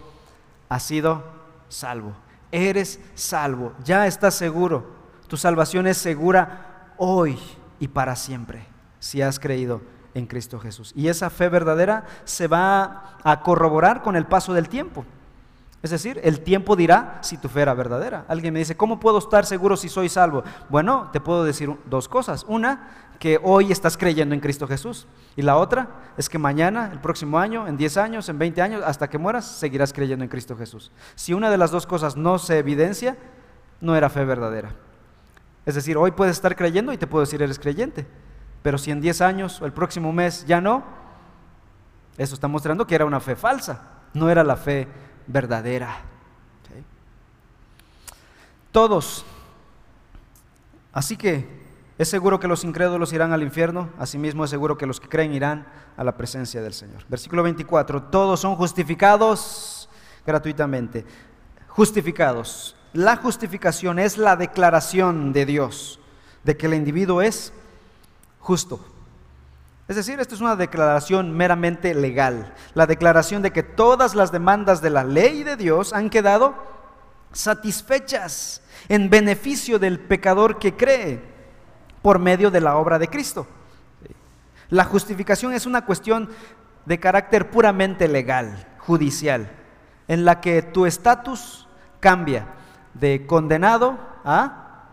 has 0.68 0.82
sido 0.82 1.22
salvo. 1.68 2.12
Eres 2.52 3.00
salvo, 3.14 3.72
ya 3.84 4.06
estás 4.06 4.34
seguro. 4.34 5.00
Tu 5.28 5.36
salvación 5.36 5.86
es 5.86 5.96
segura 5.96 6.92
hoy 6.96 7.38
y 7.78 7.88
para 7.88 8.16
siempre, 8.16 8.66
si 9.00 9.20
has 9.20 9.40
creído 9.40 9.82
en 10.14 10.26
Cristo 10.26 10.60
Jesús. 10.60 10.92
Y 10.94 11.08
esa 11.08 11.28
fe 11.28 11.48
verdadera 11.48 12.04
se 12.24 12.46
va 12.46 13.16
a 13.24 13.40
corroborar 13.40 14.02
con 14.02 14.14
el 14.14 14.26
paso 14.26 14.54
del 14.54 14.68
tiempo. 14.68 15.04
Es 15.82 15.90
decir, 15.90 16.20
el 16.22 16.40
tiempo 16.40 16.76
dirá 16.76 17.18
si 17.22 17.38
tu 17.38 17.48
fe 17.48 17.62
era 17.62 17.74
verdadera. 17.74 18.24
Alguien 18.28 18.52
me 18.52 18.60
dice, 18.60 18.76
¿cómo 18.76 19.00
puedo 19.00 19.18
estar 19.18 19.46
seguro 19.46 19.76
si 19.76 19.88
soy 19.88 20.08
salvo? 20.08 20.44
Bueno, 20.68 21.08
te 21.12 21.20
puedo 21.20 21.42
decir 21.42 21.74
dos 21.86 22.06
cosas. 22.06 22.44
Una, 22.46 23.10
que 23.20 23.38
hoy 23.42 23.70
estás 23.70 23.98
creyendo 23.98 24.34
en 24.34 24.40
Cristo 24.40 24.66
Jesús. 24.66 25.06
Y 25.36 25.42
la 25.42 25.58
otra 25.58 25.88
es 26.16 26.28
que 26.28 26.38
mañana, 26.38 26.88
el 26.90 27.00
próximo 27.00 27.38
año, 27.38 27.68
en 27.68 27.76
10 27.76 27.96
años, 27.98 28.28
en 28.30 28.38
20 28.38 28.62
años, 28.62 28.82
hasta 28.84 29.08
que 29.08 29.18
mueras, 29.18 29.44
seguirás 29.44 29.92
creyendo 29.92 30.24
en 30.24 30.30
Cristo 30.30 30.56
Jesús. 30.56 30.90
Si 31.14 31.34
una 31.34 31.50
de 31.50 31.58
las 31.58 31.70
dos 31.70 31.86
cosas 31.86 32.16
no 32.16 32.38
se 32.38 32.58
evidencia, 32.58 33.18
no 33.80 33.94
era 33.94 34.08
fe 34.08 34.24
verdadera. 34.24 34.70
Es 35.66 35.74
decir, 35.74 35.98
hoy 35.98 36.12
puedes 36.12 36.36
estar 36.36 36.56
creyendo 36.56 36.94
y 36.94 36.96
te 36.96 37.06
puedo 37.06 37.24
decir 37.24 37.42
eres 37.42 37.58
creyente. 37.58 38.06
Pero 38.62 38.78
si 38.78 38.90
en 38.90 39.00
10 39.00 39.20
años 39.20 39.60
o 39.62 39.66
el 39.66 39.72
próximo 39.72 40.12
mes 40.12 40.44
ya 40.46 40.60
no, 40.60 40.84
eso 42.18 42.34
está 42.34 42.48
mostrando 42.48 42.86
que 42.86 42.94
era 42.94 43.06
una 43.06 43.20
fe 43.20 43.36
falsa, 43.36 43.80
no 44.12 44.28
era 44.28 44.44
la 44.44 44.56
fe 44.56 44.88
verdadera. 45.26 46.02
Todos. 48.72 49.24
Así 50.92 51.16
que 51.16 51.60
es 51.98 52.08
seguro 52.08 52.38
que 52.38 52.48
los 52.48 52.64
incrédulos 52.64 53.12
irán 53.12 53.32
al 53.32 53.42
infierno, 53.42 53.90
asimismo 53.98 54.44
es 54.44 54.50
seguro 54.50 54.78
que 54.78 54.86
los 54.86 55.00
que 55.00 55.08
creen 55.08 55.32
irán 55.32 55.66
a 55.96 56.04
la 56.04 56.16
presencia 56.16 56.62
del 56.62 56.72
Señor. 56.72 57.04
Versículo 57.08 57.42
24, 57.42 58.04
todos 58.04 58.40
son 58.40 58.56
justificados 58.56 59.88
gratuitamente. 60.24 61.04
Justificados. 61.68 62.76
La 62.92 63.16
justificación 63.16 63.98
es 63.98 64.18
la 64.18 64.36
declaración 64.36 65.32
de 65.32 65.46
Dios 65.46 66.00
de 66.42 66.56
que 66.56 66.66
el 66.66 66.74
individuo 66.74 67.22
es 67.22 67.52
justo. 68.40 68.80
Es 69.88 69.96
decir, 69.96 70.20
esto 70.20 70.34
es 70.34 70.40
una 70.40 70.56
declaración 70.56 71.36
meramente 71.36 71.94
legal, 71.94 72.54
la 72.74 72.86
declaración 72.86 73.42
de 73.42 73.52
que 73.52 73.62
todas 73.62 74.14
las 74.14 74.30
demandas 74.30 74.80
de 74.80 74.90
la 74.90 75.02
ley 75.02 75.42
de 75.42 75.56
Dios 75.56 75.92
han 75.92 76.10
quedado 76.10 76.54
satisfechas 77.32 78.62
en 78.88 79.10
beneficio 79.10 79.78
del 79.78 79.98
pecador 79.98 80.58
que 80.58 80.76
cree 80.76 81.20
por 82.02 82.18
medio 82.18 82.50
de 82.50 82.60
la 82.60 82.76
obra 82.76 82.98
de 82.98 83.08
Cristo. 83.08 83.46
La 84.68 84.84
justificación 84.84 85.52
es 85.52 85.66
una 85.66 85.84
cuestión 85.84 86.30
de 86.86 87.00
carácter 87.00 87.50
puramente 87.50 88.06
legal, 88.06 88.68
judicial, 88.78 89.50
en 90.06 90.24
la 90.24 90.40
que 90.40 90.62
tu 90.62 90.86
estatus 90.86 91.66
cambia 91.98 92.46
de 92.94 93.26
condenado 93.26 93.98
a 94.24 94.84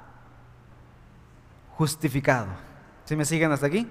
justificado. 1.78 2.67
¿Sí 3.08 3.16
me 3.16 3.24
siguen 3.24 3.54
hasta 3.54 3.68
aquí? 3.68 3.88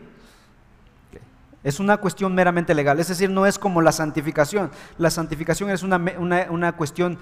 Es 1.64 1.80
una 1.80 1.96
cuestión 1.96 2.34
meramente 2.34 2.74
legal, 2.74 3.00
es 3.00 3.08
decir, 3.08 3.30
no 3.30 3.46
es 3.46 3.58
como 3.58 3.80
la 3.80 3.90
santificación. 3.90 4.70
La 4.98 5.08
santificación 5.08 5.70
es 5.70 5.82
una, 5.82 5.98
una, 6.50 6.72
cuestión 6.76 7.18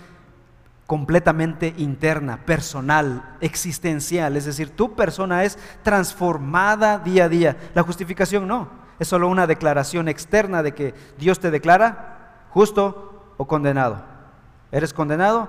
completamente 0.89 1.73
interna, 1.79 2.45
personal, 2.45 3.37
existencial, 3.41 4.37
es 4.37 4.45
decir, 4.45 4.71
tu 4.71 4.97
persona 4.97 5.45
es 5.45 5.57
transformada 5.85 6.99
día 6.99 7.27
a 7.27 7.29
día. 7.29 7.57
La 7.75 7.85
justificación 7.85 8.49
no, 8.49 8.69
es 8.99 9.07
solo 9.07 9.29
una 9.29 9.47
declaración 9.47 10.09
externa 10.09 10.65
de 10.65 10.75
que 10.75 10.95
Dios 11.17 11.39
te 11.39 11.53
declara 11.53 12.49
justo 12.51 13.35
o 13.37 13.47
condenado. 13.47 14.05
¿Eres 14.73 14.93
condenado 14.93 15.49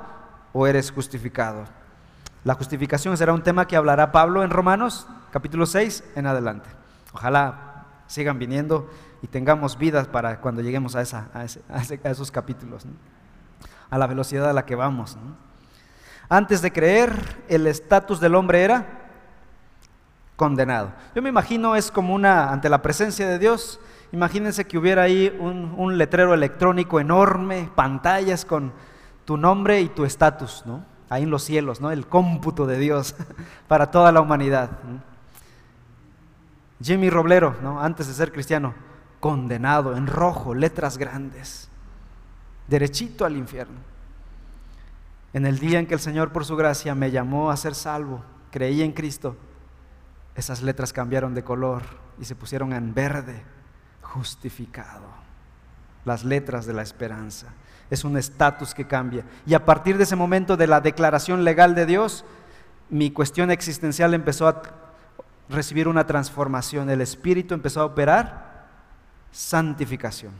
o 0.53 0.67
eres 0.67 0.91
justificado? 0.91 1.65
La 2.45 2.53
justificación 2.53 3.17
será 3.17 3.33
un 3.33 3.41
tema 3.41 3.65
que 3.65 3.75
hablará 3.75 4.11
Pablo 4.11 4.43
en 4.43 4.51
Romanos 4.51 5.07
capítulo 5.31 5.65
6 5.65 6.03
en 6.15 6.27
adelante. 6.27 6.69
Ojalá 7.11 7.85
sigan 8.05 8.37
viniendo 8.37 8.87
y 9.23 9.27
tengamos 9.27 9.79
vidas 9.79 10.07
para 10.07 10.39
cuando 10.41 10.61
lleguemos 10.61 10.95
a, 10.95 11.01
esa, 11.01 11.31
a, 11.33 11.41
esos 12.11 12.29
capítulos, 12.29 12.85
a 13.89 13.97
la 13.97 14.05
velocidad 14.05 14.47
a 14.47 14.53
la 14.53 14.63
que 14.63 14.75
vamos. 14.75 15.17
Antes 16.29 16.61
de 16.61 16.71
creer, 16.71 17.43
el 17.47 17.65
estatus 17.65 18.19
del 18.19 18.35
hombre 18.35 18.63
era 18.63 18.85
condenado. 20.35 20.93
Yo 21.15 21.23
me 21.23 21.29
imagino 21.29 21.75
es 21.75 21.89
como 21.89 22.13
una, 22.13 22.51
ante 22.51 22.69
la 22.69 22.83
presencia 22.83 23.27
de 23.27 23.39
Dios, 23.39 23.79
imagínense 24.11 24.65
que 24.65 24.77
hubiera 24.77 25.01
ahí 25.01 25.35
un, 25.39 25.73
un 25.77 25.97
letrero 25.97 26.35
electrónico 26.35 26.99
enorme, 26.99 27.71
pantallas 27.73 28.45
con 28.45 28.71
tu 29.25 29.35
nombre 29.35 29.81
y 29.81 29.89
tu 29.89 30.05
estatus, 30.05 30.61
¿no? 30.67 30.93
Ahí 31.09 31.23
en 31.23 31.29
los 31.29 31.43
cielos, 31.43 31.81
¿no? 31.81 31.91
El 31.91 32.07
cómputo 32.07 32.65
de 32.65 32.79
Dios 32.79 33.15
para 33.67 33.91
toda 33.91 34.11
la 34.11 34.21
humanidad. 34.21 34.71
Jimmy 36.81 37.09
Roblero, 37.09 37.55
¿no? 37.61 37.81
antes 37.81 38.07
de 38.07 38.13
ser 38.13 38.31
cristiano, 38.31 38.73
condenado 39.19 39.95
en 39.95 40.07
rojo, 40.07 40.53
letras 40.53 40.97
grandes, 40.97 41.69
derechito 42.67 43.25
al 43.25 43.37
infierno. 43.37 43.79
En 45.33 45.45
el 45.45 45.59
día 45.59 45.79
en 45.79 45.87
que 45.87 45.93
el 45.93 45.99
Señor 45.99 46.31
por 46.31 46.45
su 46.45 46.55
gracia 46.55 46.95
me 46.95 47.11
llamó 47.11 47.49
a 47.49 47.57
ser 47.57 47.75
salvo, 47.75 48.23
creí 48.51 48.81
en 48.81 48.91
Cristo, 48.91 49.35
esas 50.35 50.61
letras 50.61 50.93
cambiaron 50.93 51.33
de 51.33 51.43
color 51.43 51.83
y 52.19 52.25
se 52.25 52.35
pusieron 52.35 52.73
en 52.73 52.93
verde, 52.93 53.43
justificado. 54.01 55.07
Las 56.03 56.23
letras 56.23 56.65
de 56.65 56.73
la 56.73 56.83
esperanza. 56.83 57.47
Es 57.89 58.03
un 58.03 58.17
estatus 58.17 58.73
que 58.73 58.87
cambia. 58.87 59.23
Y 59.45 59.53
a 59.53 59.65
partir 59.65 59.97
de 59.97 60.03
ese 60.03 60.15
momento 60.15 60.57
de 60.57 60.67
la 60.67 60.81
declaración 60.81 61.43
legal 61.43 61.75
de 61.75 61.85
Dios, 61.85 62.25
mi 62.89 63.11
cuestión 63.11 63.51
existencial 63.51 64.13
empezó 64.13 64.47
a 64.47 64.61
recibir 65.49 65.87
una 65.87 66.07
transformación. 66.07 66.89
El 66.89 67.01
Espíritu 67.01 67.53
empezó 67.53 67.81
a 67.81 67.85
operar 67.85 68.67
santificación. 69.31 70.33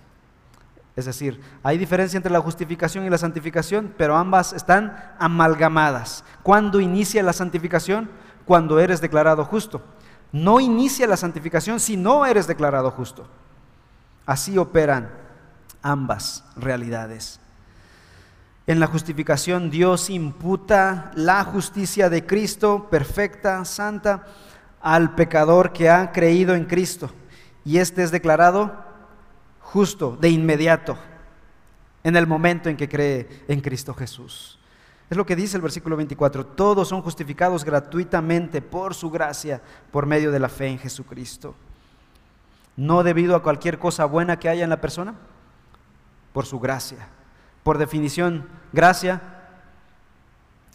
Es 0.96 1.06
decir, 1.06 1.42
hay 1.62 1.78
diferencia 1.78 2.18
entre 2.18 2.32
la 2.32 2.40
justificación 2.40 3.06
y 3.06 3.10
la 3.10 3.18
santificación, 3.18 3.94
pero 3.98 4.16
ambas 4.16 4.54
están 4.54 5.14
amalgamadas. 5.20 6.24
¿Cuándo 6.42 6.80
inicia 6.80 7.22
la 7.22 7.34
santificación? 7.34 8.10
Cuando 8.46 8.80
eres 8.80 9.02
declarado 9.02 9.44
justo. 9.44 9.82
No 10.32 10.60
inicia 10.60 11.08
la 11.08 11.18
santificación 11.18 11.80
si 11.80 11.98
no 11.98 12.26
eres 12.26 12.48
declarado 12.48 12.92
justo. 12.92 13.28
Así 14.26 14.58
operan 14.58 15.10
ambas 15.86 16.44
realidades. 16.58 17.40
En 18.66 18.80
la 18.80 18.88
justificación 18.88 19.70
Dios 19.70 20.10
imputa 20.10 21.12
la 21.16 21.44
justicia 21.44 22.10
de 22.10 22.26
Cristo, 22.26 22.88
perfecta, 22.90 23.64
santa, 23.66 24.26
al 24.82 25.14
pecador 25.14 25.72
que 25.72 25.90
ha 25.90 26.12
creído 26.12 26.56
en 26.56 26.66
Cristo 26.66 27.12
y 27.64 27.78
éste 27.78 28.02
es 28.02 28.10
declarado 28.10 28.74
justo 29.60 30.18
de 30.20 30.30
inmediato 30.30 30.98
en 32.04 32.16
el 32.16 32.26
momento 32.26 32.70
en 32.70 32.78
que 32.78 32.90
cree 32.90 33.44
en 33.48 33.62
Cristo 33.62 33.94
Jesús. 33.94 34.60
Es 35.08 35.18
lo 35.18 35.26
que 35.26 35.36
dice 35.36 35.58
el 35.58 35.62
versículo 35.62 35.96
24, 35.98 36.48
todos 36.48 36.88
son 36.88 37.04
justificados 37.04 37.64
gratuitamente 37.64 38.60
por 38.60 38.96
su 38.96 39.12
gracia, 39.12 39.62
por 39.92 40.08
medio 40.08 40.32
de 40.32 40.40
la 40.40 40.50
fe 40.50 40.68
en 40.68 40.80
Jesucristo. 40.80 41.54
No 42.76 43.04
debido 43.04 43.36
a 43.36 43.44
cualquier 43.44 43.78
cosa 43.78 44.06
buena 44.06 44.40
que 44.40 44.50
haya 44.50 44.64
en 44.64 44.72
la 44.72 44.82
persona, 44.82 45.14
por 46.36 46.46
su 46.46 46.60
gracia. 46.60 47.08
Por 47.64 47.78
definición, 47.78 48.50
gracia 48.74 49.22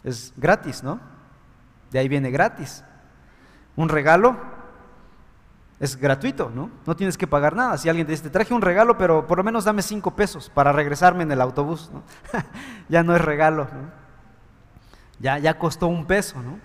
es 0.03 0.33
gratis, 0.39 0.83
¿no? 0.83 0.99
De 1.91 1.99
ahí 1.99 2.09
viene 2.09 2.31
gratis. 2.31 2.83
Un 3.77 3.91
regalo 3.91 4.39
es 5.79 5.97
gratuito, 5.97 6.51
¿no? 6.55 6.71
No 6.87 6.97
tienes 6.97 7.19
que 7.19 7.27
pagar 7.27 7.55
nada. 7.55 7.77
Si 7.77 7.91
alguien 7.91 8.07
te 8.07 8.13
dice, 8.13 8.31
traje 8.31 8.55
un 8.55 8.63
regalo, 8.63 8.97
pero 8.97 9.27
por 9.27 9.37
lo 9.37 9.45
menos 9.45 9.65
dame 9.65 9.83
cinco 9.83 10.17
pesos 10.17 10.49
para 10.49 10.73
regresarme 10.73 11.25
en 11.25 11.33
el 11.33 11.43
autobús, 11.43 11.91
¿no? 11.93 12.05
ya 12.89 13.03
no 13.03 13.15
es 13.15 13.21
regalo, 13.21 13.65
¿no? 13.65 13.91
Ya, 15.19 15.37
ya 15.37 15.59
costó 15.59 15.89
un 15.89 16.07
peso, 16.07 16.41
¿no? 16.41 16.59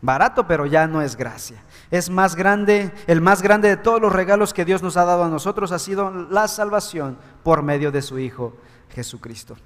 Barato, 0.00 0.46
pero 0.46 0.64
ya 0.64 0.86
no 0.86 1.02
es 1.02 1.16
gracia. 1.16 1.60
Es 1.90 2.10
más 2.10 2.34
grande, 2.34 2.92
el 3.06 3.20
más 3.20 3.42
grande 3.42 3.68
de 3.68 3.76
todos 3.76 4.00
los 4.00 4.12
regalos 4.12 4.54
que 4.54 4.64
Dios 4.64 4.82
nos 4.82 4.96
ha 4.96 5.04
dado 5.04 5.24
a 5.24 5.28
nosotros 5.28 5.72
ha 5.72 5.78
sido 5.78 6.10
la 6.10 6.48
salvación 6.48 7.18
por 7.42 7.62
medio 7.62 7.92
de 7.92 8.02
su 8.02 8.18
Hijo 8.18 8.56
Jesucristo. 8.90 9.56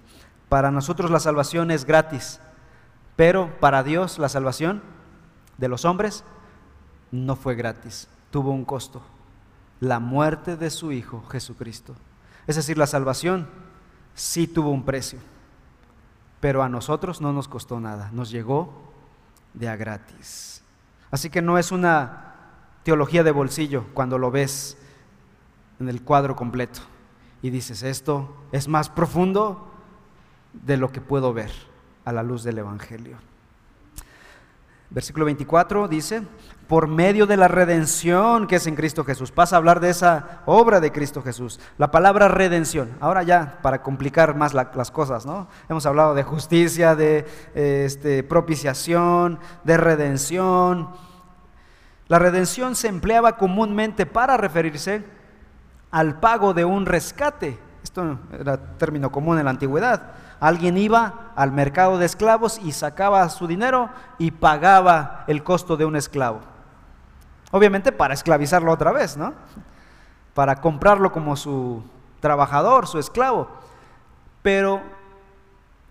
Para 0.48 0.70
nosotros 0.70 1.10
la 1.10 1.20
salvación 1.20 1.70
es 1.70 1.84
gratis, 1.84 2.40
pero 3.16 3.58
para 3.60 3.82
Dios 3.82 4.18
la 4.18 4.28
salvación 4.28 4.82
de 5.58 5.68
los 5.68 5.84
hombres 5.84 6.24
no 7.10 7.36
fue 7.36 7.54
gratis, 7.54 8.08
tuvo 8.30 8.50
un 8.50 8.64
costo. 8.64 9.02
la 9.80 10.00
muerte 10.00 10.56
de 10.56 10.70
su 10.70 10.90
Hijo 10.92 11.22
Jesucristo. 11.30 11.94
Es 12.46 12.56
decir, 12.56 12.78
la 12.78 12.86
salvación 12.86 13.48
sí 14.14 14.48
tuvo 14.48 14.70
un 14.70 14.84
precio, 14.84 15.20
pero 16.40 16.62
a 16.62 16.68
nosotros 16.68 17.20
no 17.20 17.32
nos 17.32 17.46
costó 17.46 17.78
nada, 17.78 18.10
nos 18.12 18.30
llegó 18.30 18.72
de 19.54 19.68
a 19.68 19.76
gratis. 19.76 20.57
Así 21.10 21.30
que 21.30 21.42
no 21.42 21.58
es 21.58 21.72
una 21.72 22.34
teología 22.82 23.22
de 23.22 23.30
bolsillo 23.30 23.84
cuando 23.94 24.18
lo 24.18 24.30
ves 24.30 24.76
en 25.80 25.88
el 25.88 26.02
cuadro 26.02 26.36
completo 26.36 26.80
y 27.42 27.50
dices, 27.50 27.82
esto 27.82 28.34
es 28.52 28.68
más 28.68 28.88
profundo 28.88 29.70
de 30.52 30.76
lo 30.76 30.90
que 30.90 31.00
puedo 31.00 31.32
ver 31.32 31.50
a 32.04 32.12
la 32.12 32.22
luz 32.22 32.42
del 32.42 32.58
Evangelio. 32.58 33.18
Versículo 34.90 35.26
24 35.26 35.86
dice, 35.86 36.22
por 36.66 36.86
medio 36.86 37.26
de 37.26 37.36
la 37.36 37.48
redención 37.48 38.46
que 38.46 38.56
es 38.56 38.66
en 38.66 38.74
Cristo 38.74 39.04
Jesús. 39.04 39.32
Pasa 39.32 39.56
a 39.56 39.58
hablar 39.58 39.80
de 39.80 39.90
esa 39.90 40.42
obra 40.46 40.80
de 40.80 40.92
Cristo 40.92 41.22
Jesús. 41.22 41.60
La 41.78 41.90
palabra 41.90 42.28
redención. 42.28 42.90
Ahora 43.00 43.22
ya, 43.22 43.58
para 43.62 43.82
complicar 43.82 44.34
más 44.34 44.54
las 44.54 44.90
cosas, 44.90 45.26
¿no? 45.26 45.48
Hemos 45.68 45.86
hablado 45.86 46.14
de 46.14 46.22
justicia, 46.22 46.94
de 46.94 47.26
este, 47.54 48.22
propiciación, 48.22 49.38
de 49.64 49.76
redención. 49.76 50.90
La 52.06 52.18
redención 52.18 52.74
se 52.74 52.88
empleaba 52.88 53.36
comúnmente 53.36 54.06
para 54.06 54.36
referirse 54.36 55.04
al 55.90 56.20
pago 56.20 56.54
de 56.54 56.64
un 56.64 56.86
rescate. 56.86 57.58
Esto 57.82 58.18
era 58.38 58.56
término 58.76 59.10
común 59.10 59.38
en 59.38 59.44
la 59.44 59.50
antigüedad. 59.50 60.12
Alguien 60.40 60.76
iba 60.78 61.32
al 61.34 61.52
mercado 61.52 61.98
de 61.98 62.06
esclavos 62.06 62.60
y 62.62 62.72
sacaba 62.72 63.28
su 63.28 63.46
dinero 63.46 63.90
y 64.18 64.30
pagaba 64.30 65.24
el 65.26 65.42
costo 65.42 65.76
de 65.76 65.84
un 65.84 65.96
esclavo. 65.96 66.40
Obviamente 67.50 67.92
para 67.92 68.14
esclavizarlo 68.14 68.70
otra 68.72 68.92
vez, 68.92 69.16
¿no? 69.16 69.34
Para 70.34 70.60
comprarlo 70.60 71.10
como 71.12 71.36
su 71.36 71.82
trabajador, 72.20 72.86
su 72.86 72.98
esclavo. 72.98 73.48
Pero 74.42 74.82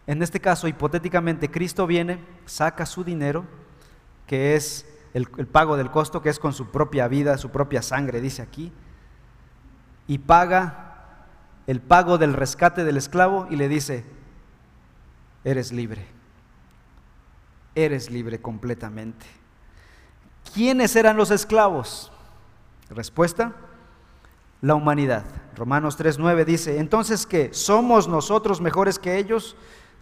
en 0.08 0.24
este 0.24 0.40
caso, 0.40 0.70
hipotéticamente, 0.70 1.52
Cristo 1.52 1.86
viene, 1.86 2.24
saca 2.46 2.86
su 2.86 3.04
dinero, 3.04 3.44
que 4.26 4.56
es 4.56 4.86
el, 5.14 5.28
pago 5.28 5.76
del 5.76 5.92
costo, 5.92 6.22
que 6.22 6.30
es 6.30 6.40
con 6.40 6.54
su 6.54 6.72
propia 6.72 7.10
vida, 7.10 7.38
su 7.38 7.50
propia 7.50 7.82
sangre, 7.82 8.22
dice 8.22 8.42
aquí, 8.42 8.72
y 10.08 10.20
paga 10.20 11.26
el 11.68 11.82
pago 11.82 12.18
del 12.18 12.34
rescate 12.34 12.86
del 12.86 12.96
esclavo 12.96 13.48
y 13.50 13.58
le 13.58 13.68
dice, 13.68 14.06
eres 15.44 15.72
libre, 15.72 16.06
eres 17.76 18.10
libre 18.10 18.40
completamente. 18.40 19.26
¿Quiénes 20.54 20.96
eran 20.96 21.18
los 21.18 21.32
esclavos? 21.32 22.12
Respuesta, 22.90 23.54
la 24.62 24.76
humanidad. 24.76 25.24
Romanos 25.56 26.00
3.9 26.00 26.46
dice, 26.46 26.80
entonces 26.80 27.26
que 27.26 27.54
somos 27.54 28.08
nosotros 28.08 28.62
mejores 28.62 29.00
que 29.00 29.18
ellos, 29.18 29.56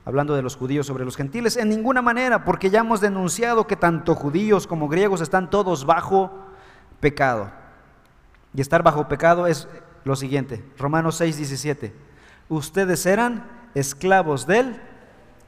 hablando 0.06 0.36
de 0.36 0.42
los 0.42 0.56
judíos 0.56 0.86
sobre 0.86 1.06
los 1.06 1.16
gentiles, 1.16 1.58
en 1.58 1.70
ninguna 1.70 2.02
manera, 2.02 2.46
porque 2.46 2.70
ya 2.70 2.82
hemos 2.82 3.02
denunciado 3.02 3.68
que 3.68 3.76
tanto 3.76 4.16
judíos 4.16 4.68
como 4.68 4.88
griegos 4.88 5.22
están 5.22 5.50
todos 5.50 5.86
bajo 5.86 6.32
pecado. 7.00 7.52
Y 8.54 8.62
estar 8.62 8.84
bajo 8.84 9.08
pecado 9.08 9.48
es 9.48 9.68
lo 10.04 10.16
siguiente, 10.16 10.64
Romanos 10.78 11.20
6.17, 11.20 11.92
ustedes 12.48 13.06
eran 13.06 13.50
esclavos 13.74 14.46
del 14.46 14.80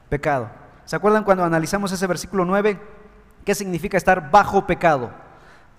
pecado. 0.08 0.50
¿Se 0.84 0.96
acuerdan 0.96 1.24
cuando 1.24 1.44
analizamos 1.44 1.92
ese 1.92 2.06
versículo 2.06 2.44
9? 2.44 2.80
¿Qué 3.44 3.54
significa 3.54 3.96
estar 3.96 4.30
bajo 4.30 4.66
pecado? 4.66 5.10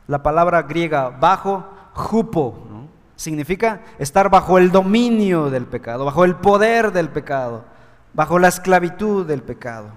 La 0.07 0.23
palabra 0.23 0.61
griega 0.63 1.09
bajo, 1.09 1.65
jupo, 1.93 2.87
significa 3.15 3.81
estar 3.97 4.29
bajo 4.29 4.57
el 4.57 4.71
dominio 4.71 5.49
del 5.49 5.65
pecado, 5.65 6.05
bajo 6.05 6.23
el 6.23 6.35
poder 6.35 6.91
del 6.91 7.09
pecado, 7.09 7.65
bajo 8.13 8.39
la 8.39 8.47
esclavitud 8.47 9.25
del 9.25 9.41
pecado. 9.41 9.89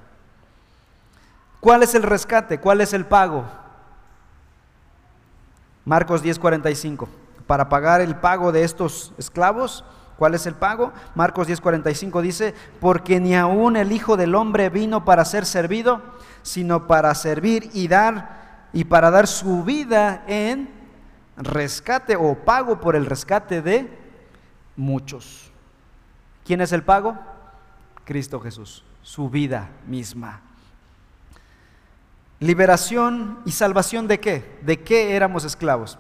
¿Cuál 1.61 1.85
es 1.85 1.95
el 1.95 2.03
rescate? 2.03 2.59
¿Cuál 2.59 2.81
es 2.81 2.93
el 2.93 3.07
pago? 3.07 3.45
Marcos 5.85 6.23
10:45. 6.23 7.09
Para 7.47 7.69
pagar 7.69 8.01
el 8.01 8.17
pago 8.17 8.51
de 8.51 8.65
estos 8.65 9.13
esclavos, 9.19 9.85
¿cuál 10.17 10.35
es 10.35 10.47
el 10.47 10.55
pago? 10.55 10.93
Marcos 11.15 11.49
10:45 11.49 12.21
dice, 12.21 12.55
porque 12.81 13.21
ni 13.21 13.35
aún 13.35 13.77
el 13.77 13.93
Hijo 13.93 14.17
del 14.17 14.35
Hombre 14.35 14.69
vino 14.69 15.05
para 15.05 15.25
ser 15.25 15.47
servido, 15.47 16.03
sino 16.43 16.87
para 16.87 17.15
servir 17.15 17.71
y 17.73 17.89
dar 17.89 18.69
y 18.73 18.85
para 18.85 19.11
dar 19.11 19.27
su 19.27 19.65
vida 19.65 20.25
en 20.27 20.69
rescate 21.37 22.17
o 22.17 22.35
pago 22.35 22.81
por 22.81 22.97
el 22.97 23.07
rescate 23.07 23.63
de 23.63 23.89
muchos. 24.77 25.51
¿Quién 26.45 26.61
es 26.61 26.73
el 26.73 26.83
pago? 26.83 27.19
Cristo 28.05 28.41
Jesús, 28.41 28.85
su 29.03 29.31
vida 29.31 29.71
misma. 29.87 30.41
Liberación 32.41 33.39
y 33.45 33.53
salvación 33.53 34.09
de 34.09 34.19
qué? 34.19 34.59
¿De 34.63 34.81
qué 34.81 35.15
éramos 35.15 35.45
esclavos? 35.45 35.99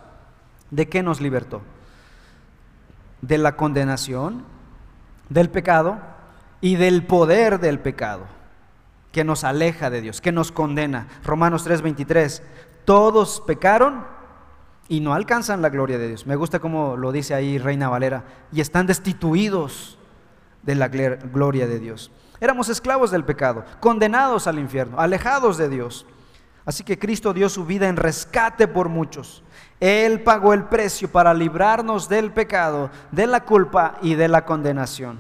¿De 0.70 0.88
qué 0.88 1.02
nos 1.02 1.20
libertó? 1.20 1.62
De 3.22 3.38
la 3.38 3.56
condenación, 3.56 4.44
del 5.30 5.48
pecado 5.48 5.98
y 6.60 6.76
del 6.76 7.06
poder 7.06 7.58
del 7.58 7.78
pecado 7.80 8.26
que 9.12 9.24
nos 9.24 9.44
aleja 9.44 9.90
de 9.90 10.00
Dios, 10.00 10.20
que 10.20 10.32
nos 10.32 10.52
condena. 10.52 11.06
Romanos 11.24 11.64
3:23, 11.66 12.42
todos 12.84 13.42
pecaron 13.46 14.04
y 14.88 15.00
no 15.00 15.14
alcanzan 15.14 15.62
la 15.62 15.68
gloria 15.68 15.98
de 15.98 16.08
Dios. 16.08 16.26
Me 16.26 16.36
gusta 16.36 16.58
como 16.58 16.96
lo 16.96 17.12
dice 17.12 17.34
ahí 17.34 17.58
Reina 17.58 17.88
Valera, 17.88 18.24
y 18.52 18.60
están 18.60 18.86
destituidos 18.86 19.98
de 20.62 20.74
la 20.74 20.88
gloria 20.88 21.66
de 21.66 21.78
Dios. 21.78 22.10
Éramos 22.40 22.68
esclavos 22.68 23.10
del 23.10 23.24
pecado, 23.24 23.64
condenados 23.80 24.46
al 24.46 24.58
infierno, 24.58 24.98
alejados 24.98 25.58
de 25.58 25.68
Dios. 25.68 26.06
Así 26.64 26.82
que 26.82 26.98
Cristo 26.98 27.32
dio 27.32 27.48
su 27.48 27.64
vida 27.64 27.88
en 27.88 27.96
rescate 27.96 28.66
por 28.66 28.88
muchos. 28.88 29.42
Él 29.82 30.20
pagó 30.20 30.54
el 30.54 30.62
precio 30.66 31.10
para 31.10 31.34
librarnos 31.34 32.08
del 32.08 32.30
pecado, 32.30 32.88
de 33.10 33.26
la 33.26 33.40
culpa 33.40 33.96
y 34.00 34.14
de 34.14 34.28
la 34.28 34.44
condenación. 34.44 35.18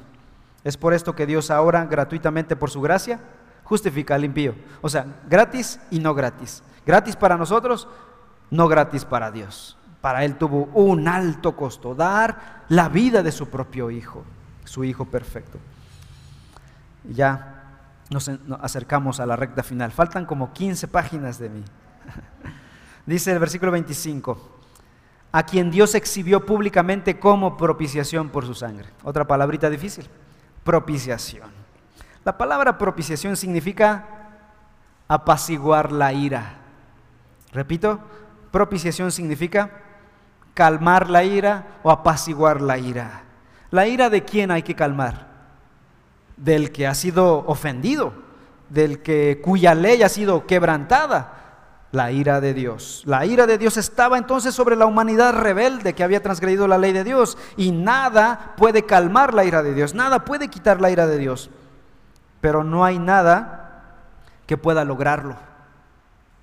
Es 0.62 0.76
por 0.76 0.94
esto 0.94 1.16
que 1.16 1.26
Dios 1.26 1.50
ahora, 1.50 1.84
gratuitamente 1.84 2.54
por 2.54 2.70
su 2.70 2.80
gracia, 2.80 3.18
justifica 3.64 4.14
al 4.14 4.24
impío. 4.24 4.54
O 4.80 4.88
sea, 4.88 5.04
gratis 5.28 5.80
y 5.90 5.98
no 5.98 6.14
gratis. 6.14 6.62
Gratis 6.86 7.16
para 7.16 7.36
nosotros, 7.36 7.88
no 8.50 8.68
gratis 8.68 9.04
para 9.04 9.32
Dios. 9.32 9.76
Para 10.00 10.24
Él 10.24 10.36
tuvo 10.36 10.66
un 10.74 11.08
alto 11.08 11.56
costo, 11.56 11.96
dar 11.96 12.62
la 12.68 12.88
vida 12.88 13.24
de 13.24 13.32
su 13.32 13.48
propio 13.48 13.90
Hijo, 13.90 14.22
su 14.62 14.84
Hijo 14.84 15.06
perfecto. 15.06 15.58
ya 17.02 17.48
nos 18.10 18.30
acercamos 18.60 19.18
a 19.18 19.26
la 19.26 19.34
recta 19.34 19.64
final. 19.64 19.90
Faltan 19.90 20.24
como 20.24 20.52
15 20.52 20.86
páginas 20.86 21.40
de 21.40 21.48
mí. 21.48 21.64
Dice 23.06 23.32
el 23.32 23.40
versículo 23.40 23.72
25, 23.72 24.51
a 25.32 25.44
quien 25.44 25.70
Dios 25.70 25.94
exhibió 25.94 26.44
públicamente 26.44 27.18
como 27.18 27.56
propiciación 27.56 28.28
por 28.28 28.44
su 28.44 28.54
sangre. 28.54 28.88
Otra 29.02 29.26
palabrita 29.26 29.70
difícil, 29.70 30.06
propiciación. 30.62 31.50
La 32.24 32.36
palabra 32.36 32.76
propiciación 32.76 33.36
significa 33.36 34.06
apaciguar 35.08 35.90
la 35.90 36.12
ira. 36.12 36.58
Repito, 37.52 37.98
propiciación 38.50 39.10
significa 39.10 39.70
calmar 40.54 41.08
la 41.08 41.24
ira 41.24 41.78
o 41.82 41.90
apaciguar 41.90 42.60
la 42.60 42.78
ira. 42.78 43.22
¿La 43.70 43.86
ira 43.86 44.10
de 44.10 44.24
quién 44.24 44.50
hay 44.50 44.62
que 44.62 44.76
calmar? 44.76 45.28
Del 46.36 46.72
que 46.72 46.86
ha 46.86 46.94
sido 46.94 47.38
ofendido, 47.46 48.12
del 48.68 49.02
que 49.02 49.40
cuya 49.42 49.74
ley 49.74 50.02
ha 50.02 50.08
sido 50.08 50.46
quebrantada, 50.46 51.41
la 51.92 52.10
ira 52.10 52.40
de 52.40 52.54
Dios. 52.54 53.02
La 53.06 53.24
ira 53.24 53.46
de 53.46 53.58
Dios 53.58 53.76
estaba 53.76 54.18
entonces 54.18 54.54
sobre 54.54 54.76
la 54.76 54.86
humanidad 54.86 55.34
rebelde 55.34 55.92
que 55.92 56.02
había 56.02 56.22
transgredido 56.22 56.66
la 56.66 56.78
ley 56.78 56.92
de 56.92 57.04
Dios 57.04 57.38
y 57.56 57.70
nada 57.70 58.54
puede 58.56 58.84
calmar 58.84 59.32
la 59.32 59.44
ira 59.44 59.62
de 59.62 59.74
Dios, 59.74 59.94
nada 59.94 60.24
puede 60.24 60.48
quitar 60.48 60.80
la 60.80 60.90
ira 60.90 61.06
de 61.06 61.18
Dios 61.18 61.50
pero 62.42 62.64
no 62.64 62.84
hay 62.84 62.98
nada 62.98 63.84
que 64.46 64.58
pueda 64.58 64.84
lograrlo. 64.84 65.36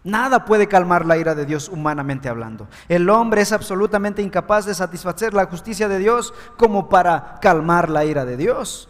Nada 0.05 0.45
puede 0.45 0.67
calmar 0.67 1.05
la 1.05 1.17
ira 1.17 1.35
de 1.35 1.45
Dios 1.45 1.67
humanamente 1.67 2.29
hablando. 2.29 2.69
El 2.87 3.09
hombre 3.09 3.41
es 3.41 3.51
absolutamente 3.51 4.21
incapaz 4.21 4.65
de 4.65 4.73
satisfacer 4.73 5.33
la 5.33 5.45
justicia 5.45 5.89
de 5.89 5.99
Dios 5.99 6.33
como 6.55 6.87
para 6.87 7.37
calmar 7.41 7.89
la 7.89 8.05
ira 8.05 8.23
de 8.23 8.37
Dios. 8.37 8.87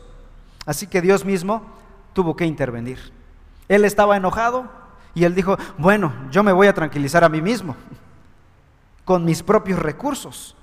Así 0.67 0.85
que 0.85 1.01
Dios 1.01 1.25
mismo 1.25 1.63
tuvo 2.13 2.35
que 2.35 2.45
intervenir. 2.45 2.99
Él 3.67 3.85
estaba 3.85 4.15
enojado 4.15 4.69
y 5.13 5.23
él 5.23 5.35
dijo, 5.35 5.57
bueno, 5.77 6.13
yo 6.31 6.43
me 6.43 6.51
voy 6.51 6.67
a 6.67 6.73
tranquilizar 6.73 7.23
a 7.23 7.29
mí 7.29 7.41
mismo 7.41 7.75
con 9.05 9.25
mis 9.25 9.41
propios 9.41 9.79
recursos. 9.79 10.55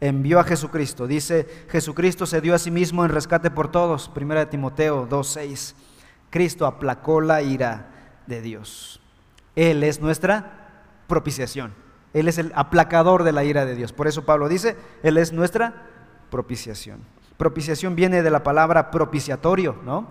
Envió 0.00 0.38
a 0.38 0.44
Jesucristo. 0.44 1.06
Dice, 1.06 1.66
Jesucristo 1.68 2.24
se 2.24 2.40
dio 2.40 2.54
a 2.54 2.58
sí 2.58 2.70
mismo 2.70 3.04
en 3.04 3.10
rescate 3.10 3.50
por 3.50 3.70
todos. 3.70 4.08
Primera 4.08 4.40
de 4.40 4.46
Timoteo 4.46 5.08
2.6. 5.08 5.74
Cristo 6.30 6.66
aplacó 6.66 7.20
la 7.20 7.42
ira 7.42 7.90
de 8.26 8.40
Dios. 8.40 9.00
Él 9.56 9.82
es 9.82 10.00
nuestra 10.00 10.70
propiciación. 11.06 11.74
Él 12.14 12.28
es 12.28 12.38
el 12.38 12.52
aplacador 12.54 13.24
de 13.24 13.32
la 13.32 13.44
ira 13.44 13.66
de 13.66 13.74
Dios. 13.74 13.92
Por 13.92 14.06
eso 14.06 14.24
Pablo 14.24 14.48
dice, 14.48 14.76
Él 15.02 15.18
es 15.18 15.32
nuestra 15.32 15.74
propiciación. 16.30 17.00
Propiciación 17.36 17.96
viene 17.96 18.22
de 18.22 18.30
la 18.30 18.42
palabra 18.42 18.90
propiciatorio, 18.90 19.76
¿no? 19.84 20.06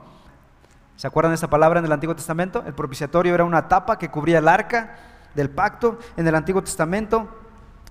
¿Se 1.00 1.08
acuerdan 1.08 1.32
de 1.32 1.36
esa 1.36 1.50
palabra 1.50 1.80
en 1.80 1.86
el 1.86 1.94
Antiguo 1.94 2.14
Testamento? 2.14 2.62
El 2.68 2.74
propiciatorio 2.74 3.34
era 3.34 3.46
una 3.46 3.70
tapa 3.70 3.98
que 3.98 4.12
cubría 4.12 4.40
el 4.40 4.50
arca 4.50 4.98
del 5.34 5.50
pacto. 5.50 5.98
En 6.18 6.28
el 6.28 6.36
Antiguo 6.36 6.62
Testamento 6.62 7.30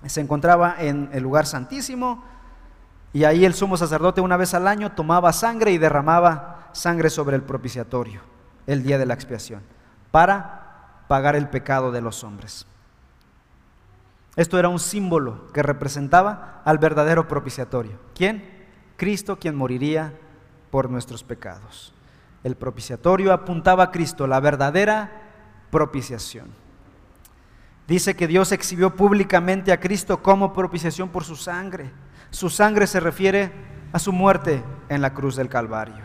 se 0.05 0.21
encontraba 0.21 0.75
en 0.77 1.09
el 1.11 1.23
lugar 1.23 1.47
santísimo 1.47 2.23
y 3.11 3.23
ahí 3.23 3.45
el 3.45 3.55
sumo 3.55 3.77
sacerdote 3.77 4.21
una 4.21 4.37
vez 4.37 4.53
al 4.53 4.67
año 4.67 4.91
tomaba 4.91 5.33
sangre 5.33 5.71
y 5.71 5.79
derramaba 5.79 6.69
sangre 6.71 7.09
sobre 7.09 7.35
el 7.35 7.41
propiciatorio 7.41 8.21
el 8.67 8.83
día 8.83 8.99
de 8.99 9.07
la 9.07 9.15
expiación 9.15 9.63
para 10.11 11.05
pagar 11.07 11.35
el 11.35 11.49
pecado 11.49 11.91
de 11.91 12.01
los 12.01 12.23
hombres. 12.23 12.67
Esto 14.35 14.59
era 14.59 14.69
un 14.69 14.77
símbolo 14.77 15.51
que 15.51 15.63
representaba 15.63 16.61
al 16.63 16.77
verdadero 16.77 17.27
propiciatorio. 17.27 17.97
¿Quién? 18.13 18.67
Cristo 18.97 19.39
quien 19.39 19.55
moriría 19.55 20.13
por 20.69 20.91
nuestros 20.91 21.23
pecados. 21.23 21.91
El 22.43 22.55
propiciatorio 22.55 23.33
apuntaba 23.33 23.85
a 23.85 23.91
Cristo, 23.91 24.27
la 24.27 24.39
verdadera 24.39 25.11
propiciación. 25.71 26.47
Dice 27.87 28.15
que 28.15 28.27
Dios 28.27 28.51
exhibió 28.51 28.95
públicamente 28.95 29.71
a 29.71 29.79
Cristo 29.79 30.21
como 30.21 30.53
propiciación 30.53 31.09
por 31.09 31.23
su 31.23 31.35
sangre. 31.35 31.91
Su 32.29 32.49
sangre 32.49 32.85
se 32.87 32.99
refiere 32.99 33.51
a 33.91 33.99
su 33.99 34.13
muerte 34.13 34.63
en 34.89 35.01
la 35.01 35.13
cruz 35.13 35.35
del 35.35 35.49
Calvario. 35.49 36.03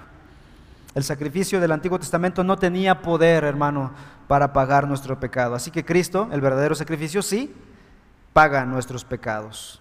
El 0.94 1.04
sacrificio 1.04 1.60
del 1.60 1.72
Antiguo 1.72 1.98
Testamento 1.98 2.42
no 2.42 2.56
tenía 2.56 3.02
poder, 3.02 3.44
hermano, 3.44 3.92
para 4.28 4.52
pagar 4.52 4.88
nuestro 4.88 5.20
pecado. 5.20 5.54
Así 5.54 5.70
que 5.70 5.84
Cristo, 5.84 6.28
el 6.32 6.40
verdadero 6.40 6.74
sacrificio, 6.74 7.20
sí, 7.20 7.54
paga 8.32 8.64
nuestros 8.64 9.04
pecados. 9.04 9.80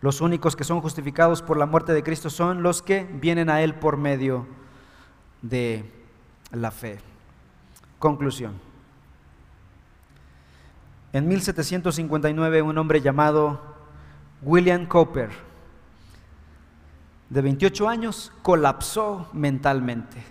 Los 0.00 0.20
únicos 0.20 0.54
que 0.54 0.64
son 0.64 0.80
justificados 0.80 1.42
por 1.42 1.56
la 1.56 1.66
muerte 1.66 1.92
de 1.92 2.02
Cristo 2.02 2.30
son 2.30 2.62
los 2.62 2.82
que 2.82 3.08
vienen 3.20 3.50
a 3.50 3.62
Él 3.62 3.74
por 3.74 3.96
medio 3.96 4.46
de 4.46 4.61
la 6.52 6.70
fe. 6.70 6.98
Conclusión. 7.98 8.58
En 11.12 11.28
1759 11.28 12.62
un 12.62 12.78
hombre 12.78 13.00
llamado 13.00 13.60
William 14.40 14.86
Cooper, 14.86 15.30
de 17.28 17.42
28 17.42 17.88
años, 17.88 18.32
colapsó 18.42 19.28
mentalmente. 19.32 20.22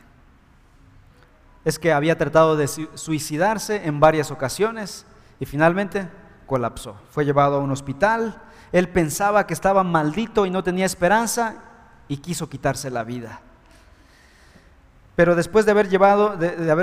Es 1.64 1.78
que 1.78 1.94
había 1.94 2.18
tratado 2.18 2.58
de 2.58 2.68
suicidarse 2.68 3.86
en 3.86 4.00
varias 4.00 4.32
ocasiones 4.32 5.06
y 5.40 5.46
finalmente 5.46 6.10
colapsó. 6.48 6.96
Fue 7.12 7.26
llevado 7.26 7.58
a 7.58 7.60
un 7.60 7.72
hospital, 7.72 8.42
él 8.72 8.90
pensaba 8.90 9.46
que 9.46 9.54
estaba 9.54 9.84
maldito 9.84 10.46
y 10.46 10.50
no 10.50 10.64
tenía 10.64 10.86
esperanza 10.86 11.64
y 12.08 12.18
quiso 12.18 12.50
quitarse 12.50 12.90
la 12.90 13.04
vida. 13.04 13.42
Pero 15.16 15.36
después 15.36 15.66
de 15.66 15.72
haber, 15.72 15.88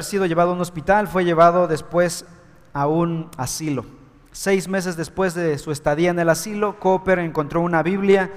sido 0.05 0.27
llevado 0.27 0.51
a 0.51 0.55
un 0.55 0.61
hospital, 0.61 1.09
fue 1.09 1.25
llevado 1.25 1.67
después 1.67 2.27
a 2.73 2.87
un 2.87 3.31
asilo. 3.37 3.87
Seis 4.33 4.69
meses 4.69 4.97
después 4.97 5.35
de 5.35 5.59
su 5.59 5.73
estadía 5.73 6.11
en 6.11 6.19
el 6.19 6.29
asilo, 6.29 6.79
Cooper 6.79 7.19
encontró 7.21 7.61
una 7.61 7.83
Biblia 7.83 8.31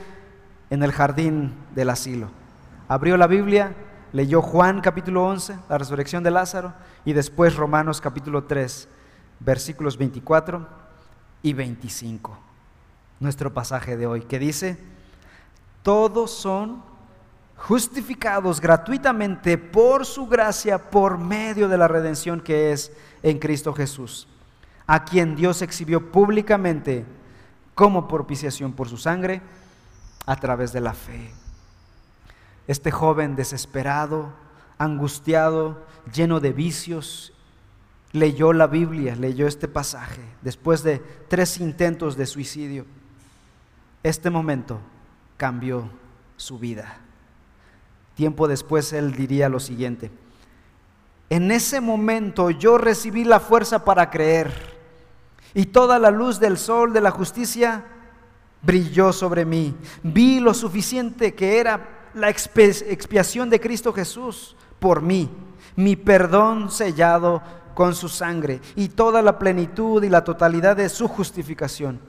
en 0.70 0.84
el 0.84 0.92
jardín 0.92 1.54
del 1.76 1.90
asilo. 1.90 2.30
Abrió 2.88 3.18
la 3.18 3.28
Biblia, 3.28 3.74
leyó 4.14 4.42
Juan 4.42 4.82
capítulo 4.82 5.26
11, 5.26 5.58
la 5.70 5.78
resurrección 5.78 6.24
de 6.24 6.32
Lázaro, 6.32 6.74
y 7.06 7.14
después 7.14 7.56
Romanos 7.56 8.00
capítulo 8.00 8.46
3, 8.46 8.88
versículos 9.40 9.98
24 9.98 10.68
y 11.44 11.54
25. 11.54 12.38
Nuestro 13.20 13.54
pasaje 13.54 13.98
de 13.98 14.08
hoy 14.08 14.22
que 14.22 14.40
dice, 14.40 14.78
todos 15.84 16.32
son 16.32 16.84
justificados 17.68 18.60
gratuitamente 18.60 19.58
por 19.58 20.06
su 20.06 20.26
gracia 20.26 20.90
por 20.90 21.18
medio 21.20 21.70
de 21.70 21.78
la 21.78 21.88
redención 21.88 22.42
que 22.42 22.72
es 22.72 22.92
en 23.22 23.38
Cristo 23.38 23.74
Jesús, 23.74 24.28
a 24.88 25.06
quien 25.06 25.36
Dios 25.36 25.62
exhibió 25.62 26.12
públicamente 26.12 27.06
como 27.76 28.08
propiciación 28.08 28.74
por 28.74 28.90
su 28.90 28.98
sangre 28.98 29.42
a 30.26 30.36
través 30.38 30.74
de 30.74 30.82
la 30.82 30.94
fe. 30.94 31.32
Este 32.68 32.90
joven 32.90 33.36
desesperado, 33.36 34.34
angustiado, 34.80 35.86
lleno 36.12 36.40
de 36.40 36.54
vicios 36.54 37.32
leyó 38.12 38.54
la 38.54 38.66
Biblia, 38.66 39.16
leyó 39.16 39.46
este 39.46 39.68
pasaje, 39.68 40.22
después 40.42 40.82
de 40.82 40.98
tres 41.28 41.60
intentos 41.60 42.18
de 42.18 42.26
suicidio, 42.26 42.86
este 44.02 44.32
momento 44.32 44.80
cambió 45.38 45.90
su 46.38 46.58
vida. 46.58 46.98
Tiempo 48.16 48.48
después 48.48 48.94
él 48.94 49.14
diría 49.14 49.50
lo 49.50 49.60
siguiente, 49.60 50.12
en 51.30 51.50
ese 51.50 51.80
momento 51.80 52.50
yo 52.50 52.78
recibí 52.78 53.24
la 53.24 53.40
fuerza 53.40 53.86
para 53.86 54.10
creer 54.10 54.52
y 55.54 55.68
toda 55.68 55.98
la 55.98 56.12
luz 56.12 56.40
del 56.40 56.58
sol 56.58 56.92
de 56.92 57.02
la 57.02 57.12
justicia 57.12 57.86
brilló 58.62 59.14
sobre 59.14 59.46
mí. 59.46 59.76
Vi 60.04 60.40
lo 60.40 60.54
suficiente 60.54 61.34
que 61.34 61.60
era 61.60 62.10
la 62.14 62.30
expiación 62.30 63.50
de 63.50 63.60
Cristo 63.60 63.94
Jesús 63.94 64.56
por 64.80 65.02
mí, 65.02 65.30
mi 65.76 65.96
perdón 65.96 66.70
sellado 66.70 67.42
con 67.74 67.96
su 67.96 68.10
sangre 68.10 68.60
y 68.76 68.90
toda 68.90 69.22
la 69.22 69.40
plenitud 69.40 70.04
y 70.04 70.10
la 70.10 70.24
totalidad 70.24 70.76
de 70.76 70.90
su 70.90 71.08
justificación. 71.08 72.00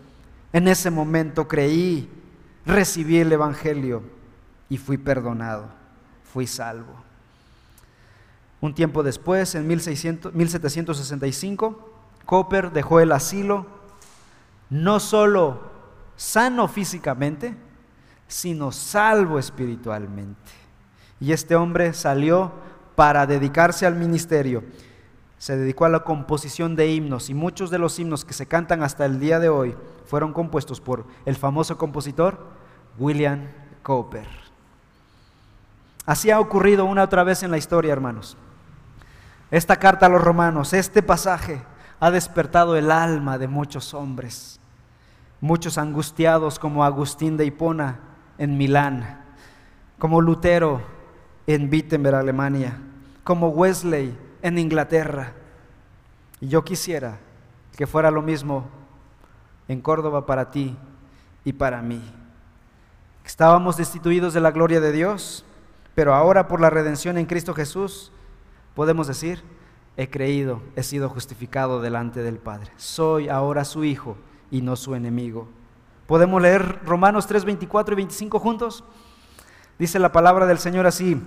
En 0.52 0.68
ese 0.68 0.90
momento 0.90 1.46
creí, 1.46 2.10
recibí 2.66 3.18
el 3.18 3.32
Evangelio 3.32 4.02
y 4.68 4.78
fui 4.78 4.98
perdonado, 4.98 5.68
fui 6.32 6.46
salvo. 6.46 6.92
Un 8.60 8.74
tiempo 8.74 9.02
después, 9.02 9.54
en 9.54 9.66
1765, 9.66 11.90
Cooper 12.24 12.70
dejó 12.70 13.00
el 13.00 13.12
asilo, 13.12 13.66
no 14.70 15.00
solo 15.00 15.72
sano 16.16 16.68
físicamente, 16.68 17.54
sino 18.28 18.72
salvo 18.72 19.38
espiritualmente. 19.38 20.52
Y 21.20 21.32
este 21.32 21.56
hombre 21.56 21.92
salió 21.92 22.52
para 22.94 23.26
dedicarse 23.26 23.84
al 23.86 23.96
ministerio 23.96 24.62
se 25.42 25.56
dedicó 25.56 25.86
a 25.86 25.88
la 25.88 26.04
composición 26.04 26.76
de 26.76 26.92
himnos 26.92 27.28
y 27.28 27.34
muchos 27.34 27.68
de 27.68 27.78
los 27.78 27.98
himnos 27.98 28.24
que 28.24 28.32
se 28.32 28.46
cantan 28.46 28.84
hasta 28.84 29.04
el 29.04 29.18
día 29.18 29.40
de 29.40 29.48
hoy 29.48 29.74
fueron 30.04 30.32
compuestos 30.32 30.80
por 30.80 31.04
el 31.26 31.34
famoso 31.34 31.76
compositor 31.76 32.38
William 32.96 33.48
Cowper. 33.82 34.41
Así 36.04 36.30
ha 36.30 36.40
ocurrido 36.40 36.84
una 36.84 37.04
otra 37.04 37.24
vez 37.24 37.42
en 37.42 37.50
la 37.50 37.58
historia, 37.58 37.92
hermanos. 37.92 38.36
Esta 39.50 39.76
carta 39.76 40.06
a 40.06 40.08
los 40.08 40.22
romanos, 40.22 40.72
este 40.72 41.02
pasaje, 41.02 41.62
ha 42.00 42.10
despertado 42.10 42.76
el 42.76 42.90
alma 42.90 43.38
de 43.38 43.46
muchos 43.46 43.94
hombres, 43.94 44.58
muchos 45.40 45.78
angustiados 45.78 46.58
como 46.58 46.84
Agustín 46.84 47.36
de 47.36 47.44
Hipona 47.44 48.00
en 48.38 48.56
Milán, 48.56 49.22
como 49.98 50.20
Lutero 50.20 50.82
en 51.46 51.70
Wittenberg, 51.70 52.16
Alemania, 52.16 52.78
como 53.22 53.48
Wesley 53.50 54.18
en 54.42 54.58
Inglaterra. 54.58 55.32
Y 56.40 56.48
yo 56.48 56.64
quisiera 56.64 57.18
que 57.76 57.86
fuera 57.86 58.10
lo 58.10 58.22
mismo 58.22 58.68
en 59.68 59.80
Córdoba 59.80 60.26
para 60.26 60.50
ti 60.50 60.76
y 61.44 61.52
para 61.52 61.82
mí. 61.82 62.02
Estábamos 63.24 63.76
destituidos 63.76 64.34
de 64.34 64.40
la 64.40 64.50
gloria 64.50 64.80
de 64.80 64.90
Dios, 64.90 65.44
pero 65.94 66.14
ahora 66.14 66.48
por 66.48 66.60
la 66.60 66.70
redención 66.70 67.18
en 67.18 67.26
Cristo 67.26 67.54
Jesús 67.54 68.12
podemos 68.74 69.06
decir, 69.06 69.42
he 69.96 70.08
creído, 70.08 70.62
he 70.76 70.82
sido 70.82 71.08
justificado 71.08 71.80
delante 71.80 72.22
del 72.22 72.38
Padre. 72.38 72.70
Soy 72.76 73.28
ahora 73.28 73.64
su 73.64 73.84
hijo 73.84 74.16
y 74.50 74.62
no 74.62 74.76
su 74.76 74.94
enemigo. 74.94 75.48
¿Podemos 76.06 76.40
leer 76.40 76.80
Romanos 76.84 77.26
3, 77.26 77.44
24 77.44 77.92
y 77.92 77.96
25 77.96 78.38
juntos? 78.38 78.84
Dice 79.78 79.98
la 79.98 80.12
palabra 80.12 80.46
del 80.46 80.58
Señor 80.58 80.86
así, 80.86 81.20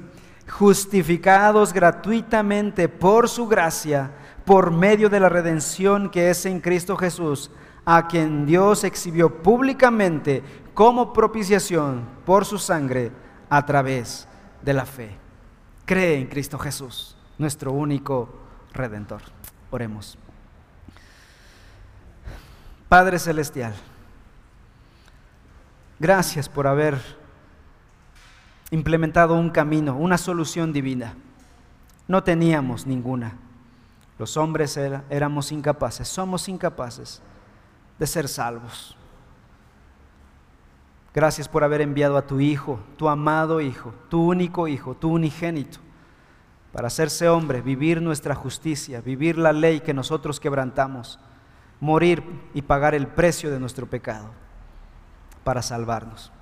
justificados 0.49 1.73
gratuitamente 1.73 2.89
por 2.89 3.29
su 3.29 3.47
gracia, 3.47 4.11
por 4.45 4.71
medio 4.71 5.09
de 5.09 5.19
la 5.19 5.29
redención 5.29 6.09
que 6.09 6.29
es 6.29 6.45
en 6.45 6.59
Cristo 6.59 6.95
Jesús, 6.97 7.51
a 7.83 8.07
quien 8.07 8.45
Dios 8.45 8.83
exhibió 8.83 9.41
públicamente 9.41 10.43
como 10.73 11.13
propiciación 11.13 12.07
por 12.25 12.45
su 12.45 12.57
sangre 12.57 13.11
a 13.49 13.65
través 13.65 14.27
de 14.65 14.73
la 14.73 14.85
fe. 14.85 15.15
Cree 15.85 16.19
en 16.19 16.27
Cristo 16.27 16.57
Jesús, 16.57 17.15
nuestro 17.37 17.71
único 17.71 18.27
redentor. 18.73 19.21
Oremos. 19.69 20.17
Padre 22.89 23.19
Celestial, 23.19 23.73
gracias 25.99 26.49
por 26.49 26.67
haber 26.67 26.99
implementado 28.71 29.35
un 29.35 29.49
camino, 29.49 29.95
una 29.95 30.17
solución 30.17 30.73
divina. 30.73 31.13
No 32.07 32.23
teníamos 32.23 32.85
ninguna. 32.85 33.37
Los 34.17 34.37
hombres 34.37 34.77
éramos 34.77 35.51
incapaces, 35.51 36.07
somos 36.07 36.47
incapaces, 36.47 37.21
de 37.99 38.07
ser 38.07 38.27
salvos. 38.27 38.97
Gracias 41.15 41.47
por 41.47 41.63
haber 41.63 41.79
enviado 41.79 42.17
a 42.17 42.27
tu 42.27 42.41
Hijo, 42.41 42.77
tu 42.97 43.07
amado 43.07 43.61
Hijo, 43.61 43.93
tu 44.09 44.31
único 44.31 44.67
Hijo, 44.67 44.95
tu 44.95 45.13
unigénito, 45.13 45.79
para 46.73 46.87
hacerse 46.87 47.29
hombre, 47.29 47.61
vivir 47.61 48.01
nuestra 48.01 48.35
justicia, 48.35 48.99
vivir 48.99 49.37
la 49.37 49.53
ley 49.53 49.79
que 49.79 49.93
nosotros 49.93 50.41
quebrantamos, 50.41 51.17
morir 51.79 52.21
y 52.53 52.63
pagar 52.63 52.95
el 52.95 53.07
precio 53.07 53.49
de 53.49 53.61
nuestro 53.61 53.85
pecado 53.85 54.29
para 55.45 55.61
salvarnos. 55.61 56.33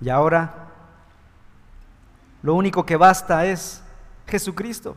Y 0.00 0.08
ahora 0.08 0.72
lo 2.42 2.56
único 2.56 2.84
que 2.84 2.96
basta 2.96 3.46
es 3.46 3.84
Jesucristo. 4.26 4.96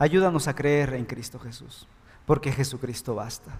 Ayúdanos 0.00 0.48
a 0.48 0.54
creer 0.56 0.94
en 0.94 1.04
Cristo 1.04 1.38
Jesús, 1.38 1.86
porque 2.26 2.50
Jesucristo 2.50 3.14
basta. 3.14 3.52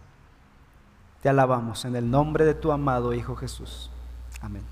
Te 1.25 1.31
alabamos 1.31 1.87
en 1.87 1.97
el 1.97 2.11
nombre 2.11 2.45
de 2.45 2.53
tu 2.53 2.71
amado 2.71 3.15
Hijo 3.15 3.35
Jesús. 3.35 3.89
Amén. 4.43 4.63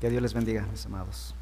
Que 0.00 0.08
Dios 0.08 0.22
les 0.22 0.32
bendiga, 0.32 0.66
mis 0.70 0.86
amados. 0.86 1.34